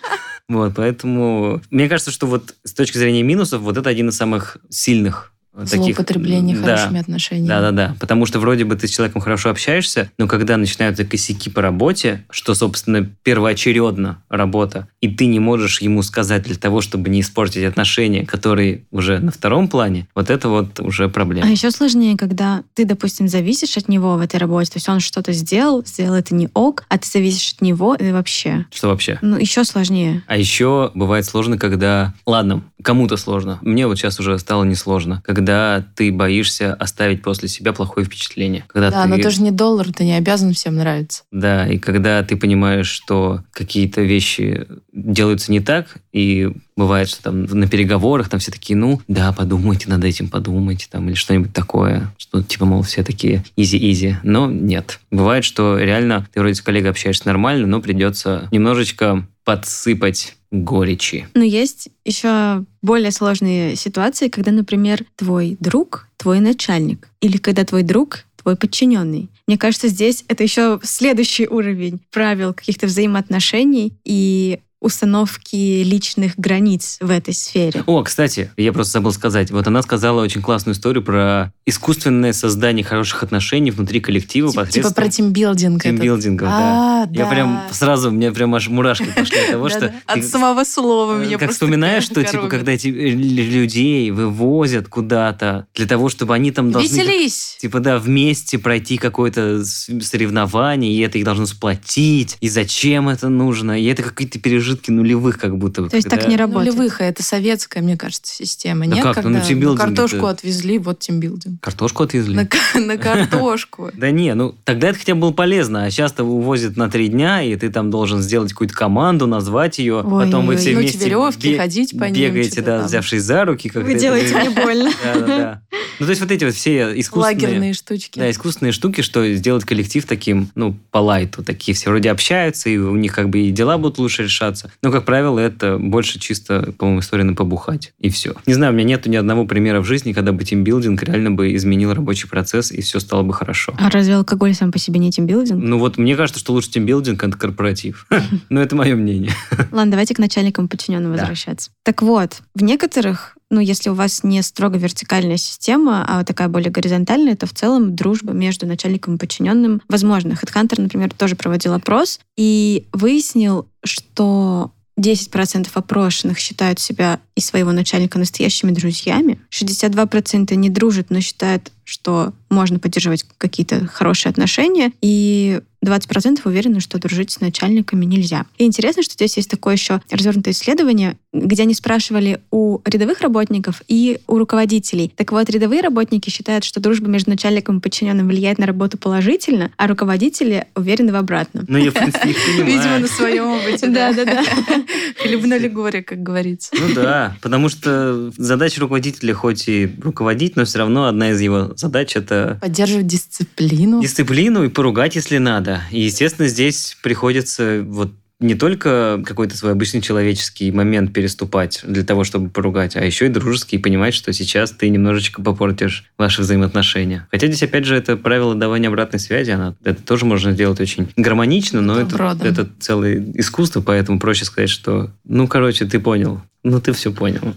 Вот, 0.48 0.74
поэтому 0.74 1.62
мне 1.70 1.88
кажется, 1.88 2.10
что 2.10 2.26
вот 2.26 2.56
с 2.64 2.74
точки 2.74 2.98
зрения 2.98 3.22
минусов, 3.22 3.60
вот 3.62 3.76
это 3.76 3.88
один 3.88 4.08
из 4.08 4.16
самых 4.16 4.56
сильных 4.68 5.32
таких... 5.64 5.96
Злоупотребление 5.96 6.56
да, 6.56 6.76
хорошими 6.76 7.00
отношениями. 7.00 7.48
Да, 7.48 7.60
да, 7.60 7.70
да. 7.70 7.96
Потому 8.00 8.26
что 8.26 8.38
вроде 8.40 8.64
бы 8.64 8.76
ты 8.76 8.86
с 8.86 8.90
человеком 8.90 9.20
хорошо 9.20 9.50
общаешься, 9.50 10.10
но 10.18 10.26
когда 10.26 10.56
начинаются 10.56 11.04
косяки 11.04 11.50
по 11.50 11.62
работе, 11.62 12.24
что, 12.30 12.54
собственно, 12.54 13.04
первоочередно 13.22 14.22
работа, 14.28 14.88
и 15.00 15.08
ты 15.08 15.26
не 15.26 15.38
можешь 15.38 15.80
ему 15.80 16.02
сказать 16.02 16.42
для 16.42 16.56
того, 16.56 16.80
чтобы 16.80 17.08
не 17.10 17.20
испортить 17.20 17.64
отношения, 17.64 18.24
которые 18.26 18.84
уже 18.90 19.18
на 19.18 19.30
втором 19.30 19.68
плане, 19.68 20.06
вот 20.14 20.30
это 20.30 20.48
вот 20.48 20.80
уже 20.80 21.08
проблема. 21.08 21.46
А 21.46 21.50
еще 21.50 21.70
сложнее, 21.70 22.16
когда 22.16 22.62
ты, 22.74 22.84
допустим, 22.84 23.28
зависишь 23.28 23.76
от 23.76 23.88
него 23.88 24.16
в 24.16 24.20
этой 24.20 24.36
работе, 24.36 24.72
то 24.72 24.76
есть 24.76 24.88
он 24.88 25.00
что-то 25.00 25.32
сделал, 25.32 25.84
сделал 25.84 26.14
это 26.14 26.34
не 26.34 26.48
ок, 26.54 26.84
а 26.88 26.98
ты 26.98 27.08
зависишь 27.08 27.54
от 27.54 27.62
него 27.62 27.94
и 27.94 28.10
вообще. 28.12 28.66
Что 28.72 28.88
вообще? 28.88 29.18
Ну, 29.22 29.36
еще 29.36 29.64
сложнее. 29.64 30.22
А 30.26 30.36
еще 30.36 30.90
бывает 30.94 31.24
сложно, 31.24 31.58
когда... 31.58 32.14
Ладно, 32.26 32.62
кому-то 32.82 33.16
сложно. 33.16 33.58
Мне 33.62 33.86
вот 33.86 33.98
сейчас 33.98 34.18
уже 34.20 34.38
стало 34.38 34.64
несложно. 34.64 35.22
Когда 35.24 35.84
ты 35.94 36.12
боишься 36.12 36.74
оставить 36.74 37.22
после 37.22 37.48
себя 37.48 37.72
плохое 37.72 38.06
впечатление. 38.06 38.64
Когда 38.68 38.90
Да, 38.90 39.04
ты... 39.04 39.08
но 39.08 39.16
ты 39.16 39.30
же 39.30 39.42
не 39.42 39.50
доллар, 39.50 39.92
ты 39.92 40.04
не 40.04 40.14
обязан 40.14 40.52
всем 40.52 40.76
нравиться. 40.76 41.22
Да, 41.30 41.66
и 41.66 41.78
когда 41.78 42.22
ты 42.22 42.36
понимаешь, 42.36 42.88
что 42.88 43.42
какие-то 43.52 44.02
вещи 44.02 44.66
делаются 44.92 45.52
не 45.52 45.60
так, 45.60 45.98
и 46.12 46.50
бывает, 46.76 47.08
что 47.08 47.22
там 47.24 47.44
на 47.44 47.68
переговорах 47.68 48.28
там 48.28 48.40
все 48.40 48.50
такие, 48.50 48.76
ну, 48.76 49.00
да, 49.06 49.32
подумайте 49.32 49.88
над 49.88 50.04
этим, 50.04 50.28
подумайте, 50.28 50.86
там, 50.90 51.08
или 51.08 51.14
что-нибудь 51.14 51.52
такое, 51.52 52.12
что 52.16 52.42
типа, 52.42 52.64
мол, 52.64 52.82
все 52.82 53.02
такие 53.02 53.44
easy-easy, 53.56 54.16
но 54.22 54.50
нет. 54.50 55.00
Бывает, 55.10 55.44
что 55.44 55.78
реально 55.78 56.26
ты 56.32 56.40
вроде 56.40 56.54
с 56.54 56.62
коллегой 56.62 56.90
общаешься 56.90 57.26
нормально, 57.26 57.66
но 57.66 57.80
придется 57.80 58.48
немножечко 58.50 59.26
подсыпать 59.44 60.36
горечи. 60.50 61.28
Но 61.34 61.44
есть 61.44 61.88
еще 62.04 62.64
более 62.82 63.12
сложные 63.12 63.76
ситуации, 63.76 64.28
когда, 64.28 64.50
например, 64.50 65.04
твой 65.16 65.56
друг 65.60 66.08
твой 66.20 66.40
начальник. 66.40 67.08
Или 67.20 67.38
когда 67.38 67.64
твой 67.64 67.82
друг 67.82 68.24
твой 68.36 68.56
подчиненный. 68.56 69.28
Мне 69.46 69.58
кажется, 69.58 69.88
здесь 69.88 70.24
это 70.28 70.42
еще 70.42 70.80
следующий 70.82 71.46
уровень 71.46 72.00
правил 72.10 72.54
каких-то 72.54 72.86
взаимоотношений 72.86 73.94
и 74.04 74.60
установки 74.80 75.82
личных 75.82 76.36
границ 76.36 76.98
в 77.00 77.10
этой 77.10 77.34
сфере. 77.34 77.84
О, 77.86 78.02
кстати, 78.02 78.50
я 78.56 78.72
просто 78.72 78.94
забыл 78.94 79.12
сказать. 79.12 79.50
Вот 79.50 79.66
она 79.66 79.82
сказала 79.82 80.22
очень 80.22 80.42
классную 80.42 80.74
историю 80.74 81.02
про 81.04 81.52
искусственное 81.66 82.32
создание 82.32 82.84
хороших 82.84 83.22
отношений 83.22 83.70
внутри 83.70 84.00
коллектива 84.00 84.50
Типа, 84.50 84.64
посредством 84.64 84.92
типа 84.92 85.02
про 85.02 85.08
тимбилдинг. 85.10 85.82
тимбилдингов, 85.82 86.48
да. 86.48 87.02
А, 87.04 87.08
Я 87.10 87.24
да. 87.24 87.30
прям 87.30 87.62
сразу, 87.72 88.08
у 88.08 88.12
меня 88.12 88.32
прям 88.32 88.54
аж 88.54 88.68
мурашки 88.68 89.06
пошли 89.14 89.38
от 89.38 89.50
того, 89.52 89.68
что... 89.68 89.92
От 90.06 90.24
самого 90.24 90.64
слова 90.64 91.16
меня 91.18 91.38
как 91.38 91.50
вспоминаешь, 91.52 92.04
что 92.04 92.24
типа 92.24 92.48
когда 92.48 92.72
эти 92.72 92.88
э, 92.88 93.10
людей 93.10 94.10
вывозят 94.10 94.88
куда-то 94.88 95.66
для 95.74 95.86
того, 95.86 96.08
чтобы 96.08 96.34
они 96.34 96.50
там 96.50 96.72
должны 96.72 96.88
Веселись! 96.88 97.56
типа 97.60 97.80
да 97.80 97.98
вместе 97.98 98.58
пройти 98.58 98.96
какое-то 98.96 99.62
соревнование, 99.64 100.92
и 100.92 101.00
это 101.00 101.18
их 101.18 101.24
должно 101.24 101.46
сплотить, 101.46 102.36
и 102.40 102.48
зачем 102.48 103.08
это 103.08 103.28
нужно, 103.28 103.80
и 103.80 103.84
это 103.84 104.02
какие-то 104.02 104.38
пережитки 104.70 104.90
нулевых 104.90 105.38
как 105.38 105.56
будто. 105.56 105.88
То 105.88 105.96
есть 105.96 106.08
так 106.08 106.28
не 106.28 106.36
работает. 106.36 106.74
Нулевых, 106.74 107.00
а 107.00 107.04
это 107.04 107.22
советская, 107.22 107.82
мне 107.82 107.96
кажется, 107.96 108.34
система. 108.34 108.86
Да 108.86 108.94
Нет, 108.96 109.04
как? 109.04 109.16
Ну, 109.16 109.22
когда 109.22 109.38
на 109.38 109.44
тимбилдинге-то- 109.44 109.86
картошку 109.86 110.26
отвезли, 110.26 110.78
вот 110.78 110.98
тимбилдинг. 111.00 111.60
Картошку 111.60 112.02
отвезли. 112.04 112.34
На, 112.34 112.48
на 112.80 112.96
картошку. 112.98 113.90
Да 113.94 114.10
не, 114.10 114.34
ну 114.34 114.54
тогда 114.64 114.88
это 114.88 114.98
хотя 114.98 115.14
бы 115.14 115.22
было 115.22 115.32
полезно, 115.32 115.84
а 115.84 115.90
сейчас-то 115.90 116.24
увозят 116.24 116.76
на 116.76 116.90
три 116.90 117.08
дня, 117.08 117.42
и 117.42 117.54
ты 117.56 117.70
там 117.70 117.90
должен 117.90 118.20
сделать 118.22 118.52
какую-то 118.52 118.74
команду, 118.74 119.26
назвать 119.26 119.78
ее, 119.78 120.02
Ой, 120.02 120.24
потом 120.24 120.46
вы 120.46 120.56
все 120.56 120.74
вместе 120.74 120.98
веревки, 120.98 121.52
бе- 121.52 121.58
ходить 121.58 121.98
по 121.98 122.04
ним, 122.04 122.14
бегаете, 122.14 122.62
да, 122.62 122.78
там. 122.78 122.86
взявшись 122.86 123.22
за 123.22 123.44
руки. 123.44 123.68
как 123.68 123.84
Вы 123.84 123.92
это 123.92 124.00
делаете 124.00 124.36
мне 124.36 124.50
больно. 124.50 124.90
Да, 125.04 125.14
да, 125.20 125.26
да. 125.26 125.62
Ну, 125.98 126.06
то 126.06 126.10
есть 126.10 126.22
вот 126.22 126.30
эти 126.30 126.44
вот 126.44 126.54
все 126.54 126.98
искусственные... 126.98 127.46
Лагерные 127.46 127.74
штучки. 127.74 128.18
Да, 128.18 128.30
искусственные 128.30 128.72
штуки, 128.72 129.02
что 129.02 129.30
сделать 129.34 129.64
коллектив 129.64 130.04
таким, 130.06 130.48
ну, 130.54 130.74
по 130.90 130.98
лайту. 130.98 131.44
Такие 131.44 131.74
все 131.74 131.90
вроде 131.90 132.10
общаются, 132.10 132.70
и 132.70 132.78
у 132.78 132.96
них 132.96 133.14
как 133.14 133.28
бы 133.28 133.40
и 133.40 133.50
дела 133.50 133.76
будут 133.76 133.98
лучше 133.98 134.22
решаться. 134.24 134.59
Но, 134.82 134.90
как 134.90 135.04
правило, 135.04 135.38
это 135.38 135.78
больше 135.78 136.18
чисто, 136.18 136.72
по-моему, 136.78 137.00
история 137.00 137.24
на 137.24 137.34
побухать. 137.34 137.92
И 137.98 138.10
все. 138.10 138.34
Не 138.46 138.54
знаю, 138.54 138.72
у 138.72 138.76
меня 138.76 138.84
нету 138.84 139.10
ни 139.10 139.16
одного 139.16 139.46
примера 139.46 139.80
в 139.80 139.84
жизни, 139.84 140.12
когда 140.12 140.32
бы 140.32 140.44
тимбилдинг 140.44 141.02
реально 141.02 141.30
бы 141.30 141.54
изменил 141.54 141.92
рабочий 141.92 142.28
процесс, 142.28 142.72
и 142.72 142.80
все 142.82 143.00
стало 143.00 143.22
бы 143.22 143.32
хорошо. 143.32 143.74
А 143.78 143.90
разве 143.90 144.14
алкоголь 144.14 144.54
сам 144.54 144.72
по 144.72 144.78
себе 144.78 145.00
не 145.00 145.10
тимбилдинг? 145.10 145.62
Ну 145.62 145.78
вот 145.78 145.98
мне 145.98 146.16
кажется, 146.16 146.40
что 146.40 146.52
лучше 146.52 146.70
тимбилдинг, 146.70 147.22
это 147.22 147.36
корпоратив. 147.36 148.06
Но 148.48 148.60
это 148.60 148.76
мое 148.76 148.96
мнение. 148.96 149.32
Ладно, 149.72 149.92
давайте 149.92 150.14
к 150.14 150.18
начальникам 150.18 150.68
подчиненным 150.68 151.12
возвращаться. 151.12 151.70
Так 151.82 152.02
вот, 152.02 152.42
в 152.54 152.62
некоторых, 152.62 153.36
ну, 153.50 153.60
если 153.60 153.90
у 153.90 153.94
вас 153.94 154.22
не 154.22 154.42
строго 154.42 154.78
вертикальная 154.78 155.36
система, 155.36 156.04
а 156.06 156.24
такая 156.24 156.48
более 156.48 156.70
горизонтальная, 156.70 157.36
то 157.36 157.46
в 157.46 157.52
целом 157.52 157.96
дружба 157.96 158.32
между 158.32 158.66
начальником 158.66 159.16
и 159.16 159.18
подчиненным 159.18 159.82
возможна. 159.88 160.32
HeadHunter, 160.32 160.80
например, 160.80 161.10
тоже 161.12 161.34
проводил 161.34 161.74
опрос 161.74 162.20
и 162.36 162.86
выяснил, 162.92 163.66
что 163.84 164.72
10% 165.00 165.68
опрошенных 165.72 166.38
считают 166.38 166.78
себя 166.78 167.20
и 167.34 167.40
своего 167.40 167.72
начальника 167.72 168.18
настоящими 168.18 168.70
друзьями, 168.70 169.40
62% 169.50 170.54
не 170.54 170.70
дружат, 170.70 171.06
но 171.10 171.20
считают, 171.20 171.72
что 171.84 172.32
можно 172.50 172.78
поддерживать 172.78 173.24
какие-то 173.38 173.86
хорошие 173.86 174.30
отношения, 174.30 174.92
и 175.00 175.60
20% 175.84 176.40
уверены, 176.44 176.80
что 176.80 176.98
дружить 176.98 177.30
с 177.30 177.40
начальниками 177.40 178.04
нельзя. 178.04 178.44
И 178.58 178.64
интересно, 178.64 179.02
что 179.02 179.14
здесь 179.14 179.36
есть 179.36 179.50
такое 179.50 179.74
еще 179.74 180.00
развернутое 180.10 180.52
исследование, 180.52 181.16
где 181.32 181.62
они 181.62 181.74
спрашивали 181.74 182.40
у 182.50 182.80
рядовых 182.84 183.20
работников 183.20 183.82
и 183.88 184.20
у 184.26 184.36
руководителей. 184.38 185.12
Так 185.16 185.32
вот, 185.32 185.48
рядовые 185.48 185.80
работники 185.80 186.28
считают, 186.28 186.64
что 186.64 186.80
дружба 186.80 187.08
между 187.08 187.30
начальником 187.30 187.78
и 187.78 187.80
подчиненным 187.80 188.28
влияет 188.28 188.58
на 188.58 188.66
работу 188.66 188.98
положительно, 188.98 189.70
а 189.76 189.86
руководители 189.86 190.66
уверены 190.74 191.12
в 191.12 191.16
обратном. 191.16 191.64
Ну, 191.68 191.78
я, 191.78 191.90
в 191.90 191.94
принципе, 191.94 192.30
их 192.30 192.36
Видимо, 192.58 192.66
понимаю. 192.82 193.00
на 193.02 193.08
своем 193.08 193.46
опыте. 193.50 193.86
Да-да-да. 193.86 194.44
Хлебнули 195.22 195.68
горе, 195.68 196.02
как 196.02 196.22
говорится. 196.22 196.70
Ну 196.78 196.94
да, 196.94 197.36
потому 197.40 197.68
что 197.68 198.30
задача 198.36 198.80
руководителя 198.80 199.32
хоть 199.34 199.68
и 199.68 199.90
руководить, 200.02 200.56
но 200.56 200.64
все 200.64 200.78
равно 200.78 201.06
одна 201.06 201.30
из 201.30 201.40
его 201.40 201.72
задач 201.76 202.16
это 202.16 202.58
Поддерживать 202.60 203.06
дисциплину. 203.06 204.02
дисциплину 204.02 204.64
и 204.64 204.68
поругать, 204.68 205.14
если 205.16 205.38
надо. 205.38 205.69
И, 205.90 206.00
естественно, 206.00 206.48
здесь 206.48 206.96
приходится 207.02 207.82
вот 207.84 208.12
не 208.40 208.54
только 208.54 209.22
какой-то 209.24 209.56
свой 209.56 209.72
обычный 209.72 210.00
человеческий 210.00 210.72
момент 210.72 211.12
переступать 211.12 211.80
для 211.84 212.02
того, 212.02 212.24
чтобы 212.24 212.48
поругать, 212.48 212.96
а 212.96 213.04
еще 213.04 213.26
и 213.26 213.28
дружеский, 213.28 213.76
и 213.76 213.78
понимать, 213.78 214.14
что 214.14 214.32
сейчас 214.32 214.70
ты 214.70 214.88
немножечко 214.88 215.42
попортишь 215.42 216.06
ваши 216.16 216.40
взаимоотношения. 216.40 217.28
Хотя 217.30 217.46
здесь, 217.48 217.62
опять 217.62 217.84
же, 217.84 217.94
это 217.94 218.16
правило 218.16 218.54
давания 218.54 218.88
обратной 218.88 219.20
связи, 219.20 219.50
она, 219.50 219.76
это 219.84 220.02
тоже 220.02 220.24
можно 220.24 220.52
сделать 220.52 220.80
очень 220.80 221.08
гармонично, 221.16 221.82
но 221.82 222.00
это, 222.00 222.38
это 222.42 222.68
целое 222.80 223.22
искусство, 223.34 223.82
поэтому 223.82 224.18
проще 224.18 224.46
сказать, 224.46 224.70
что, 224.70 225.10
ну, 225.24 225.46
короче, 225.46 225.84
ты 225.84 226.00
понял, 226.00 226.40
ну, 226.62 226.80
ты 226.80 226.92
все 226.92 227.12
понял. 227.12 227.54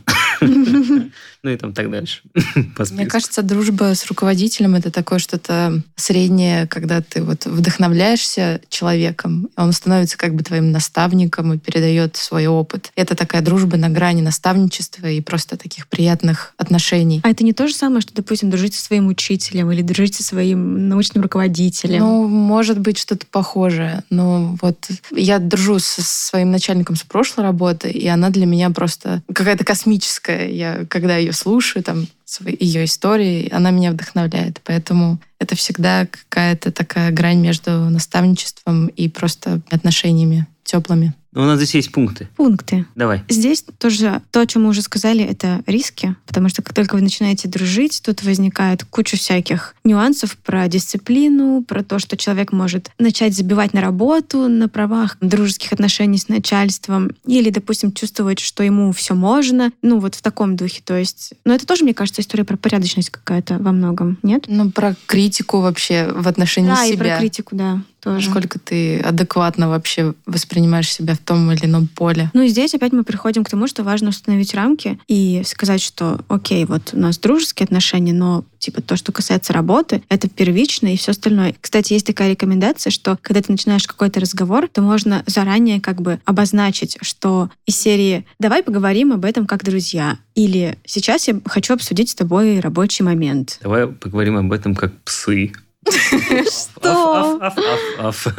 Ну 1.44 1.50
и 1.52 1.58
там 1.58 1.74
так 1.74 1.92
дальше. 1.92 2.22
По 2.78 2.86
Мне 2.92 3.06
кажется, 3.06 3.42
дружба 3.42 3.96
с 3.96 4.06
руководителем 4.06 4.76
это 4.76 4.92
такое 4.92 5.20
что-то 5.20 5.82
среднее, 5.98 6.68
когда 6.68 7.02
ты 7.02 7.22
вот 7.22 7.46
вдохновляешься 7.46 8.62
человеком, 8.70 9.50
он 9.58 9.74
становится 9.74 10.18
как 10.18 10.36
бы 10.36 10.44
твоим 10.44 10.72
наставником 10.72 11.54
и 11.54 11.58
передает 11.58 12.16
свой 12.16 12.48
опыт. 12.48 12.92
Это 12.96 13.16
такая 13.16 13.42
дружба 13.42 13.76
на 13.76 13.90
грани 13.90 14.22
наставничества 14.22 15.08
и 15.08 15.20
просто 15.20 15.58
таких 15.58 15.90
приятных 15.90 16.54
отношений. 16.58 17.20
А 17.26 17.30
это 17.30 17.44
не 17.44 17.52
то 17.52 17.68
же 17.68 17.74
самое, 17.74 18.00
что, 18.00 18.14
допустим, 18.14 18.50
дружить 18.50 18.76
со 18.76 18.86
своим 18.86 19.08
учителем 19.08 19.70
или 19.70 19.82
дружить 19.82 20.16
со 20.16 20.24
своим 20.24 20.88
научным 20.88 21.24
руководителем. 21.24 22.00
Ну, 22.00 22.28
может 22.28 22.80
быть, 22.80 22.98
что-то 22.98 23.26
похожее. 23.28 24.04
Но 24.10 24.58
вот 24.62 24.88
я 25.12 25.40
дружу 25.40 25.80
со 25.80 26.02
своим 26.02 26.52
начальником 26.52 26.96
с 26.96 27.04
прошлой 27.04 27.44
работы, 27.44 27.90
и 27.90 28.08
она 28.08 28.30
для 28.30 28.46
меня 28.46 28.70
просто 28.70 29.22
какая-то 29.34 29.66
космическая. 29.66 30.50
Я, 30.50 30.86
когда 30.88 31.18
ее 31.18 31.33
слушаю, 31.34 31.84
там, 31.84 32.08
ее 32.46 32.86
истории, 32.86 33.52
она 33.52 33.72
меня 33.72 33.92
вдохновляет. 33.92 34.62
Поэтому 34.64 35.20
это 35.40 35.56
всегда 35.56 36.06
какая-то 36.06 36.72
такая 36.72 37.12
грань 37.12 37.40
между 37.40 37.72
наставничеством 37.90 38.88
и 38.88 39.10
просто 39.10 39.62
отношениями 39.70 40.48
теплыми. 40.64 41.14
Ну, 41.34 41.44
у 41.44 41.46
нас 41.46 41.58
здесь 41.58 41.76
есть 41.76 41.92
пункты. 41.92 42.28
Пункты. 42.36 42.86
Давай. 42.96 43.24
Здесь 43.30 43.66
тоже 43.78 44.22
то, 44.32 44.42
о 44.42 44.46
чем 44.46 44.64
мы 44.64 44.70
уже 44.70 44.82
сказали, 44.82 45.24
это 45.24 45.64
риски, 45.66 46.16
потому 46.28 46.50
что 46.50 46.62
как 46.62 46.74
только 46.74 46.96
вы 46.96 47.02
начинаете 47.02 47.48
дружить, 47.48 48.02
тут 48.06 48.24
возникает 48.24 48.84
куча 48.84 49.18
всяких 49.18 49.76
нюансов 49.84 50.38
про 50.38 50.68
дисциплину, 50.68 51.64
про 51.64 51.84
то, 51.84 52.00
что 52.00 52.18
человек 52.18 52.52
может 52.52 52.92
начать 53.00 53.36
забивать 53.36 53.74
на 53.74 53.82
работу 53.82 54.48
на 54.48 54.70
правах 54.70 55.18
дружеских 55.22 55.74
отношений 55.74 56.18
с 56.18 56.28
начальством, 56.28 57.12
или, 57.26 57.50
допустим, 57.50 57.92
чувствовать, 57.92 58.40
что 58.40 58.64
ему 58.64 58.92
все 58.92 59.16
можно, 59.16 59.72
ну 59.82 60.00
вот 60.00 60.16
в 60.16 60.22
таком 60.22 60.56
духе. 60.56 60.82
То 60.84 60.98
есть, 60.98 61.34
но 61.46 61.54
это 61.54 61.66
тоже, 61.66 61.84
мне 61.84 61.94
кажется, 61.94 62.22
история 62.22 62.44
про 62.44 62.58
порядочность 62.58 63.10
какая-то 63.10 63.58
во 63.58 63.72
многом, 63.72 64.18
нет? 64.24 64.46
Ну, 64.48 64.72
про 64.72 64.96
критику 65.06 65.62
вообще 65.62 66.12
в 66.14 66.28
отношении 66.28 66.70
да, 66.70 66.86
и 66.86 66.94
себя. 66.94 67.16
про 67.16 67.20
критику, 67.20 67.56
да, 67.56 67.82
тоже. 68.04 68.26
Насколько 68.26 68.60
ты 68.60 69.00
адекватно 69.00 69.70
вообще 69.70 70.14
воспринимаешь 70.26 70.92
себя 70.92 71.16
в 71.16 71.20
том 71.20 71.52
или 71.52 71.66
ином 71.66 71.88
поле. 71.88 72.30
Ну 72.34 72.42
и 72.42 72.50
здесь 72.50 72.74
опять 72.74 72.92
мы 72.92 73.04
приходим 73.04 73.44
к 73.44 73.50
тому, 73.50 73.68
что 73.68 73.84
важно 73.84 74.10
установить 74.10 74.54
рамки 74.54 75.00
и 75.08 75.42
сказать, 75.46 75.82
что 75.82 76.20
окей, 76.28 76.66
вот 76.66 76.90
у 76.94 77.00
нас 77.00 77.18
дружеские 77.18 77.66
отношения, 77.66 78.14
но 78.14 78.44
типа 78.60 78.82
то, 78.82 78.96
что 78.96 79.12
касается 79.12 79.54
работы, 79.54 80.04
это 80.10 80.30
первично 80.30 80.94
и 80.94 80.98
все 80.98 81.12
остальное. 81.12 81.56
Кстати, 81.60 81.94
есть 81.94 82.06
такая 82.06 82.30
рекомендация, 82.32 82.92
что 82.92 83.18
когда 83.22 83.42
ты 83.42 83.52
начинаешь 83.52 83.88
какой-то 83.88 84.20
разговор, 84.20 84.68
то 84.68 84.82
можно 84.82 85.24
заранее 85.26 85.80
как 85.80 86.02
бы 86.02 86.20
обозначить, 86.26 86.98
что 87.02 87.50
из 87.66 87.78
серии 87.78 88.26
«давай 88.40 88.64
поговорим 88.64 89.14
об 89.14 89.26
этом 89.26 89.46
как 89.46 89.64
друзья» 89.64 90.18
или 90.36 90.78
«сейчас 90.86 91.28
я 91.28 91.40
хочу 91.46 91.74
обсудить 91.74 92.10
с 92.10 92.16
тобой 92.16 92.60
рабочий 92.60 93.04
момент». 93.04 93.60
Давай 93.62 93.88
поговорим 93.88 94.38
об 94.38 94.52
этом 94.52 94.76
как 94.76 94.94
псы. 95.04 95.52
Что? 95.86 97.40
Аф, 97.42 97.58
аф, 97.58 97.58
аф, 98.00 98.28
аф, 98.28 98.38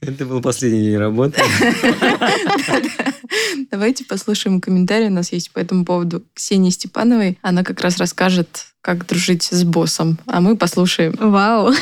Это 0.00 0.26
был 0.26 0.40
последний 0.40 0.82
день 0.82 0.96
работы. 0.96 1.42
Давайте 3.70 4.04
послушаем 4.04 4.60
комментарий. 4.60 5.08
У 5.08 5.10
нас 5.10 5.32
есть 5.32 5.52
по 5.52 5.58
этому 5.58 5.84
поводу 5.84 6.24
Ксении 6.34 6.70
Степановой. 6.70 7.38
Она 7.42 7.64
как 7.64 7.80
раз 7.80 7.98
расскажет, 7.98 8.66
как 8.80 9.06
дружить 9.06 9.44
с 9.44 9.64
боссом. 9.64 10.18
А 10.26 10.40
мы 10.40 10.56
послушаем. 10.56 11.14
Вау! 11.18 11.72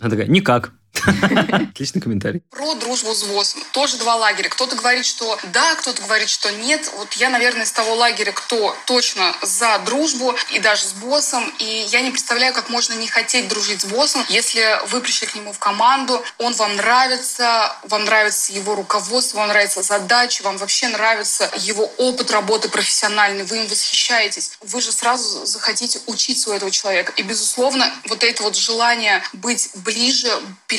Она 0.00 0.10
такая, 0.10 0.26
никак. 0.26 0.72
Отличный 1.52 2.00
комментарий. 2.00 2.42
Про 2.50 2.74
дружбу 2.74 3.14
с 3.14 3.24
боссом. 3.24 3.62
Тоже 3.72 3.96
два 3.98 4.16
лагеря. 4.16 4.48
Кто-то 4.48 4.76
говорит, 4.76 5.04
что 5.04 5.38
да, 5.52 5.74
кто-то 5.74 6.02
говорит, 6.02 6.28
что 6.28 6.50
нет. 6.52 6.90
Вот 6.96 7.12
я, 7.14 7.30
наверное, 7.30 7.64
из 7.64 7.72
того 7.72 7.94
лагеря, 7.94 8.32
кто 8.32 8.76
точно 8.86 9.34
за 9.42 9.78
дружбу 9.80 10.34
и 10.52 10.58
даже 10.58 10.84
с 10.84 10.92
боссом. 10.92 11.52
И 11.58 11.86
я 11.90 12.00
не 12.00 12.10
представляю, 12.10 12.54
как 12.54 12.68
можно 12.70 12.94
не 12.94 13.06
хотеть 13.06 13.48
дружить 13.48 13.82
с 13.82 13.84
боссом, 13.84 14.24
если 14.28 14.78
вы 14.88 15.00
пришли 15.00 15.26
к 15.26 15.34
нему 15.34 15.52
в 15.52 15.58
команду, 15.58 16.22
он 16.38 16.54
вам 16.54 16.76
нравится, 16.76 17.76
вам 17.84 18.04
нравится 18.04 18.52
его 18.52 18.74
руководство, 18.74 19.38
вам 19.38 19.48
нравится 19.48 19.82
задача, 19.82 20.42
вам 20.42 20.56
вообще 20.56 20.88
нравится 20.88 21.50
его 21.58 21.90
опыт 21.98 22.30
работы 22.30 22.68
профессиональный, 22.68 23.44
вы 23.44 23.58
им 23.58 23.66
восхищаетесь. 23.66 24.52
Вы 24.62 24.80
же 24.80 24.92
сразу 24.92 25.44
захотите 25.44 26.00
учиться 26.06 26.50
у 26.50 26.52
этого 26.52 26.70
человека. 26.70 27.12
И, 27.16 27.22
безусловно, 27.22 27.92
вот 28.08 28.24
это 28.24 28.42
вот 28.42 28.56
желание 28.56 29.22
быть 29.32 29.70
ближе, 29.74 30.30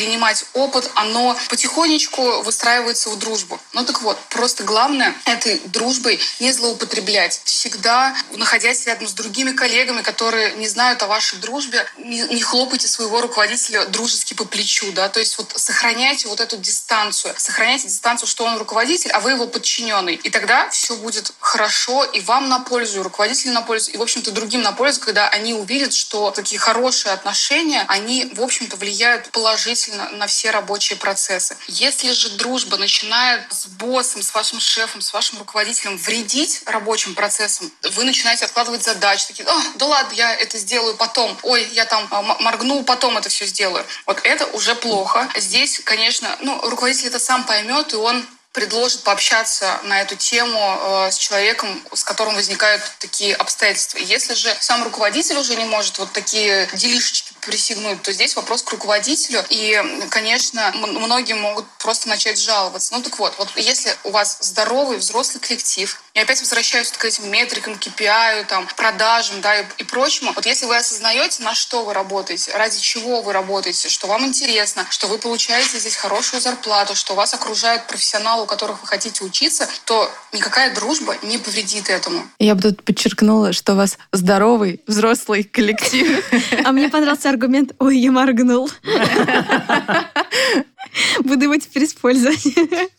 перенимать 0.05 0.45
опыт, 0.53 0.91
оно 0.93 1.35
потихонечку 1.49 2.43
выстраивается 2.43 3.09
в 3.09 3.17
дружбу. 3.17 3.59
Ну 3.73 3.83
так 3.83 4.01
вот, 4.03 4.19
просто 4.29 4.63
главное 4.63 5.15
этой 5.25 5.59
дружбой 5.65 6.19
не 6.39 6.51
злоупотреблять. 6.51 7.41
Всегда, 7.43 8.15
находясь 8.35 8.85
рядом 8.85 9.07
с 9.07 9.13
другими 9.13 9.51
коллегами, 9.51 10.03
которые 10.03 10.53
не 10.55 10.67
знают 10.67 11.01
о 11.01 11.07
вашей 11.07 11.39
дружбе, 11.39 11.87
не, 11.97 12.41
хлопайте 12.41 12.87
своего 12.87 13.21
руководителя 13.21 13.85
дружески 13.85 14.35
по 14.35 14.45
плечу, 14.45 14.91
да, 14.91 15.09
то 15.09 15.19
есть 15.19 15.37
вот 15.39 15.51
сохраняйте 15.55 16.27
вот 16.27 16.39
эту 16.39 16.57
дистанцию, 16.57 17.33
сохраняйте 17.37 17.87
дистанцию, 17.87 18.27
что 18.27 18.45
он 18.45 18.57
руководитель, 18.57 19.11
а 19.11 19.19
вы 19.19 19.31
его 19.31 19.47
подчиненный. 19.47 20.15
И 20.15 20.29
тогда 20.29 20.69
все 20.69 20.95
будет 20.95 21.33
хорошо, 21.39 22.03
и 22.03 22.19
вам 22.21 22.47
на 22.47 22.59
пользу, 22.59 22.99
и 22.99 23.03
руководителю 23.03 23.53
на 23.53 23.61
пользу, 23.63 23.89
и, 23.89 23.97
в 23.97 24.01
общем-то, 24.03 24.31
другим 24.31 24.61
на 24.61 24.71
пользу, 24.71 24.99
когда 25.01 25.29
они 25.29 25.55
увидят, 25.55 25.93
что 25.93 26.29
такие 26.29 26.59
хорошие 26.59 27.13
отношения, 27.13 27.85
они, 27.87 28.31
в 28.35 28.41
общем-то, 28.41 28.75
влияют 28.75 29.31
положительно 29.31 29.94
на 29.95 30.27
все 30.27 30.51
рабочие 30.51 30.97
процессы. 30.97 31.57
Если 31.67 32.11
же 32.11 32.29
дружба 32.31 32.77
начинает 32.77 33.41
с 33.51 33.67
боссом, 33.67 34.21
с 34.21 34.33
вашим 34.33 34.59
шефом, 34.59 35.01
с 35.01 35.13
вашим 35.13 35.39
руководителем 35.39 35.97
вредить 35.97 36.61
рабочим 36.65 37.15
процессам, 37.15 37.71
вы 37.83 38.03
начинаете 38.03 38.45
откладывать 38.45 38.83
задачи, 38.83 39.27
такие, 39.27 39.47
«А, 39.47 39.61
да 39.75 39.85
ладно, 39.85 40.13
я 40.13 40.33
это 40.35 40.57
сделаю 40.57 40.95
потом, 40.95 41.37
ой, 41.43 41.67
я 41.73 41.85
там 41.85 42.07
а, 42.11 42.21
моргну, 42.21 42.83
потом 42.83 43.17
это 43.17 43.29
все 43.29 43.45
сделаю. 43.45 43.85
Вот 44.05 44.19
это 44.23 44.45
уже 44.47 44.75
плохо. 44.75 45.27
Здесь, 45.35 45.81
конечно, 45.83 46.35
ну, 46.41 46.59
руководитель 46.69 47.07
это 47.07 47.19
сам 47.19 47.45
поймет, 47.45 47.93
и 47.93 47.95
он 47.95 48.25
предложит 48.55 49.03
пообщаться 49.03 49.81
на 49.83 50.01
эту 50.01 50.15
тему 50.15 50.57
э, 50.57 51.11
с 51.11 51.17
человеком, 51.17 51.83
с 51.93 52.05
которым 52.05 52.35
возникают 52.35 52.81
такие 52.99 53.35
обстоятельства. 53.35 53.97
Если 53.97 54.33
же 54.33 54.55
сам 54.61 54.81
руководитель 54.83 55.35
уже 55.35 55.55
не 55.55 55.65
может 55.65 55.99
вот 55.99 56.13
такие 56.13 56.69
делишечки 56.73 57.33
присягнуть, 57.41 58.01
то 58.01 58.13
здесь 58.13 58.35
вопрос 58.35 58.63
к 58.63 58.71
руководителю. 58.71 59.43
И, 59.49 60.07
конечно, 60.09 60.71
многие 60.73 61.33
могут 61.33 61.65
просто 61.79 62.07
начать 62.07 62.39
жаловаться. 62.39 62.93
Ну 62.93 63.03
так 63.03 63.19
вот, 63.19 63.33
вот 63.37 63.49
если 63.57 63.93
у 64.05 64.11
вас 64.11 64.37
здоровый 64.39 64.97
взрослый 64.97 65.41
коллектив, 65.41 66.01
и 66.13 66.19
опять 66.21 66.39
возвращаюсь 66.39 66.91
к 66.91 67.03
этим 67.03 67.29
метрикам, 67.29 67.73
KPI, 67.73 68.45
там, 68.45 68.65
продажам, 68.77 69.41
да, 69.41 69.59
и, 69.59 69.65
и 69.79 69.83
прочему. 69.83 70.31
Вот 70.33 70.45
если 70.45 70.65
вы 70.65 70.77
осознаете, 70.77 71.43
на 71.43 71.53
что 71.53 71.83
вы 71.83 71.93
работаете, 71.93 72.51
ради 72.53 72.79
чего 72.79 73.21
вы 73.21 73.33
работаете, 73.33 73.89
что 73.89 74.07
вам 74.07 74.25
интересно, 74.25 74.87
что 74.89 75.07
вы 75.07 75.17
получаете 75.17 75.77
здесь 75.77 75.97
хорошую 75.97 76.41
зарплату, 76.41 76.95
что 76.95 77.15
вас 77.15 77.33
окружают 77.33 77.87
профессионалы, 77.87 78.44
у 78.45 78.47
которых 78.47 78.81
вы 78.81 78.87
хотите 78.87 79.25
учиться, 79.25 79.67
то 79.85 80.09
никакая 80.31 80.73
дружба 80.73 81.15
не 81.23 81.37
повредит 81.37 81.89
этому. 81.89 82.23
Я 82.39 82.55
бы 82.55 82.61
тут 82.61 82.83
подчеркнула, 82.83 83.53
что 83.53 83.73
у 83.73 83.75
вас 83.75 83.97
здоровый 84.11 84.81
взрослый 84.87 85.43
коллектив. 85.43 86.23
А 86.63 86.71
мне 86.71 86.89
понравился 86.89 87.29
аргумент 87.29 87.73
«Ой, 87.79 87.97
я 87.97 88.11
моргнул». 88.11 88.69
Буду 91.23 91.43
его 91.43 91.57
теперь 91.57 91.85
использовать. 91.85 92.45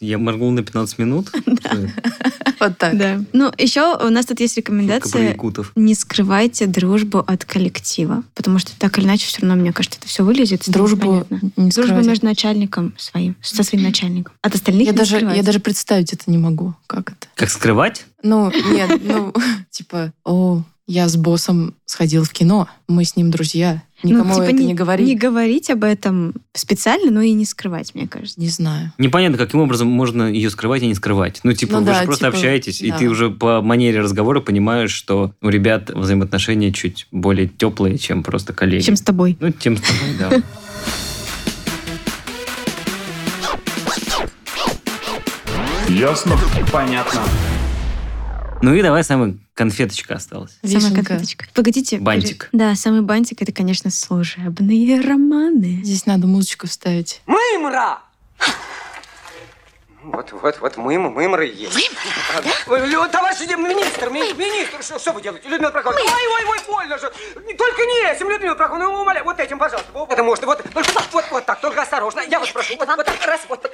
Я 0.00 0.18
моргнул 0.18 0.50
на 0.50 0.62
15 0.62 0.98
минут. 0.98 1.30
Вот 2.58 2.78
так. 2.78 2.96
Да. 2.96 3.22
Ну, 3.34 3.52
еще 3.58 3.98
у 3.98 4.08
нас 4.08 4.24
тут 4.24 4.40
есть 4.40 4.56
рекомендация. 4.56 5.36
Не 5.74 5.94
скрывайте 5.94 6.64
дружбу 6.66 7.18
от 7.18 7.44
коллектива. 7.44 8.24
Потому 8.34 8.58
что 8.58 8.72
так 8.78 8.96
или 8.96 9.04
иначе, 9.04 9.26
все 9.26 9.42
равно, 9.42 9.56
мне 9.56 9.74
кажется, 9.74 9.98
это 9.98 10.08
все 10.08 10.24
вылезет. 10.24 10.62
Дружбу 10.66 11.26
не 11.56 11.68
Дружба 11.68 12.02
между 12.02 12.24
начальником 12.24 12.94
своим, 12.96 13.36
со 13.42 13.62
своим 13.62 13.84
начальником. 13.84 14.32
От 14.40 14.54
остальных 14.54 14.86
я 14.86 14.94
даже, 14.94 15.18
Я 15.18 15.42
даже 15.42 15.60
представить 15.60 16.14
это 16.14 16.30
не 16.30 16.38
могу. 16.38 16.74
Как 16.86 17.10
это? 17.10 17.28
Как 17.34 17.50
скрывать? 17.50 18.06
Ну, 18.22 18.50
нет, 18.72 19.00
ну, 19.04 19.34
типа, 19.70 20.12
о, 20.24 20.62
я 20.86 21.08
с 21.08 21.16
боссом 21.16 21.74
сходил 21.84 22.22
в 22.22 22.30
кино, 22.30 22.68
мы 22.86 23.04
с 23.04 23.16
ним 23.16 23.30
друзья. 23.30 23.82
Никому 24.02 24.24
ну, 24.24 24.34
типа 24.34 24.44
это 24.44 24.52
не, 24.52 24.66
не 24.66 24.74
говорить. 24.74 25.06
Не 25.06 25.16
говорить 25.16 25.70
об 25.70 25.82
этом 25.82 26.34
специально, 26.52 27.10
но 27.10 27.22
и 27.22 27.32
не 27.32 27.44
скрывать, 27.44 27.94
мне 27.94 28.06
кажется. 28.06 28.38
Не 28.38 28.48
знаю. 28.48 28.92
Непонятно, 28.98 29.36
каким 29.36 29.60
образом 29.60 29.88
можно 29.88 30.30
ее 30.30 30.48
скрывать 30.50 30.82
и 30.82 30.86
не 30.86 30.94
скрывать. 30.94 31.40
Ну, 31.42 31.52
типа, 31.54 31.74
ну, 31.74 31.78
вы 31.80 31.86
да, 31.86 32.00
же 32.00 32.04
просто 32.04 32.26
типа, 32.26 32.36
общаетесь, 32.36 32.80
да. 32.80 32.86
и 32.86 32.92
ты 32.92 33.08
уже 33.08 33.30
по 33.30 33.62
манере 33.62 34.00
разговора 34.00 34.40
понимаешь, 34.40 34.92
что 34.92 35.32
у 35.42 35.48
ребят 35.48 35.90
взаимоотношения 35.90 36.72
чуть 36.72 37.08
более 37.10 37.48
теплые, 37.48 37.98
чем 37.98 38.22
просто 38.22 38.52
коллеги. 38.52 38.84
Чем 38.84 38.96
с 38.96 39.02
тобой. 39.02 39.36
Ну, 39.40 39.52
чем 39.52 39.76
с 39.76 39.80
тобой, 39.80 40.16
да. 40.18 40.42
Ясно? 45.88 46.36
Понятно. 46.72 47.22
Ну 48.62 48.74
и 48.74 48.82
давай 48.82 49.04
самая 49.04 49.36
конфеточка 49.54 50.14
осталась. 50.14 50.58
Самая 50.64 50.94
конфеточка. 50.94 51.46
Погодите. 51.54 51.98
Бантик. 51.98 52.48
Да, 52.52 52.74
самый 52.74 53.02
бантик 53.02 53.42
это, 53.42 53.52
конечно, 53.52 53.90
служебные 53.90 55.00
романы. 55.00 55.80
Здесь 55.84 56.06
надо 56.06 56.26
музычку 56.26 56.66
вставить. 56.66 57.20
Мымра! 57.26 58.00
Вот, 60.06 60.30
вот, 60.30 60.60
вот, 60.60 60.76
мым, 60.76 61.02
мымры 61.02 61.46
есть. 61.46 61.74
Мымры, 62.68 62.88
да? 62.88 63.08
Товарищ 63.08 63.40
министр, 63.40 64.10
ми, 64.10 64.32
министр, 64.34 64.80
что, 64.80 65.00
что 65.00 65.12
вы 65.12 65.20
делаете? 65.20 65.48
Людмила 65.48 65.72
Прокофьевна, 65.72 66.12
ой, 66.12 66.26
ой, 66.28 66.44
ой, 66.48 66.58
больно 66.68 66.96
же. 66.96 67.12
Только 67.34 67.82
не 67.82 68.12
этим, 68.12 68.30
Людмила 68.30 68.54
Прокофьевна, 68.54 69.00
умоляю, 69.00 69.24
вот 69.24 69.40
этим, 69.40 69.58
пожалуйста. 69.58 69.90
Это 70.08 70.22
можно, 70.22 70.46
вот, 70.46 70.62
вот, 70.72 70.86
вот, 71.12 71.24
вот 71.30 71.44
так, 71.44 71.60
только 71.60 71.82
осторожно. 71.82 72.20
Я 72.20 72.38
вас 72.38 72.50
прошу, 72.50 72.76
вот, 72.76 72.86
вот 72.86 73.04
так, 73.04 73.26
раз, 73.26 73.40
вот. 73.48 73.68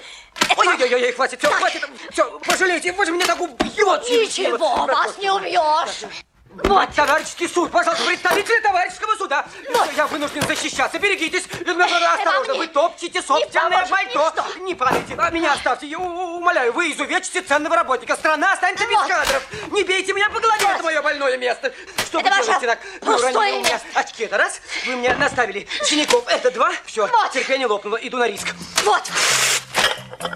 Ой-ой-ой, 0.57 1.13
хватит, 1.13 1.39
все, 1.39 1.51
хватит, 1.51 1.87
все, 2.11 2.41
пожалейте, 2.47 2.93
вы 2.93 3.05
же 3.05 3.13
меня 3.13 3.27
так 3.27 3.39
убьете. 3.39 4.25
Ничего, 4.25 4.87
вас 4.87 5.19
не 5.19 5.31
убьешь. 5.31 6.23
Вот. 6.65 6.95
Товарищеский 6.95 7.49
суд, 7.49 7.71
пожалуйста, 7.71 8.05
представители 8.05 8.61
товарищеского 8.61 9.17
суда. 9.17 9.47
Вот. 9.73 9.89
Я 9.97 10.07
вынужден 10.07 10.43
защищаться. 10.47 10.99
Берегитесь. 10.99 11.45
Людмила 11.61 11.89
Ивановна, 11.89 12.15
осторожно. 12.15 12.55
Вы 12.55 12.67
топчете 12.67 13.23
собственное 13.23 13.87
пальто. 13.87 14.33
Не 14.61 14.75
падайте. 14.75 15.15
А 15.19 15.31
меня 15.31 15.53
оставьте. 15.53 15.87
Я 15.87 15.99
умоляю, 15.99 16.73
вы 16.73 16.93
изувечите 16.93 17.43
ценного 17.43 17.77
работника. 17.77 18.17
Страна 18.17 18.53
останется 18.53 18.85
вот. 18.85 18.93
без 18.93 19.09
кадров. 19.09 19.47
Не 19.71 19.83
бейте 19.83 20.13
меня 20.13 20.29
по 20.29 20.41
голове. 20.41 20.65
Вот. 20.67 20.75
Это 20.75 20.83
мое 20.83 21.03
больное 21.03 21.37
место. 21.39 21.73
Что 22.05 22.21
это 22.21 22.31
вы 22.31 22.45
делаете 22.45 22.67
так? 22.67 22.79
Вы 23.01 23.15
уронили 23.17 23.57
у 23.57 23.65
меня 23.65 23.81
очки. 23.95 24.25
Это 24.25 24.37
раз. 24.37 24.61
Вы 24.87 24.97
мне 24.97 25.15
наставили 25.15 25.67
синяков. 25.83 26.27
Это 26.29 26.51
два. 26.51 26.73
Все. 26.85 27.07
Вот. 27.07 27.31
Терпение 27.33 27.67
лопнуло. 27.67 27.97
Иду 27.97 28.19
на 28.19 28.29
риск. 28.29 28.55
Вот. 28.85 29.03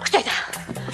Что 0.06 0.18
это? 0.18 0.30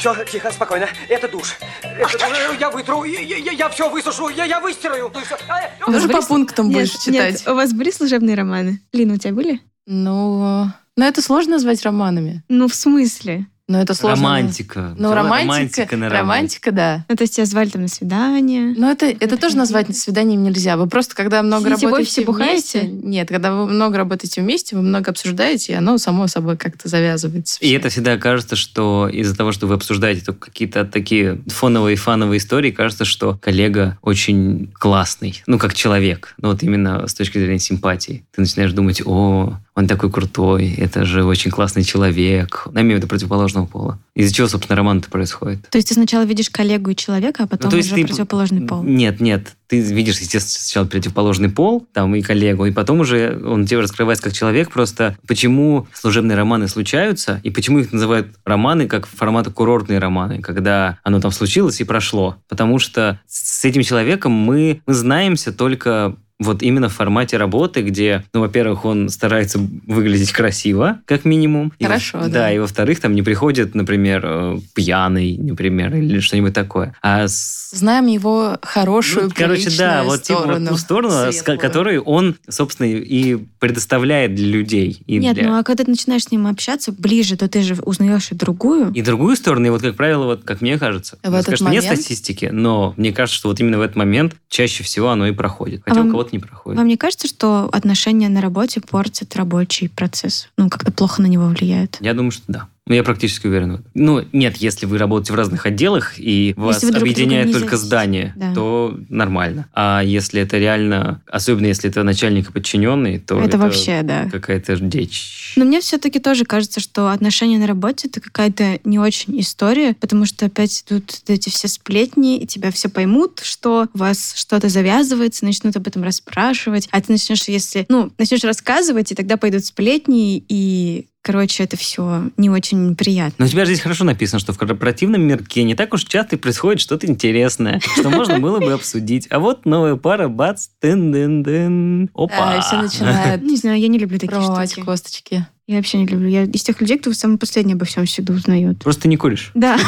Все, 0.03 0.17
тихо, 0.25 0.51
спокойно. 0.51 0.89
Это 1.09 1.29
душ. 1.29 1.55
Это, 1.81 2.27
я 2.59 2.71
вытру, 2.71 3.05
я, 3.05 3.21
я, 3.21 3.53
я 3.53 3.69
все 3.69 3.89
высушу, 3.89 4.31
я, 4.31 4.47
я 4.47 4.59
выстираю. 4.59 5.13
Ну, 5.15 5.21
все. 5.21 5.37
А, 5.49 5.93
Даже 5.93 6.09
по 6.09 6.21
пунктам 6.23 6.71
нет, 6.71 6.75
будешь 6.75 6.91
читать. 6.91 7.35
Нет, 7.35 7.43
у 7.47 7.55
вас 7.55 7.73
были 7.73 7.93
служебные 7.93 8.35
романы? 8.35 8.83
Лина, 8.93 9.15
у 9.15 9.17
тебя 9.17 9.33
были? 9.33 9.61
Ну, 9.87 10.67
ну 10.97 11.05
это 11.05 11.23
сложно 11.23 11.53
назвать 11.53 11.85
романами. 11.85 12.43
Ну, 12.49 12.67
в 12.67 12.75
смысле? 12.75 13.47
Но 13.69 13.81
это 13.81 13.95
сложно. 13.95 14.25
Романтика. 14.25 14.95
Ну, 14.99 15.15
романтика, 15.15 15.53
романтика, 15.53 15.97
на 15.97 16.09
романтика, 16.09 16.73
да. 16.73 17.05
Ну, 17.09 17.17
то 17.17 17.23
есть 17.23 17.37
тебя 17.37 17.47
звали 17.47 17.69
там 17.69 17.83
на 17.83 17.89
свидание. 17.89 18.75
Ну, 18.77 18.91
это, 18.91 19.07
это 19.07 19.37
тоже 19.37 19.57
назвать 19.57 19.97
свиданием 19.97 20.43
нельзя. 20.43 20.77
Вы 20.77 20.89
просто, 20.89 21.15
когда 21.15 21.43
много 21.43 21.71
Сидите 21.71 21.87
работаете 21.87 22.23
вместе... 22.23 22.25
Бухаете? 22.25 22.87
Нет, 22.87 23.29
когда 23.29 23.53
вы 23.53 23.69
много 23.69 23.99
работаете 23.99 24.43
вместе, 24.43 24.75
вы 24.75 24.83
много 24.83 25.13
обсуждаете, 25.13 25.73
и 25.73 25.77
оно 25.77 25.97
само 25.99 26.27
собой 26.27 26.57
как-то 26.57 26.89
завязывается. 26.89 27.59
И 27.61 27.71
это 27.71 27.89
всегда 27.89 28.17
кажется, 28.17 28.57
что 28.57 29.09
из-за 29.09 29.37
того, 29.37 29.53
что 29.53 29.67
вы 29.69 29.75
обсуждаете 29.75 30.33
какие-то 30.33 30.85
такие 30.85 31.41
фоновые, 31.47 31.97
фановые 31.97 32.39
истории, 32.39 32.73
кажется, 32.73 33.05
что 33.05 33.39
коллега 33.41 33.97
очень 34.03 34.73
классный. 34.75 35.43
Ну, 35.47 35.59
как 35.59 35.75
человек. 35.75 36.35
Ну, 36.39 36.49
вот 36.51 36.63
именно 36.65 37.07
с 37.07 37.15
точки 37.15 37.39
зрения 37.39 37.61
симпатии. 37.61 38.25
Ты 38.35 38.41
начинаешь 38.41 38.73
думать, 38.73 39.03
о, 39.05 39.59
он 39.75 39.87
такой 39.87 40.11
крутой, 40.11 40.75
это 40.77 41.05
же 41.05 41.25
очень 41.25 41.51
классный 41.51 41.83
человек. 41.83 42.67
Я 42.75 42.83
имею 42.83 42.97
в 42.97 42.99
виду 42.99 43.09
противоположного 43.09 43.67
пола. 43.67 43.99
Из-за 44.15 44.35
чего, 44.35 44.49
собственно, 44.49 44.77
роман-то 44.77 45.09
происходит? 45.09 45.67
То 45.71 45.79
есть 45.79 45.89
ты 45.89 45.95
сначала 45.95 46.25
видишь 46.25 46.51
коллегу 46.51 46.91
и 46.91 46.97
человека, 46.97 47.45
а 47.45 47.47
потом 47.47 47.71
ну, 47.73 47.79
уже 47.79 47.95
ты... 47.95 48.07
противоположный 48.07 48.67
пол? 48.67 48.83
Нет, 48.83 49.21
нет. 49.21 49.55
Ты 49.69 49.81
видишь, 49.81 50.21
естественно, 50.21 50.61
сначала 50.61 50.85
противоположный 50.85 51.49
пол, 51.49 51.87
там, 51.95 52.15
и 52.15 52.21
коллегу, 52.21 52.67
и 52.67 52.71
потом 52.71 53.01
уже 53.01 53.41
он 53.43 53.65
тебе 53.65 53.81
раскрывается 53.81 54.25
как 54.25 54.35
человек. 54.35 54.71
Просто 54.71 55.17
почему 55.27 55.87
служебные 55.95 56.37
романы 56.37 56.69
случаются, 56.69 57.41
и 57.43 57.51
почему 57.51 57.79
их 57.79 57.93
называют 57.93 58.29
романы 58.45 58.87
как 58.87 59.07
формата 59.07 59.51
курортные 59.51 59.99
романы, 59.99 60.43
когда 60.43 60.99
оно 61.03 61.21
там 61.21 61.31
случилось 61.31 61.81
и 61.81 61.85
прошло. 61.85 62.37
Потому 62.49 62.79
что 62.79 63.21
с 63.27 63.65
этим 63.65 63.83
человеком 63.83 64.33
мы, 64.33 64.83
мы 64.87 64.93
знаемся 64.93 65.53
только 65.53 66.17
вот 66.39 66.63
именно 66.63 66.89
в 66.89 66.93
формате 66.95 67.37
работы, 67.37 67.83
где, 67.83 68.25
ну, 68.33 68.41
во-первых, 68.41 68.85
он 68.85 69.09
старается 69.09 69.59
выглядеть 69.87 70.33
красиво, 70.33 70.99
как 71.07 71.25
минимум. 71.25 71.73
И 71.79 71.85
Хорошо, 71.85 72.19
да. 72.23 72.29
Да, 72.29 72.53
и 72.53 72.59
во-вторых, 72.59 73.01
там 73.01 73.15
не 73.15 73.23
приходит, 73.23 73.75
например, 73.75 74.23
э, 74.25 74.59
пьяный, 74.75 75.37
например, 75.39 75.95
или 75.95 76.21
что-нибудь 76.21 76.53
такое. 76.55 76.95
А 77.03 77.29
с 77.29 77.71
Знаем 77.73 78.07
его 78.07 78.59
хорошую, 78.63 79.27
ну, 79.27 79.33
короче, 79.35 79.71
да, 79.79 80.03
вот 80.03 80.23
типа 80.23 80.41
вот 80.41 80.45
сторону, 80.47 80.69
ту 80.69 80.77
сторону, 80.77 81.11
с 81.33 81.37
светлую. 81.37 81.59
которую 81.59 82.03
он, 82.03 82.37
собственно, 82.49 82.87
и 82.89 83.37
предоставляет 83.59 84.35
для 84.35 84.47
людей. 84.47 85.03
И, 85.07 85.19
Нет, 85.19 85.35
для- 85.37 85.47
ну 85.49 85.59
а 85.59 85.63
когда 85.63 85.85
ты 85.85 85.91
начинаешь 85.91 86.25
с 86.25 86.31
ним 86.31 86.47
общаться 86.47 86.93
ближе, 86.93 87.37
то 87.37 87.49
ты 87.49 87.63
же 87.63 87.75
узнаешь 87.83 88.31
и 88.31 88.35
другую. 88.35 88.93
и 88.93 89.01
другую 89.01 89.37
сторону, 89.37 89.67
и 89.69 89.71
вот, 89.71 89.81
как 89.81 89.95
правило, 89.95 90.25
вот 90.27 90.43
как 90.45 90.61
мне 90.61 90.79
кажется, 90.79 91.19
В 91.23 91.33
этот 91.33 91.47
конечно, 91.47 91.69
нет 91.69 91.85
момент- 91.85 92.01
статистики, 92.01 92.51
но 92.53 92.93
мне 92.99 93.13
кажется, 93.13 93.39
что 93.39 93.49
вот 93.49 93.59
именно 93.61 93.79
в 93.79 93.83
этот 93.83 93.97
момент 93.97 94.37
чаще 94.49 94.83
всего 94.85 95.09
оно 95.11 95.27
и 95.29 95.33
проходит. 95.33 95.83
Хотя 95.85 96.01
А 96.01 96.05
у 96.05 96.11
кого-то 96.11 96.32
не 96.33 96.39
проходит. 96.39 96.79
Вам 96.79 96.89
не 96.89 96.97
кажется, 96.97 97.29
что 97.29 97.69
отношения 97.73 98.29
на 98.29 98.41
работе 98.41 98.81
портят 98.81 99.37
рабочий 99.37 99.89
процесс? 99.89 100.49
Ну, 100.57 100.69
как-то 100.69 100.91
плохо 100.91 101.23
на 101.23 101.27
него 101.27 101.47
влияет? 101.47 101.99
Я 102.01 102.15
думаю, 102.15 102.31
что 102.31 102.45
да. 102.49 102.69
Ну, 102.87 102.95
я 102.95 103.05
практически 103.05 103.47
уверен. 103.47 103.85
Ну, 103.95 104.25
нет, 104.33 104.57
если 104.57 104.87
вы 104.87 104.99
работаете 104.99 105.33
в 105.33 105.37
разных 105.37 105.67
отделах 105.67 106.15
и 106.19 106.53
вас 106.57 106.83
объединяет 106.83 107.53
только 107.53 107.77
зависите. 107.77 107.87
здание, 107.87 108.33
Да. 108.37 108.55
то 108.55 108.99
нормально. 109.09 109.69
А 109.73 110.03
если 110.05 110.43
это 110.43 110.59
реально, 110.59 111.23
особенно 111.29 111.67
если 111.67 111.89
это 111.89 112.03
начальник 112.03 112.51
и 112.51 112.53
подчиненный, 112.53 113.21
то 113.21 113.41
это, 113.41 113.57
вообще, 113.57 114.03
да. 114.03 114.29
какая-то 114.31 114.77
дичь. 114.77 115.55
Но 115.57 115.65
мне 115.65 115.81
все-таки 115.81 116.19
тоже 116.19 116.45
кажется, 116.45 116.81
что 116.81 117.11
отношения 117.11 117.59
на 117.59 117.69
работе 117.69 118.09
это 118.09 118.21
какая-то 118.21 118.81
не 118.83 118.99
очень 118.99 119.39
история, 119.41 119.95
потому 119.95 120.27
что 120.27 120.47
опять 120.47 120.85
идут 120.87 121.21
эти 121.29 121.51
все 121.51 121.69
сплетни, 121.69 122.39
и 122.39 122.47
тебя 122.49 122.73
все 122.73 122.89
поймут, 122.89 123.41
что 123.45 123.87
у 123.95 123.99
вас 123.99 124.35
что-то 124.37 124.69
завязывается, 124.69 125.45
начнут 125.45 125.77
об 125.77 125.87
этом 125.87 126.03
расспрашивать, 126.03 126.89
а 126.91 127.01
ты 127.01 127.13
начнешь, 127.13 127.45
если, 127.47 127.87
ну, 127.89 128.11
начнешь 128.19 128.43
рассказывать, 128.43 129.13
и 129.13 129.15
тогда 129.15 129.37
пойдут 129.37 129.65
сплетни, 129.65 130.45
и 130.49 131.07
Короче, 131.23 131.63
это 131.63 131.77
все 131.77 132.31
не 132.37 132.51
очень 132.51 132.97
приятно. 132.97 133.37
Но 133.39 133.45
у 133.45 133.49
тебя 133.49 133.65
же 133.65 133.73
здесь 133.73 133.83
хорошо 133.83 134.05
написано, 134.05 134.41
что 134.41 134.53
в 134.53 134.59
корпоративном 134.59 135.23
мирке 135.23 135.63
не 135.63 135.77
так 135.77 135.95
уж 135.95 136.05
часто 136.05 136.35
и 136.35 136.39
происходит 136.39 136.81
что-то 136.81 137.07
интересное, 137.07 137.81
что 137.81 138.11
можно 138.11 138.41
было 138.41 138.59
бы 138.59 138.73
обсудить. 138.73 139.29
А 139.31 139.39
вот 139.39 139.65
новая 139.65 139.95
пара, 139.95 140.29
бац, 140.29 140.67
дын-дын-дын, 140.83 142.11
опа. 142.13 142.55
Да, 142.57 142.61
все 142.61 142.83
начинают 142.83 143.43
Не 143.43 143.57
знаю, 143.57 143.79
я 143.81 143.87
не 143.89 143.99
люблю 143.99 144.19
такие 144.19 144.43
штуки. 144.43 144.85
косточки. 144.85 145.47
Я 145.69 145.77
вообще 145.77 145.99
не 145.99 146.07
люблю. 146.07 146.29
Я 146.29 146.43
из 146.43 146.63
тех 146.65 146.81
людей, 146.81 146.99
кто 146.99 147.13
самый 147.13 147.39
последний 147.39 147.75
обо 147.75 147.85
всем 147.85 148.05
всегда 148.05 148.35
узнает. 148.35 148.81
Просто 148.81 149.03
ты 149.03 149.09
не 149.09 149.17
куришь. 149.17 149.53
Да. 149.63 149.79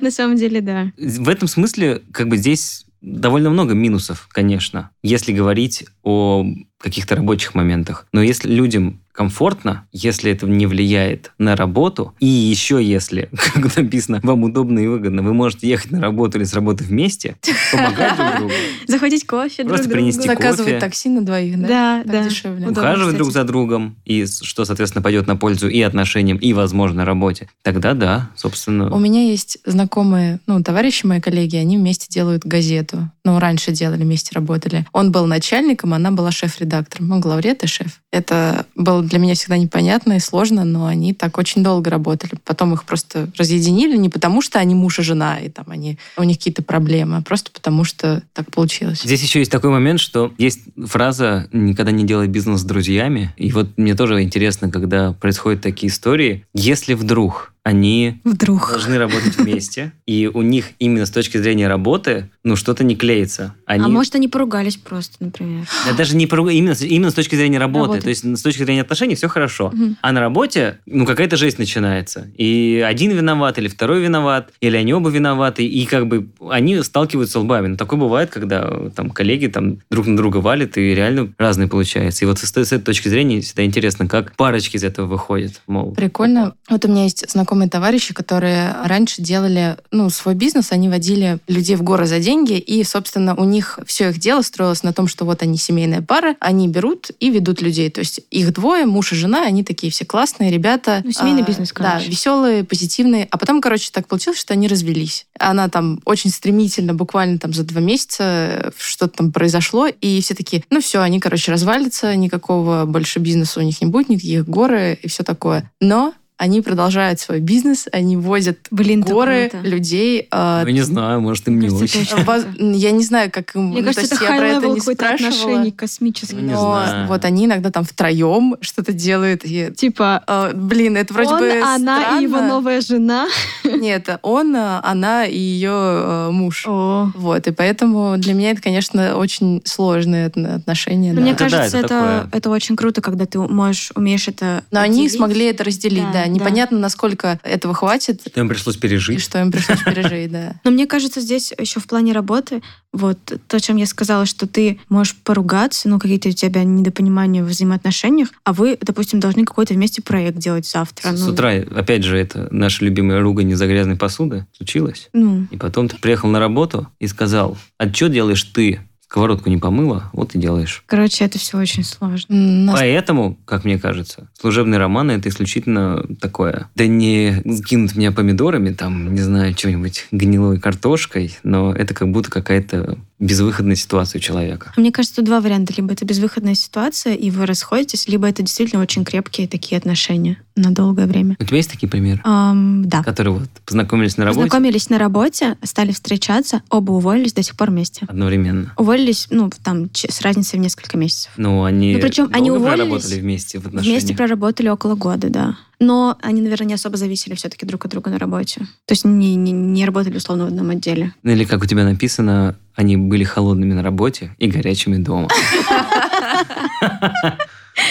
на 0.00 0.10
самом 0.12 0.36
деле, 0.36 0.60
да. 0.60 0.92
В 0.96 1.28
этом 1.28 1.48
смысле, 1.48 2.02
как 2.12 2.28
бы 2.28 2.36
здесь 2.36 2.86
довольно 3.00 3.50
много 3.50 3.74
минусов, 3.74 4.28
конечно, 4.30 4.90
если 5.02 5.32
говорить 5.32 5.84
о 6.02 6.46
каких-то 6.84 7.16
рабочих 7.16 7.54
моментах. 7.54 8.06
Но 8.12 8.22
если 8.22 8.52
людям 8.52 9.00
комфортно, 9.14 9.86
если 9.92 10.32
это 10.32 10.46
не 10.46 10.66
влияет 10.66 11.32
на 11.38 11.54
работу, 11.54 12.12
и 12.18 12.26
еще 12.26 12.82
если, 12.82 13.30
как 13.54 13.76
написано, 13.76 14.20
вам 14.22 14.42
удобно 14.42 14.80
и 14.80 14.86
выгодно, 14.86 15.22
вы 15.22 15.32
можете 15.32 15.68
ехать 15.68 15.92
на 15.92 16.00
работу 16.00 16.36
или 16.38 16.44
с 16.44 16.52
работы 16.52 16.84
вместе, 16.84 17.36
помогать 17.72 18.16
друг 18.16 18.36
другу, 18.38 18.52
Захватить 18.88 19.26
кофе 19.26 19.62
друг 19.62 19.68
Просто 19.68 19.88
другу. 19.88 19.94
принести 19.94 20.26
Заказывать 20.26 20.72
кофе. 20.72 20.80
такси 20.80 21.08
на 21.08 21.24
двоих, 21.24 21.60
да? 21.60 21.68
Да, 21.68 22.02
да. 22.04 22.24
дешевле. 22.24 22.66
Удобно, 22.66 22.82
ухаживать 22.82 23.16
друг 23.16 23.30
за 23.30 23.44
другом, 23.44 23.96
и 24.04 24.26
что, 24.26 24.64
соответственно, 24.64 25.02
пойдет 25.02 25.26
на 25.26 25.36
пользу 25.36 25.68
и 25.68 25.80
отношениям, 25.80 26.36
и, 26.36 26.52
возможно, 26.52 27.04
работе, 27.04 27.48
тогда 27.62 27.94
да, 27.94 28.30
собственно... 28.34 28.92
У 28.92 28.98
меня 28.98 29.22
есть 29.22 29.58
знакомые, 29.64 30.40
ну, 30.46 30.62
товарищи 30.62 31.06
мои 31.06 31.20
коллеги, 31.20 31.56
они 31.56 31.78
вместе 31.78 32.08
делают 32.10 32.44
газету. 32.44 33.10
Ну, 33.24 33.38
раньше 33.38 33.70
делали, 33.72 34.02
вместе 34.02 34.32
работали. 34.34 34.86
Он 34.92 35.12
был 35.12 35.26
начальником, 35.26 35.94
она 35.94 36.10
была 36.10 36.30
шеф-редактором. 36.30 36.73
Он 36.98 37.20
главред 37.20 37.62
и 37.62 37.66
шеф. 37.66 38.00
Это 38.10 38.66
было 38.74 39.02
для 39.02 39.18
меня 39.18 39.34
всегда 39.34 39.56
непонятно 39.56 40.14
и 40.14 40.20
сложно, 40.20 40.64
но 40.64 40.86
они 40.86 41.14
так 41.14 41.38
очень 41.38 41.62
долго 41.62 41.90
работали. 41.90 42.32
Потом 42.44 42.72
их 42.74 42.84
просто 42.84 43.30
разъединили 43.36 43.96
не 43.96 44.08
потому, 44.08 44.42
что 44.42 44.58
они 44.58 44.74
муж 44.74 44.98
и 44.98 45.02
жена, 45.02 45.38
и 45.38 45.48
там 45.48 45.66
они, 45.68 45.98
у 46.16 46.22
них 46.22 46.38
какие-то 46.38 46.62
проблемы, 46.62 47.18
а 47.18 47.22
просто 47.22 47.50
потому, 47.52 47.84
что 47.84 48.22
так 48.32 48.50
получилось. 48.50 49.02
Здесь 49.02 49.22
еще 49.22 49.38
есть 49.38 49.50
такой 49.50 49.70
момент, 49.70 50.00
что 50.00 50.32
есть 50.38 50.60
фраза 50.86 51.48
«никогда 51.52 51.92
не 51.92 52.04
делай 52.04 52.28
бизнес 52.28 52.60
с 52.60 52.64
друзьями». 52.64 53.32
И 53.36 53.52
вот 53.52 53.76
мне 53.76 53.94
тоже 53.94 54.22
интересно, 54.22 54.70
когда 54.70 55.12
происходят 55.12 55.62
такие 55.62 55.90
истории, 55.90 56.46
если 56.54 56.94
вдруг 56.94 57.53
они 57.64 58.20
Вдруг. 58.24 58.68
должны 58.70 58.98
работать 58.98 59.36
вместе, 59.38 59.92
и 60.06 60.30
у 60.32 60.42
них 60.42 60.66
именно 60.78 61.06
с 61.06 61.10
точки 61.10 61.38
зрения 61.38 61.66
работы, 61.66 62.30
ну, 62.44 62.56
что-то 62.56 62.84
не 62.84 62.94
клеится. 62.94 63.54
Они... 63.64 63.82
А 63.84 63.88
может, 63.88 64.14
они 64.14 64.28
поругались 64.28 64.76
просто, 64.76 65.16
например. 65.20 65.66
Да 65.88 65.94
даже 65.94 66.14
не 66.14 66.26
про... 66.26 66.48
именно, 66.50 66.74
с- 66.74 66.82
именно 66.82 67.10
с 67.10 67.14
точки 67.14 67.34
зрения 67.36 67.58
работы. 67.58 67.84
Работы. 67.86 68.02
То 68.02 68.08
есть 68.10 68.24
с 68.38 68.42
точки 68.42 68.62
зрения 68.64 68.82
отношений 68.82 69.14
все 69.14 69.28
хорошо. 69.28 69.70
Мгм. 69.72 69.96
А 70.02 70.12
на 70.12 70.20
работе, 70.20 70.78
ну, 70.84 71.06
какая-то 71.06 71.36
жесть 71.38 71.58
начинается. 71.58 72.28
И 72.36 72.84
один 72.86 73.12
виноват, 73.12 73.58
или 73.58 73.68
второй 73.68 74.02
виноват, 74.02 74.52
или 74.60 74.76
они 74.76 74.92
оба 74.92 75.08
виноваты, 75.08 75.66
и 75.66 75.86
как 75.86 76.06
бы 76.06 76.28
они 76.50 76.82
сталкиваются 76.82 77.40
лбами. 77.40 77.68
Ну, 77.68 77.76
такое 77.78 77.98
бывает, 77.98 78.28
когда 78.28 78.90
там 78.94 79.08
коллеги 79.08 79.46
там 79.46 79.78
друг 79.90 80.06
на 80.06 80.18
друга 80.18 80.36
валят, 80.36 80.76
и 80.76 80.94
реально 80.94 81.32
разные 81.38 81.68
получается. 81.68 82.26
И 82.26 82.28
вот 82.28 82.38
с, 82.38 82.42
с 82.44 82.56
этой 82.72 82.80
точки 82.84 83.08
зрения 83.08 83.40
всегда 83.40 83.64
интересно, 83.64 84.06
как 84.06 84.36
парочки 84.36 84.76
из 84.76 84.84
этого 84.84 85.06
выходят. 85.06 85.62
Мол, 85.66 85.94
Прикольно. 85.94 86.54
Вот 86.68 86.84
у 86.84 86.88
меня 86.88 87.04
есть 87.04 87.24
знакомые 87.54 87.70
товарищи, 87.70 88.12
которые 88.12 88.74
раньше 88.84 89.22
делали, 89.22 89.76
ну, 89.92 90.10
свой 90.10 90.34
бизнес, 90.34 90.72
они 90.72 90.88
водили 90.88 91.38
людей 91.46 91.76
в 91.76 91.82
горы 91.84 92.04
за 92.06 92.18
деньги, 92.18 92.58
и, 92.58 92.82
собственно, 92.82 93.36
у 93.36 93.44
них 93.44 93.78
все 93.86 94.08
их 94.10 94.18
дело 94.18 94.42
строилось 94.42 94.82
на 94.82 94.92
том, 94.92 95.06
что 95.06 95.24
вот 95.24 95.42
они 95.42 95.56
семейная 95.56 96.02
пара, 96.02 96.34
они 96.40 96.66
берут 96.66 97.10
и 97.20 97.30
ведут 97.30 97.62
людей. 97.62 97.90
То 97.90 98.00
есть 98.00 98.20
их 98.32 98.52
двое, 98.52 98.86
муж 98.86 99.12
и 99.12 99.14
жена, 99.14 99.42
они 99.46 99.62
такие 99.62 99.92
все 99.92 100.04
классные 100.04 100.50
ребята. 100.50 101.00
Ну, 101.04 101.12
семейный 101.12 101.42
А, 101.42 101.46
бизнес, 101.46 101.72
Да, 101.72 101.92
короче. 101.92 102.10
веселые, 102.10 102.64
позитивные. 102.64 103.28
А 103.30 103.38
потом, 103.38 103.60
короче, 103.60 103.90
так 103.92 104.08
получилось, 104.08 104.40
что 104.40 104.52
они 104.54 104.66
развелись. 104.66 105.26
Она 105.38 105.68
там 105.68 106.00
очень 106.04 106.30
стремительно, 106.30 106.92
буквально 106.92 107.38
там 107.38 107.52
за 107.52 107.62
два 107.62 107.80
месяца 107.80 108.24
э, 108.24 108.70
что-то 108.76 109.18
там 109.18 109.32
произошло, 109.32 109.86
и 109.86 110.20
все 110.20 110.34
такие, 110.34 110.64
ну 110.70 110.80
все, 110.80 111.00
они, 111.00 111.20
короче, 111.20 111.52
развалятся, 111.52 112.16
никакого 112.16 112.84
больше 112.84 113.20
бизнеса 113.20 113.60
у 113.60 113.62
них 113.62 113.80
не 113.80 113.86
будет, 113.86 114.08
никаких 114.08 114.44
горы 114.48 114.98
и 115.00 115.08
все 115.08 115.22
такое. 115.22 115.70
Но 115.80 116.14
они 116.36 116.62
продолжают 116.62 117.20
свой 117.20 117.38
бизнес, 117.40 117.86
они 117.92 118.16
возят 118.16 118.58
Блин, 118.70 119.02
горы 119.02 119.50
круто. 119.50 119.66
людей. 119.68 120.26
а, 120.32 120.64
ну, 120.64 120.70
не 120.70 120.82
знаю, 120.82 121.20
может, 121.20 121.46
им 121.46 121.60
не 121.60 121.68
Кажется, 121.68 122.16
очень. 122.16 122.74
Я 122.74 122.90
не 122.90 123.04
знаю, 123.04 123.30
как 123.30 123.54
им... 123.54 123.68
Мне 123.68 123.82
ну, 123.82 123.86
кажется, 123.92 124.08
то 124.08 124.24
это 124.24 124.32
я 124.32 124.38
про 124.38 124.48
это 124.48 124.66
не 124.68 124.80
спрашивала. 124.80 125.14
отношений 125.14 125.70
космических. 125.70 126.34
Ну, 126.34 126.40
не 126.40 126.52
Но 126.52 126.60
знаю. 126.60 127.06
вот 127.08 127.24
они 127.24 127.44
иногда 127.46 127.70
там 127.70 127.84
втроем 127.84 128.56
что-то 128.60 128.92
делают. 128.92 129.42
и, 129.44 129.70
Типа, 129.76 130.22
а, 130.26 130.52
блин, 130.52 130.96
это 130.96 131.14
вроде 131.14 131.34
он, 131.34 131.38
бы 131.38 131.60
она 131.62 132.18
и 132.18 132.22
его 132.24 132.34
странно. 132.36 132.48
новая 132.54 132.80
жена. 132.80 133.28
Нет, 133.64 134.08
он, 134.22 134.56
а, 134.56 134.80
она 134.84 135.26
и 135.26 135.38
ее 135.38 135.70
э, 135.72 136.30
муж. 136.32 136.64
О. 136.66 137.12
Вот, 137.14 137.46
и 137.46 137.52
поэтому 137.52 138.16
для 138.18 138.34
меня 138.34 138.50
это, 138.50 138.60
конечно, 138.60 139.16
очень 139.16 139.62
сложные 139.64 140.26
отно- 140.28 140.56
отношения. 140.56 141.10
Но 141.12 141.16
да. 141.16 141.22
мне 141.22 141.30
Это 141.32 141.44
да, 141.44 141.50
кажется, 141.50 141.78
это 141.78 141.86
это, 141.86 141.88
такое. 142.22 142.28
это 142.38 142.50
очень 142.50 142.76
круто, 142.76 143.00
когда 143.00 143.24
ты 143.26 143.38
можешь, 143.38 143.92
умеешь 143.94 144.26
это 144.26 144.64
Но 144.72 144.80
они 144.80 145.08
смогли 145.08 145.46
это 145.46 145.62
разделить, 145.64 146.04
Да, 146.12 146.23
да. 146.28 146.34
да. 146.34 146.34
Непонятно, 146.34 146.78
насколько 146.78 147.38
этого 147.42 147.74
хватит 147.74 148.22
Им 148.36 148.48
пришлось 148.48 148.76
и 148.76 148.80
пережить. 148.80 149.20
что 149.20 149.40
им 149.40 149.52
пришлось 149.52 149.82
пережить, 149.82 150.32
да. 150.32 150.54
Но 150.64 150.70
мне 150.70 150.86
кажется, 150.86 151.20
здесь 151.20 151.52
еще 151.58 151.80
в 151.80 151.86
плане 151.86 152.12
работы, 152.12 152.62
вот 152.92 153.18
то, 153.24 153.56
о 153.56 153.60
чем 153.60 153.76
я 153.76 153.86
сказала, 153.86 154.26
что 154.26 154.46
ты 154.46 154.80
можешь 154.88 155.16
поругаться, 155.16 155.88
ну, 155.88 155.98
какие-то 155.98 156.28
у 156.28 156.32
тебя 156.32 156.62
недопонимания 156.64 157.42
в 157.42 157.46
взаимоотношениях, 157.46 158.28
а 158.44 158.52
вы, 158.52 158.78
допустим, 158.80 159.20
должны 159.20 159.44
какой-то 159.44 159.74
вместе 159.74 160.02
проект 160.02 160.38
делать 160.38 160.66
завтра. 160.66 161.12
С 161.12 161.26
ну, 161.26 161.32
утра, 161.32 161.50
опять 161.74 162.04
же, 162.04 162.16
это 162.16 162.48
наша 162.50 162.84
любимая 162.84 163.20
ругань 163.20 163.50
из-за 163.50 163.66
грязной 163.66 163.96
посуды 163.96 164.46
случилась. 164.56 165.08
Ну, 165.12 165.46
И 165.50 165.56
потом 165.56 165.88
ты 165.88 165.96
приехал 165.96 166.28
на 166.28 166.38
работу 166.38 166.88
и 167.00 167.06
сказал, 167.06 167.56
а 167.78 167.92
что 167.92 168.08
делаешь 168.08 168.42
ты? 168.44 168.80
Сковородку 169.14 169.48
не 169.48 169.58
помыла, 169.58 170.10
вот 170.12 170.34
и 170.34 170.38
делаешь. 170.40 170.82
короче, 170.86 171.24
это 171.24 171.38
все 171.38 171.56
очень 171.56 171.84
сложно. 171.84 172.34
Нас- 172.34 172.80
Поэтому, 172.80 173.38
как 173.44 173.64
мне 173.64 173.78
кажется, 173.78 174.28
служебные 174.40 174.78
романы 174.80 175.12
это 175.12 175.28
исключительно 175.28 176.04
такое. 176.20 176.66
Да 176.74 176.88
не 176.88 177.40
кинут 177.64 177.94
меня 177.94 178.10
помидорами, 178.10 178.70
там, 178.70 179.14
не 179.14 179.20
знаю, 179.20 179.54
чем-нибудь 179.54 180.08
гнилой 180.10 180.58
картошкой, 180.58 181.38
но 181.44 181.72
это 181.72 181.94
как 181.94 182.10
будто 182.10 182.28
какая-то 182.28 182.98
безвыходная 183.24 183.76
ситуация 183.76 184.18
у 184.18 184.22
человека. 184.22 184.72
Мне 184.76 184.92
кажется, 184.92 185.16
тут 185.16 185.24
два 185.24 185.40
варианта. 185.40 185.72
Либо 185.76 185.92
это 185.92 186.04
безвыходная 186.04 186.54
ситуация, 186.54 187.14
и 187.14 187.30
вы 187.30 187.46
расходитесь, 187.46 188.06
либо 188.06 188.28
это 188.28 188.42
действительно 188.42 188.82
очень 188.82 189.04
крепкие 189.04 189.48
такие 189.48 189.78
отношения 189.78 190.38
на 190.56 190.70
долгое 190.70 191.06
время. 191.06 191.36
У 191.40 191.44
тебя 191.44 191.56
есть 191.56 191.70
такие 191.70 191.88
примеры? 191.88 192.20
Ам, 192.24 192.88
да. 192.88 193.02
Которые 193.02 193.34
вот 193.34 193.48
познакомились 193.64 194.16
на 194.16 194.24
работе 194.24 194.42
Познакомились 194.42 194.90
на 194.90 194.98
работе, 194.98 195.56
стали 195.62 195.92
встречаться, 195.92 196.62
оба 196.68 196.92
уволились 196.92 197.32
до 197.32 197.42
сих 197.42 197.56
пор 197.56 197.70
вместе. 197.70 198.06
одновременно. 198.08 198.72
Уволились, 198.76 199.26
ну, 199.30 199.50
там, 199.62 199.90
с 199.92 200.20
разницей 200.20 200.58
в 200.58 200.62
несколько 200.62 200.96
месяцев. 200.96 201.32
Ну, 201.36 201.64
они 201.64 201.94
Ну, 201.94 202.00
причем 202.00 202.30
они 202.32 202.50
уволились, 202.50 202.74
проработали 202.76 203.20
вместе 203.20 203.58
в 203.58 203.66
отношениях. 203.66 204.00
Вместе 204.02 204.14
проработали 204.14 204.68
около 204.68 204.94
года, 204.94 205.30
да. 205.30 205.56
Но 205.80 206.16
они, 206.22 206.40
наверное, 206.40 206.68
не 206.68 206.74
особо 206.74 206.96
зависели 206.96 207.34
все-таки 207.34 207.66
друг 207.66 207.84
от 207.84 207.90
друга 207.90 208.10
на 208.10 208.18
работе. 208.18 208.60
То 208.86 208.92
есть 208.92 209.04
не, 209.04 209.34
не, 209.34 209.52
не 209.52 209.84
работали 209.84 210.16
условно 210.16 210.44
в 210.44 210.48
одном 210.48 210.70
отделе. 210.70 211.14
Ну, 211.22 211.32
Или 211.32 211.44
как 211.44 211.62
у 211.62 211.66
тебя 211.66 211.84
написано, 211.84 212.56
они 212.74 212.96
были 212.96 213.24
холодными 213.24 213.72
на 213.74 213.82
работе 213.82 214.34
и 214.38 214.46
горячими 214.48 214.96
дома. 214.96 215.28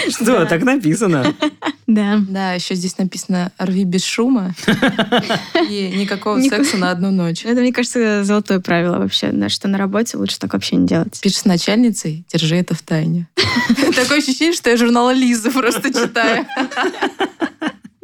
Что, 0.08 0.46
так 0.46 0.62
написано? 0.62 1.34
Да. 1.86 2.18
Да, 2.28 2.52
еще 2.54 2.74
здесь 2.74 2.96
написано 2.96 3.52
«рви 3.58 3.84
без 3.84 4.02
шума» 4.04 4.54
и 5.68 5.92
никакого 5.96 6.38
Никак- 6.38 6.62
секса 6.64 6.78
на 6.78 6.90
одну 6.90 7.10
ночь. 7.10 7.44
Это, 7.44 7.60
мне 7.60 7.72
кажется, 7.72 8.24
золотое 8.24 8.60
правило 8.60 8.98
вообще, 8.98 9.30
что 9.50 9.68
на 9.68 9.76
работе 9.76 10.16
лучше 10.16 10.38
так 10.38 10.54
вообще 10.54 10.76
не 10.76 10.86
делать. 10.86 11.20
Пишешь 11.20 11.40
с 11.40 11.44
начальницей, 11.44 12.24
держи 12.32 12.56
это 12.56 12.74
в 12.74 12.80
тайне. 12.82 13.28
Такое 13.94 14.18
ощущение, 14.18 14.54
что 14.54 14.70
я 14.70 14.76
журнал 14.78 15.10
Лизы 15.10 15.50
просто 15.50 15.92
читаю. 15.92 16.46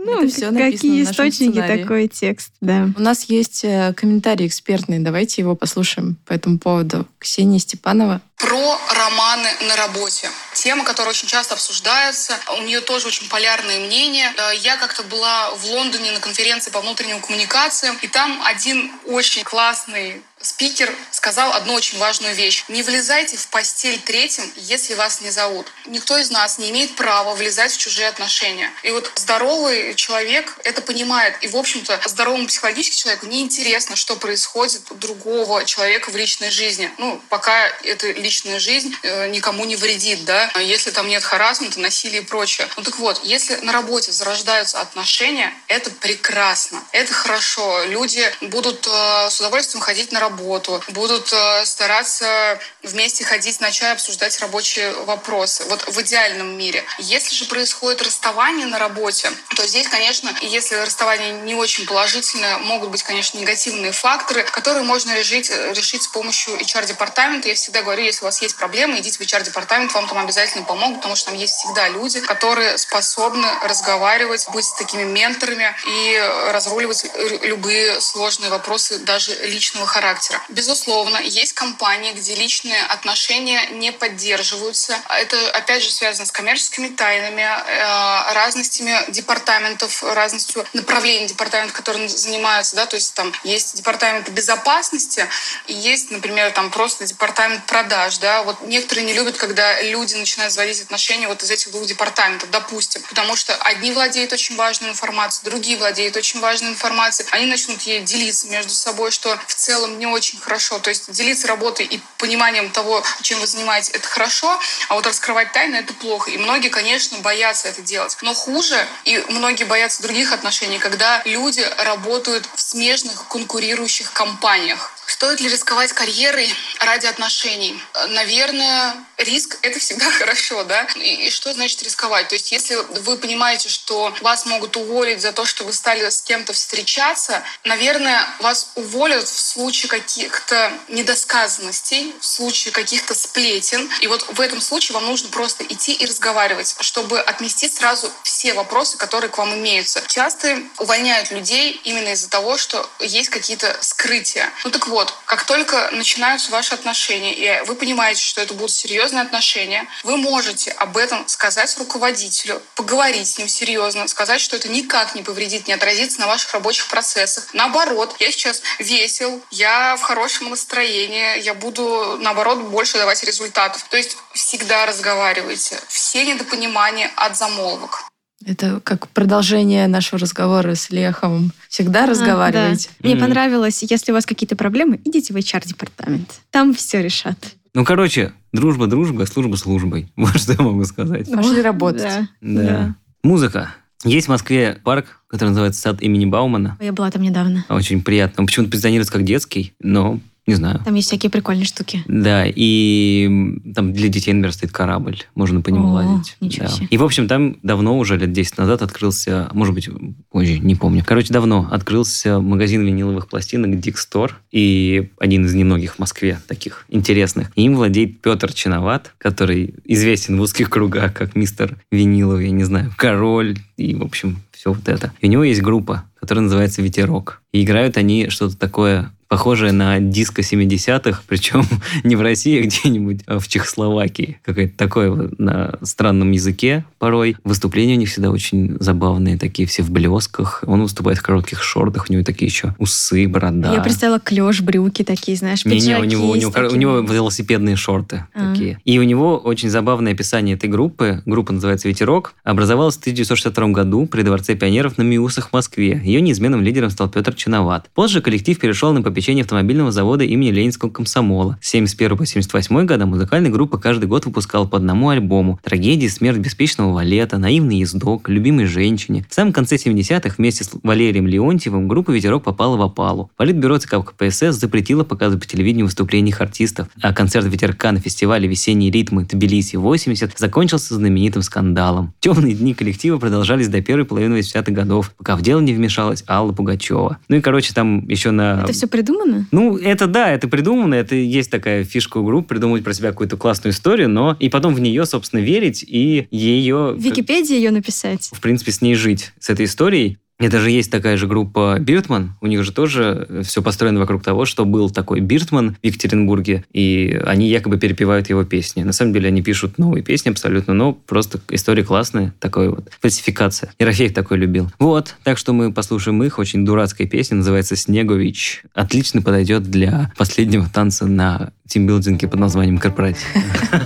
Ну, 0.02 0.12
Это 0.12 0.22
написано 0.22 0.60
какие 0.70 1.00
нашем 1.00 1.12
источники, 1.12 1.50
сценарии. 1.52 1.82
такой 1.82 2.08
текст, 2.08 2.52
да. 2.60 2.88
У 2.96 3.00
нас 3.00 3.24
есть 3.24 3.64
э, 3.64 3.92
комментарий 3.94 4.46
экспертный, 4.46 4.98
давайте 4.98 5.42
его 5.42 5.54
послушаем 5.54 6.16
по 6.26 6.32
этому 6.32 6.58
поводу. 6.58 7.06
Ксения 7.18 7.58
Степанова. 7.58 8.22
Про 8.36 8.78
романы 8.94 9.48
на 9.68 9.76
работе. 9.76 10.30
Тема, 10.54 10.84
которая 10.84 11.10
очень 11.10 11.28
часто 11.28 11.54
обсуждается. 11.54 12.34
У 12.58 12.62
нее 12.62 12.80
тоже 12.80 13.08
очень 13.08 13.28
полярные 13.28 13.80
мнения. 13.80 14.32
Э, 14.38 14.56
Я 14.62 14.76
как-то 14.78 15.02
была 15.02 15.50
в 15.50 15.66
Лондоне 15.66 16.12
на 16.12 16.20
конференции 16.20 16.70
по 16.70 16.80
внутренним 16.80 17.20
коммуникациям, 17.20 17.96
и 18.00 18.08
там 18.08 18.40
один 18.44 18.90
очень 19.06 19.44
классный 19.44 20.22
спикер 20.40 20.94
сказал 21.10 21.52
одну 21.52 21.74
очень 21.74 21.98
важную 21.98 22.34
вещь. 22.34 22.64
Не 22.68 22.82
влезайте 22.82 23.36
в 23.36 23.46
постель 23.48 24.00
третьим, 24.00 24.50
если 24.56 24.94
вас 24.94 25.20
не 25.20 25.30
зовут. 25.30 25.66
Никто 25.86 26.16
из 26.16 26.30
нас 26.30 26.58
не 26.58 26.70
имеет 26.70 26.96
права 26.96 27.34
влезать 27.34 27.72
в 27.72 27.78
чужие 27.78 28.08
отношения. 28.08 28.70
И 28.82 28.90
вот 28.90 29.12
здоровый 29.16 29.94
человек 29.94 30.56
это 30.64 30.80
понимает. 30.80 31.36
И, 31.42 31.48
в 31.48 31.56
общем-то, 31.56 32.00
здоровому 32.06 32.46
психологически 32.46 32.96
человеку 32.96 33.26
неинтересно, 33.26 33.96
что 33.96 34.16
происходит 34.16 34.90
у 34.90 34.94
другого 34.94 35.64
человека 35.64 36.10
в 36.10 36.16
личной 36.16 36.50
жизни. 36.50 36.90
Ну, 36.96 37.20
пока 37.28 37.68
эта 37.84 38.10
личная 38.12 38.58
жизнь 38.58 38.94
э, 39.02 39.28
никому 39.28 39.64
не 39.66 39.76
вредит, 39.76 40.24
да. 40.24 40.50
Если 40.60 40.90
там 40.90 41.08
нет 41.08 41.22
харасмента, 41.22 41.80
насилия 41.80 42.18
и 42.18 42.24
прочее. 42.24 42.66
Ну 42.76 42.82
так 42.82 42.98
вот, 42.98 43.20
если 43.24 43.56
на 43.56 43.72
работе 43.72 44.12
зарождаются 44.12 44.80
отношения, 44.80 45.52
это 45.68 45.90
прекрасно. 45.90 46.82
Это 46.92 47.12
хорошо. 47.12 47.84
Люди 47.84 48.24
будут 48.40 48.86
э, 48.86 49.30
с 49.30 49.38
удовольствием 49.40 49.82
ходить 49.82 50.12
на 50.12 50.20
работу, 50.20 50.29
будут 50.30 51.32
э, 51.32 51.64
стараться 51.64 52.58
вместе 52.82 53.24
ходить 53.24 53.60
на 53.60 53.70
чай, 53.70 53.92
обсуждать 53.92 54.38
рабочие 54.40 54.92
вопросы. 55.04 55.64
Вот 55.68 55.86
в 55.88 56.00
идеальном 56.02 56.56
мире. 56.56 56.84
Если 56.98 57.34
же 57.34 57.44
происходит 57.46 58.02
расставание 58.02 58.66
на 58.66 58.78
работе, 58.78 59.30
то 59.56 59.66
здесь, 59.66 59.88
конечно, 59.88 60.30
если 60.42 60.74
расставание 60.76 61.32
не 61.32 61.54
очень 61.54 61.86
положительное, 61.86 62.58
могут 62.58 62.90
быть, 62.90 63.02
конечно, 63.02 63.38
негативные 63.38 63.92
факторы, 63.92 64.42
которые 64.44 64.84
можно 64.84 65.14
решить, 65.14 65.50
решить 65.50 66.02
с 66.02 66.08
помощью 66.08 66.54
HR-департамента. 66.54 67.48
Я 67.48 67.54
всегда 67.54 67.82
говорю, 67.82 68.02
если 68.02 68.22
у 68.22 68.24
вас 68.24 68.42
есть 68.42 68.56
проблемы, 68.56 68.98
идите 68.98 69.18
в 69.18 69.20
HR-департамент, 69.20 69.92
вам 69.92 70.08
там 70.08 70.18
обязательно 70.18 70.64
помогут, 70.64 70.98
потому 70.98 71.16
что 71.16 71.30
там 71.30 71.38
есть 71.38 71.54
всегда 71.54 71.88
люди, 71.88 72.20
которые 72.20 72.78
способны 72.78 73.46
разговаривать, 73.62 74.48
быть 74.52 74.66
такими 74.78 75.04
менторами 75.04 75.74
и 75.86 76.50
разруливать 76.50 77.06
любые 77.42 78.00
сложные 78.00 78.50
вопросы 78.50 78.98
даже 78.98 79.34
личного 79.46 79.86
характера. 79.86 80.19
Безусловно, 80.48 81.18
есть 81.18 81.52
компании, 81.52 82.12
где 82.12 82.34
личные 82.34 82.82
отношения 82.82 83.66
не 83.70 83.92
поддерживаются. 83.92 84.98
Это, 85.08 85.50
опять 85.50 85.82
же, 85.82 85.90
связано 85.90 86.26
с 86.26 86.32
коммерческими 86.32 86.88
тайнами, 86.88 87.42
э, 87.42 88.32
разностями 88.34 89.10
департаментов, 89.10 90.02
разностью 90.02 90.66
направлений 90.72 91.26
департаментов, 91.26 91.76
которые 91.76 92.08
занимаются, 92.08 92.76
да, 92.76 92.86
то 92.86 92.96
есть 92.96 93.14
там 93.14 93.32
есть 93.44 93.76
департамент 93.76 94.28
безопасности 94.30 95.26
и 95.66 95.74
есть, 95.74 96.10
например, 96.10 96.50
там 96.52 96.70
просто 96.70 97.06
департамент 97.06 97.64
продаж, 97.66 98.18
да, 98.18 98.42
вот 98.42 98.60
некоторые 98.62 99.06
не 99.06 99.12
любят, 99.12 99.36
когда 99.36 99.80
люди 99.82 100.14
начинают 100.14 100.52
заводить 100.52 100.82
отношения 100.82 101.28
вот 101.28 101.42
из 101.42 101.50
этих 101.50 101.70
двух 101.70 101.86
департаментов, 101.86 102.50
допустим, 102.50 103.02
потому 103.08 103.36
что 103.36 103.54
одни 103.56 103.92
владеют 103.92 104.32
очень 104.32 104.56
важной 104.56 104.90
информацией, 104.90 105.44
другие 105.44 105.76
владеют 105.76 106.16
очень 106.16 106.40
важной 106.40 106.70
информацией, 106.70 107.28
они 107.30 107.46
начнут 107.46 107.80
ей 107.82 108.00
делиться 108.00 108.46
между 108.48 108.72
собой, 108.72 109.10
что 109.10 109.38
в 109.46 109.54
целом 109.54 109.98
не 109.98 110.06
очень 110.12 110.38
хорошо, 110.38 110.78
то 110.78 110.90
есть 110.90 111.10
делиться 111.12 111.46
работой 111.46 111.86
и 111.86 112.00
пониманием 112.18 112.70
того, 112.70 113.02
чем 113.22 113.40
вы 113.40 113.46
занимаетесь, 113.46 113.90
это 113.90 114.06
хорошо, 114.06 114.58
а 114.88 114.94
вот 114.94 115.06
раскрывать 115.06 115.52
тайны 115.52 115.76
это 115.76 115.94
плохо, 115.94 116.30
и 116.30 116.38
многие, 116.38 116.68
конечно, 116.68 117.18
боятся 117.18 117.68
это 117.68 117.82
делать, 117.82 118.16
но 118.22 118.34
хуже, 118.34 118.86
и 119.04 119.22
многие 119.28 119.64
боятся 119.64 120.02
других 120.02 120.32
отношений, 120.32 120.78
когда 120.78 121.22
люди 121.24 121.66
работают 121.78 122.48
в 122.54 122.60
смежных 122.60 123.26
конкурирующих 123.28 124.12
компаниях. 124.12 124.92
Стоит 125.06 125.40
ли 125.40 125.48
рисковать 125.48 125.92
карьерой 125.92 126.54
ради 126.78 127.06
отношений? 127.06 127.82
Наверное, 128.10 128.94
риск— 129.20 129.58
это 129.62 129.78
всегда 129.78 130.10
хорошо, 130.18 130.64
да? 130.64 130.86
И, 130.96 131.26
и 131.26 131.30
что 131.30 131.52
значит 131.52 131.82
рисковать? 131.82 132.28
То 132.28 132.34
есть 132.34 132.52
если 132.52 132.74
вы 132.74 133.16
понимаете, 133.16 133.68
что 133.68 134.14
вас 134.20 134.46
могут 134.46 134.76
уволить 134.76 135.20
за 135.20 135.32
то, 135.32 135.44
что 135.44 135.64
вы 135.64 135.72
стали 135.72 136.08
с 136.08 136.22
кем-то 136.22 136.52
встречаться, 136.52 137.42
наверное, 137.64 138.26
вас 138.40 138.72
уволят 138.74 139.28
в 139.28 139.40
случае 139.40 139.88
каких-то 139.88 140.72
недосказанностей, 140.88 142.14
в 142.20 142.26
случае 142.26 142.72
каких-то 142.72 143.14
сплетен. 143.14 143.90
И 144.00 144.06
вот 144.06 144.26
в 144.28 144.40
этом 144.40 144.60
случае 144.60 144.94
вам 144.94 145.06
нужно 145.06 145.28
просто 145.28 145.64
идти 145.64 145.92
и 145.92 146.06
разговаривать, 146.06 146.76
чтобы 146.80 147.20
отмести 147.20 147.68
сразу 147.68 148.10
все 148.22 148.54
вопросы, 148.54 148.96
которые 148.96 149.30
к 149.30 149.38
вам 149.38 149.54
имеются. 149.54 150.02
Часто 150.06 150.62
увольняют 150.78 151.30
людей 151.30 151.80
именно 151.84 152.10
из-за 152.10 152.28
того, 152.28 152.56
что 152.56 152.88
есть 153.00 153.28
какие-то 153.30 153.76
скрытия. 153.80 154.52
Ну 154.64 154.70
так 154.70 154.88
вот, 154.88 155.12
как 155.26 155.44
только 155.44 155.90
начинаются 155.92 156.50
ваши 156.50 156.74
отношения, 156.74 157.34
и 157.34 157.64
вы 157.66 157.74
понимаете, 157.74 158.22
что 158.22 158.40
это 158.40 158.54
будут 158.54 158.70
серьезные 158.70 159.09
отношения, 159.18 159.86
вы 160.04 160.16
можете 160.16 160.70
об 160.72 160.96
этом 160.96 161.26
сказать 161.28 161.76
руководителю, 161.78 162.62
поговорить 162.76 163.26
с 163.28 163.38
ним 163.38 163.48
серьезно, 163.48 164.06
сказать, 164.08 164.40
что 164.40 164.56
это 164.56 164.68
никак 164.68 165.14
не 165.14 165.22
повредит, 165.22 165.66
не 165.66 165.72
отразится 165.74 166.20
на 166.20 166.26
ваших 166.26 166.52
рабочих 166.54 166.86
процессах. 166.88 167.48
Наоборот, 167.52 168.14
я 168.20 168.30
сейчас 168.30 168.62
весел, 168.78 169.42
я 169.50 169.96
в 169.96 170.02
хорошем 170.02 170.50
настроении, 170.50 171.40
я 171.42 171.54
буду, 171.54 172.18
наоборот, 172.20 172.60
больше 172.68 172.98
давать 172.98 173.22
результатов. 173.24 173.84
То 173.90 173.96
есть 173.96 174.16
всегда 174.32 174.86
разговаривайте. 174.86 175.78
Все 175.88 176.24
недопонимания 176.24 177.10
от 177.16 177.36
замолвок. 177.36 178.04
Это 178.46 178.80
как 178.80 179.08
продолжение 179.08 179.86
нашего 179.86 180.18
разговора 180.18 180.74
с 180.74 180.88
Лехом. 180.90 181.52
Всегда 181.68 182.06
разговаривайте. 182.06 182.88
А, 182.88 182.92
да. 183.02 183.06
Мне 183.08 183.14
Мгм. 183.16 183.24
понравилось, 183.26 183.82
если 183.82 184.12
у 184.12 184.14
вас 184.14 184.24
какие-то 184.24 184.56
проблемы, 184.56 184.98
идите 185.04 185.34
в 185.34 185.36
HR-департамент. 185.36 186.30
Там 186.50 186.74
все 186.74 187.02
решат. 187.02 187.36
Ну, 187.74 187.84
короче, 187.84 188.32
дружба, 188.52 188.86
дружба, 188.86 189.24
служба 189.24 189.56
службой. 189.56 190.12
Вот 190.16 190.38
что 190.38 190.52
я 190.52 190.62
могу 190.62 190.84
сказать. 190.84 191.30
Пошли 191.30 191.62
работать. 191.62 192.02
Да. 192.40 192.62
Да. 192.62 192.94
Музыка. 193.22 193.70
Есть 194.04 194.28
в 194.28 194.30
Москве 194.30 194.78
парк, 194.82 195.20
который 195.26 195.50
называется 195.50 195.80
сад 195.80 196.00
имени 196.00 196.24
Баумана. 196.24 196.78
Я 196.80 196.92
была 196.92 197.10
там 197.10 197.22
недавно. 197.22 197.66
Очень 197.68 198.02
приятно. 198.02 198.40
Он 198.42 198.46
почему-то 198.46 198.70
позиционируется 198.70 199.12
как 199.12 199.24
детский, 199.24 199.74
но 199.78 200.20
не 200.50 200.56
знаю. 200.56 200.80
Там 200.84 200.94
есть 200.94 201.08
всякие 201.08 201.30
прикольные 201.30 201.64
штуки. 201.64 202.02
Да, 202.08 202.44
и 202.46 203.28
там 203.74 203.92
для 203.92 204.08
детей, 204.08 204.32
например, 204.32 204.52
стоит 204.52 204.72
корабль, 204.72 205.18
можно 205.34 205.60
по 205.62 205.70
нему 205.70 205.88
О, 205.90 205.92
лазить. 205.92 206.36
ничего 206.40 206.66
Да. 206.66 206.72
себе. 206.72 206.86
И, 206.90 206.96
в 206.98 207.04
общем, 207.04 207.28
там 207.28 207.56
давно, 207.62 207.96
уже 207.98 208.16
лет 208.18 208.32
10 208.32 208.58
назад, 208.58 208.82
открылся, 208.82 209.48
может 209.52 209.74
быть, 209.74 209.88
позже, 210.30 210.58
не 210.58 210.74
помню. 210.74 211.04
Короче, 211.06 211.32
давно 211.32 211.68
открылся 211.70 212.40
магазин 212.40 212.84
виниловых 212.84 213.28
пластинок 213.28 213.70
Dick 213.80 213.94
Store, 213.94 214.32
и 214.50 215.10
один 215.18 215.46
из 215.46 215.54
немногих 215.54 215.94
в 215.94 215.98
Москве 216.00 216.40
таких 216.48 216.84
интересных. 216.88 217.52
И 217.54 217.62
им 217.62 217.76
владеет 217.76 218.20
Петр 218.20 218.52
Чиноват, 218.52 219.14
который 219.18 219.74
известен 219.84 220.36
в 220.38 220.40
узких 220.40 220.68
кругах 220.68 221.14
как 221.14 221.36
мистер 221.36 221.76
виниловый, 221.92 222.46
я 222.46 222.50
не 222.50 222.64
знаю, 222.64 222.92
король, 222.96 223.56
и, 223.76 223.94
в 223.94 224.02
общем, 224.02 224.38
все 224.50 224.72
вот 224.72 224.88
это. 224.88 225.12
И 225.20 225.26
у 225.26 225.30
него 225.30 225.44
есть 225.44 225.62
группа, 225.62 226.04
которая 226.18 226.42
называется 226.44 226.82
«Ветерок». 226.82 227.40
И 227.52 227.62
играют 227.62 227.96
они 227.96 228.28
что-то 228.28 228.56
такое 228.58 229.10
похожее 229.30 229.70
на 229.70 230.00
диско 230.00 230.42
70-х, 230.42 231.22
причем 231.28 231.62
не 232.04 232.16
в 232.16 232.20
России, 232.20 232.60
а 232.60 232.64
где-нибудь 232.64 233.20
а 233.26 233.38
в 233.38 233.46
Чехословакии. 233.46 234.40
Какое-то 234.44 234.76
такое 234.76 235.08
вот 235.08 235.38
на 235.38 235.78
странном 235.82 236.32
языке 236.32 236.84
порой. 236.98 237.36
Выступления 237.44 237.94
у 237.94 237.98
них 237.98 238.08
всегда 238.08 238.30
очень 238.30 238.76
забавные, 238.80 239.38
такие 239.38 239.68
все 239.68 239.84
в 239.84 239.90
блесках. 239.92 240.64
Он 240.66 240.82
выступает 240.82 241.18
в 241.18 241.22
коротких 241.22 241.62
шортах, 241.62 242.06
у 242.08 242.12
него 242.12 242.24
такие 242.24 242.48
еще 242.48 242.74
усы, 242.78 243.28
борода. 243.28 243.72
Я 243.72 243.80
представила 243.80 244.18
клеш, 244.18 244.62
брюки 244.62 245.04
такие, 245.04 245.36
знаешь, 245.36 245.64
Не, 245.64 245.74
не, 245.74 245.78
пиджаки 245.78 246.02
у 246.02 246.04
него, 246.04 246.28
у, 246.30 246.34
него, 246.34 246.52
у 246.68 246.74
него 246.74 246.98
велосипедные 246.98 247.76
шорты 247.76 248.24
А. 248.34 248.50
такие. 248.52 248.80
И 248.84 248.98
у 248.98 249.04
него 249.04 249.38
очень 249.38 249.70
забавное 249.70 250.12
описание 250.12 250.56
этой 250.56 250.68
группы. 250.68 251.22
Группа 251.24 251.52
называется 251.52 251.86
«Ветерок». 251.86 252.34
Образовалась 252.42 252.96
в 252.96 253.00
1962 253.00 253.68
году 253.68 254.06
при 254.06 254.22
Дворце 254.22 254.56
пионеров 254.56 254.98
на 254.98 255.02
Миусах 255.02 255.50
в 255.50 255.52
Москве. 255.52 256.02
Ее 256.04 256.20
неизменным 256.20 256.62
лидером 256.62 256.90
стал 256.90 257.08
Петр 257.08 257.32
Чиноват. 257.34 257.88
Позже 257.94 258.20
коллектив 258.20 258.58
перешел 258.58 258.92
на 258.92 259.02
попечение 259.02 259.19
попечении 259.20 259.42
автомобильного 259.42 259.92
завода 259.92 260.24
имени 260.24 260.50
Ленинского 260.50 260.88
комсомола. 260.88 261.58
С 261.60 261.68
71 261.68 262.16
по 262.16 262.24
78 262.24 262.86
года 262.86 263.04
музыкальная 263.04 263.50
группа 263.50 263.76
каждый 263.76 264.06
год 264.06 264.24
выпускала 264.24 264.64
по 264.64 264.78
одному 264.78 265.10
альбому. 265.10 265.60
Трагедии, 265.62 266.06
смерть 266.06 266.38
беспечного 266.38 266.94
валета, 266.94 267.36
наивный 267.36 267.80
ездок, 267.80 268.30
любимой 268.30 268.64
женщине. 268.64 269.26
В 269.28 269.34
самом 269.34 269.52
конце 269.52 269.76
70-х 269.76 270.36
вместе 270.38 270.64
с 270.64 270.70
Валерием 270.82 271.26
Леонтьевым 271.26 271.86
группа 271.86 272.12
«Ветерок» 272.12 272.44
попала 272.44 272.78
в 272.78 272.82
опалу. 272.82 273.30
Политбюро 273.36 273.76
ЦК 273.76 273.96
КПСС 274.02 274.58
запретило 274.58 275.04
показывать 275.04 275.44
по 275.44 275.46
телевидению 275.46 275.84
выступления 275.84 276.30
их 276.30 276.40
артистов, 276.40 276.88
а 277.02 277.12
концерт 277.12 277.44
«Ветерка» 277.44 277.92
на 277.92 278.00
фестивале 278.00 278.48
«Весенние 278.48 278.90
ритмы» 278.90 279.24
Тбилиси-80 279.24 280.32
закончился 280.38 280.94
знаменитым 280.94 281.42
скандалом. 281.42 282.14
Темные 282.20 282.54
дни 282.54 282.72
коллектива 282.72 283.18
продолжались 283.18 283.68
до 283.68 283.82
первой 283.82 284.06
половины 284.06 284.38
80-х 284.38 284.72
годов, 284.72 285.12
пока 285.18 285.36
в 285.36 285.42
дело 285.42 285.60
не 285.60 285.74
вмешалась 285.74 286.24
Алла 286.26 286.52
Пугачева. 286.52 287.18
Ну 287.28 287.36
и, 287.36 287.42
короче, 287.42 287.74
там 287.74 288.08
еще 288.08 288.30
на... 288.30 288.62
Это 288.64 288.72
все 288.72 288.86
придумано? 288.86 289.09
Ну, 289.50 289.76
это 289.76 290.06
да, 290.06 290.30
это 290.30 290.48
придумано, 290.48 290.94
это 290.94 291.14
есть 291.14 291.50
такая 291.50 291.84
фишка 291.84 292.18
у 292.18 292.24
групп, 292.24 292.48
придумывать 292.48 292.84
про 292.84 292.92
себя 292.92 293.10
какую-то 293.10 293.36
классную 293.36 293.72
историю, 293.72 294.08
но 294.08 294.36
и 294.38 294.48
потом 294.48 294.74
в 294.74 294.80
нее, 294.80 295.06
собственно, 295.06 295.40
верить 295.40 295.82
и 295.86 296.26
ее... 296.30 296.94
В 296.96 297.00
Википедии 297.00 297.54
ее 297.54 297.70
написать. 297.70 298.30
В 298.32 298.40
принципе, 298.40 298.72
с 298.72 298.80
ней 298.80 298.94
жить, 298.94 299.32
с 299.38 299.50
этой 299.50 299.66
историей. 299.66 300.18
Это 300.40 300.58
же 300.58 300.70
есть 300.70 300.90
такая 300.90 301.16
же 301.16 301.26
группа 301.26 301.76
Биртман. 301.78 302.34
У 302.40 302.46
них 302.46 302.64
же 302.64 302.72
тоже 302.72 303.42
все 303.44 303.62
построено 303.62 304.00
вокруг 304.00 304.22
того, 304.22 304.46
что 304.46 304.64
был 304.64 304.90
такой 304.90 305.20
Биртман 305.20 305.76
в 305.80 305.86
Екатеринбурге, 305.86 306.64
и 306.72 307.20
они 307.26 307.48
якобы 307.48 307.78
перепевают 307.78 308.30
его 308.30 308.44
песни. 308.44 308.82
На 308.82 308.92
самом 308.92 309.12
деле 309.12 309.28
они 309.28 309.42
пишут 309.42 309.78
новые 309.78 310.02
песни 310.02 310.30
абсолютно, 310.30 310.72
но 310.72 310.92
просто 310.92 311.40
история 311.50 311.84
классная, 311.84 312.34
такой 312.40 312.70
вот 312.70 312.90
фальсификация. 313.00 313.72
Ерофеев 313.78 314.14
такой 314.14 314.38
любил. 314.38 314.70
Вот, 314.78 315.16
так 315.22 315.36
что 315.36 315.52
мы 315.52 315.72
послушаем 315.72 316.22
их, 316.22 316.38
очень 316.38 316.64
дурацкая 316.64 317.06
песня, 317.06 317.36
называется 317.36 317.76
«Снегович». 317.76 318.62
Отлично 318.72 319.20
подойдет 319.20 319.64
для 319.64 320.10
последнего 320.16 320.66
танца 320.68 321.06
на 321.06 321.52
тимбилдинге 321.66 322.28
под 322.28 322.40
названием 322.40 322.78
«Корпоратив». 322.78 323.26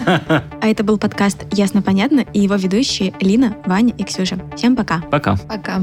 А 0.61 0.67
это 0.67 0.85
был 0.85 0.99
подкаст 0.99 1.45
«Ясно-понятно» 1.53 2.25
и 2.33 2.41
его 2.41 2.55
ведущие 2.55 3.13
Лина, 3.21 3.57
Ваня 3.67 3.93
и 3.97 4.05
Ксюша. 4.05 4.39
Всем 4.57 4.77
пока. 4.77 5.01
Пока. 5.11 5.37
Пока. 5.37 5.83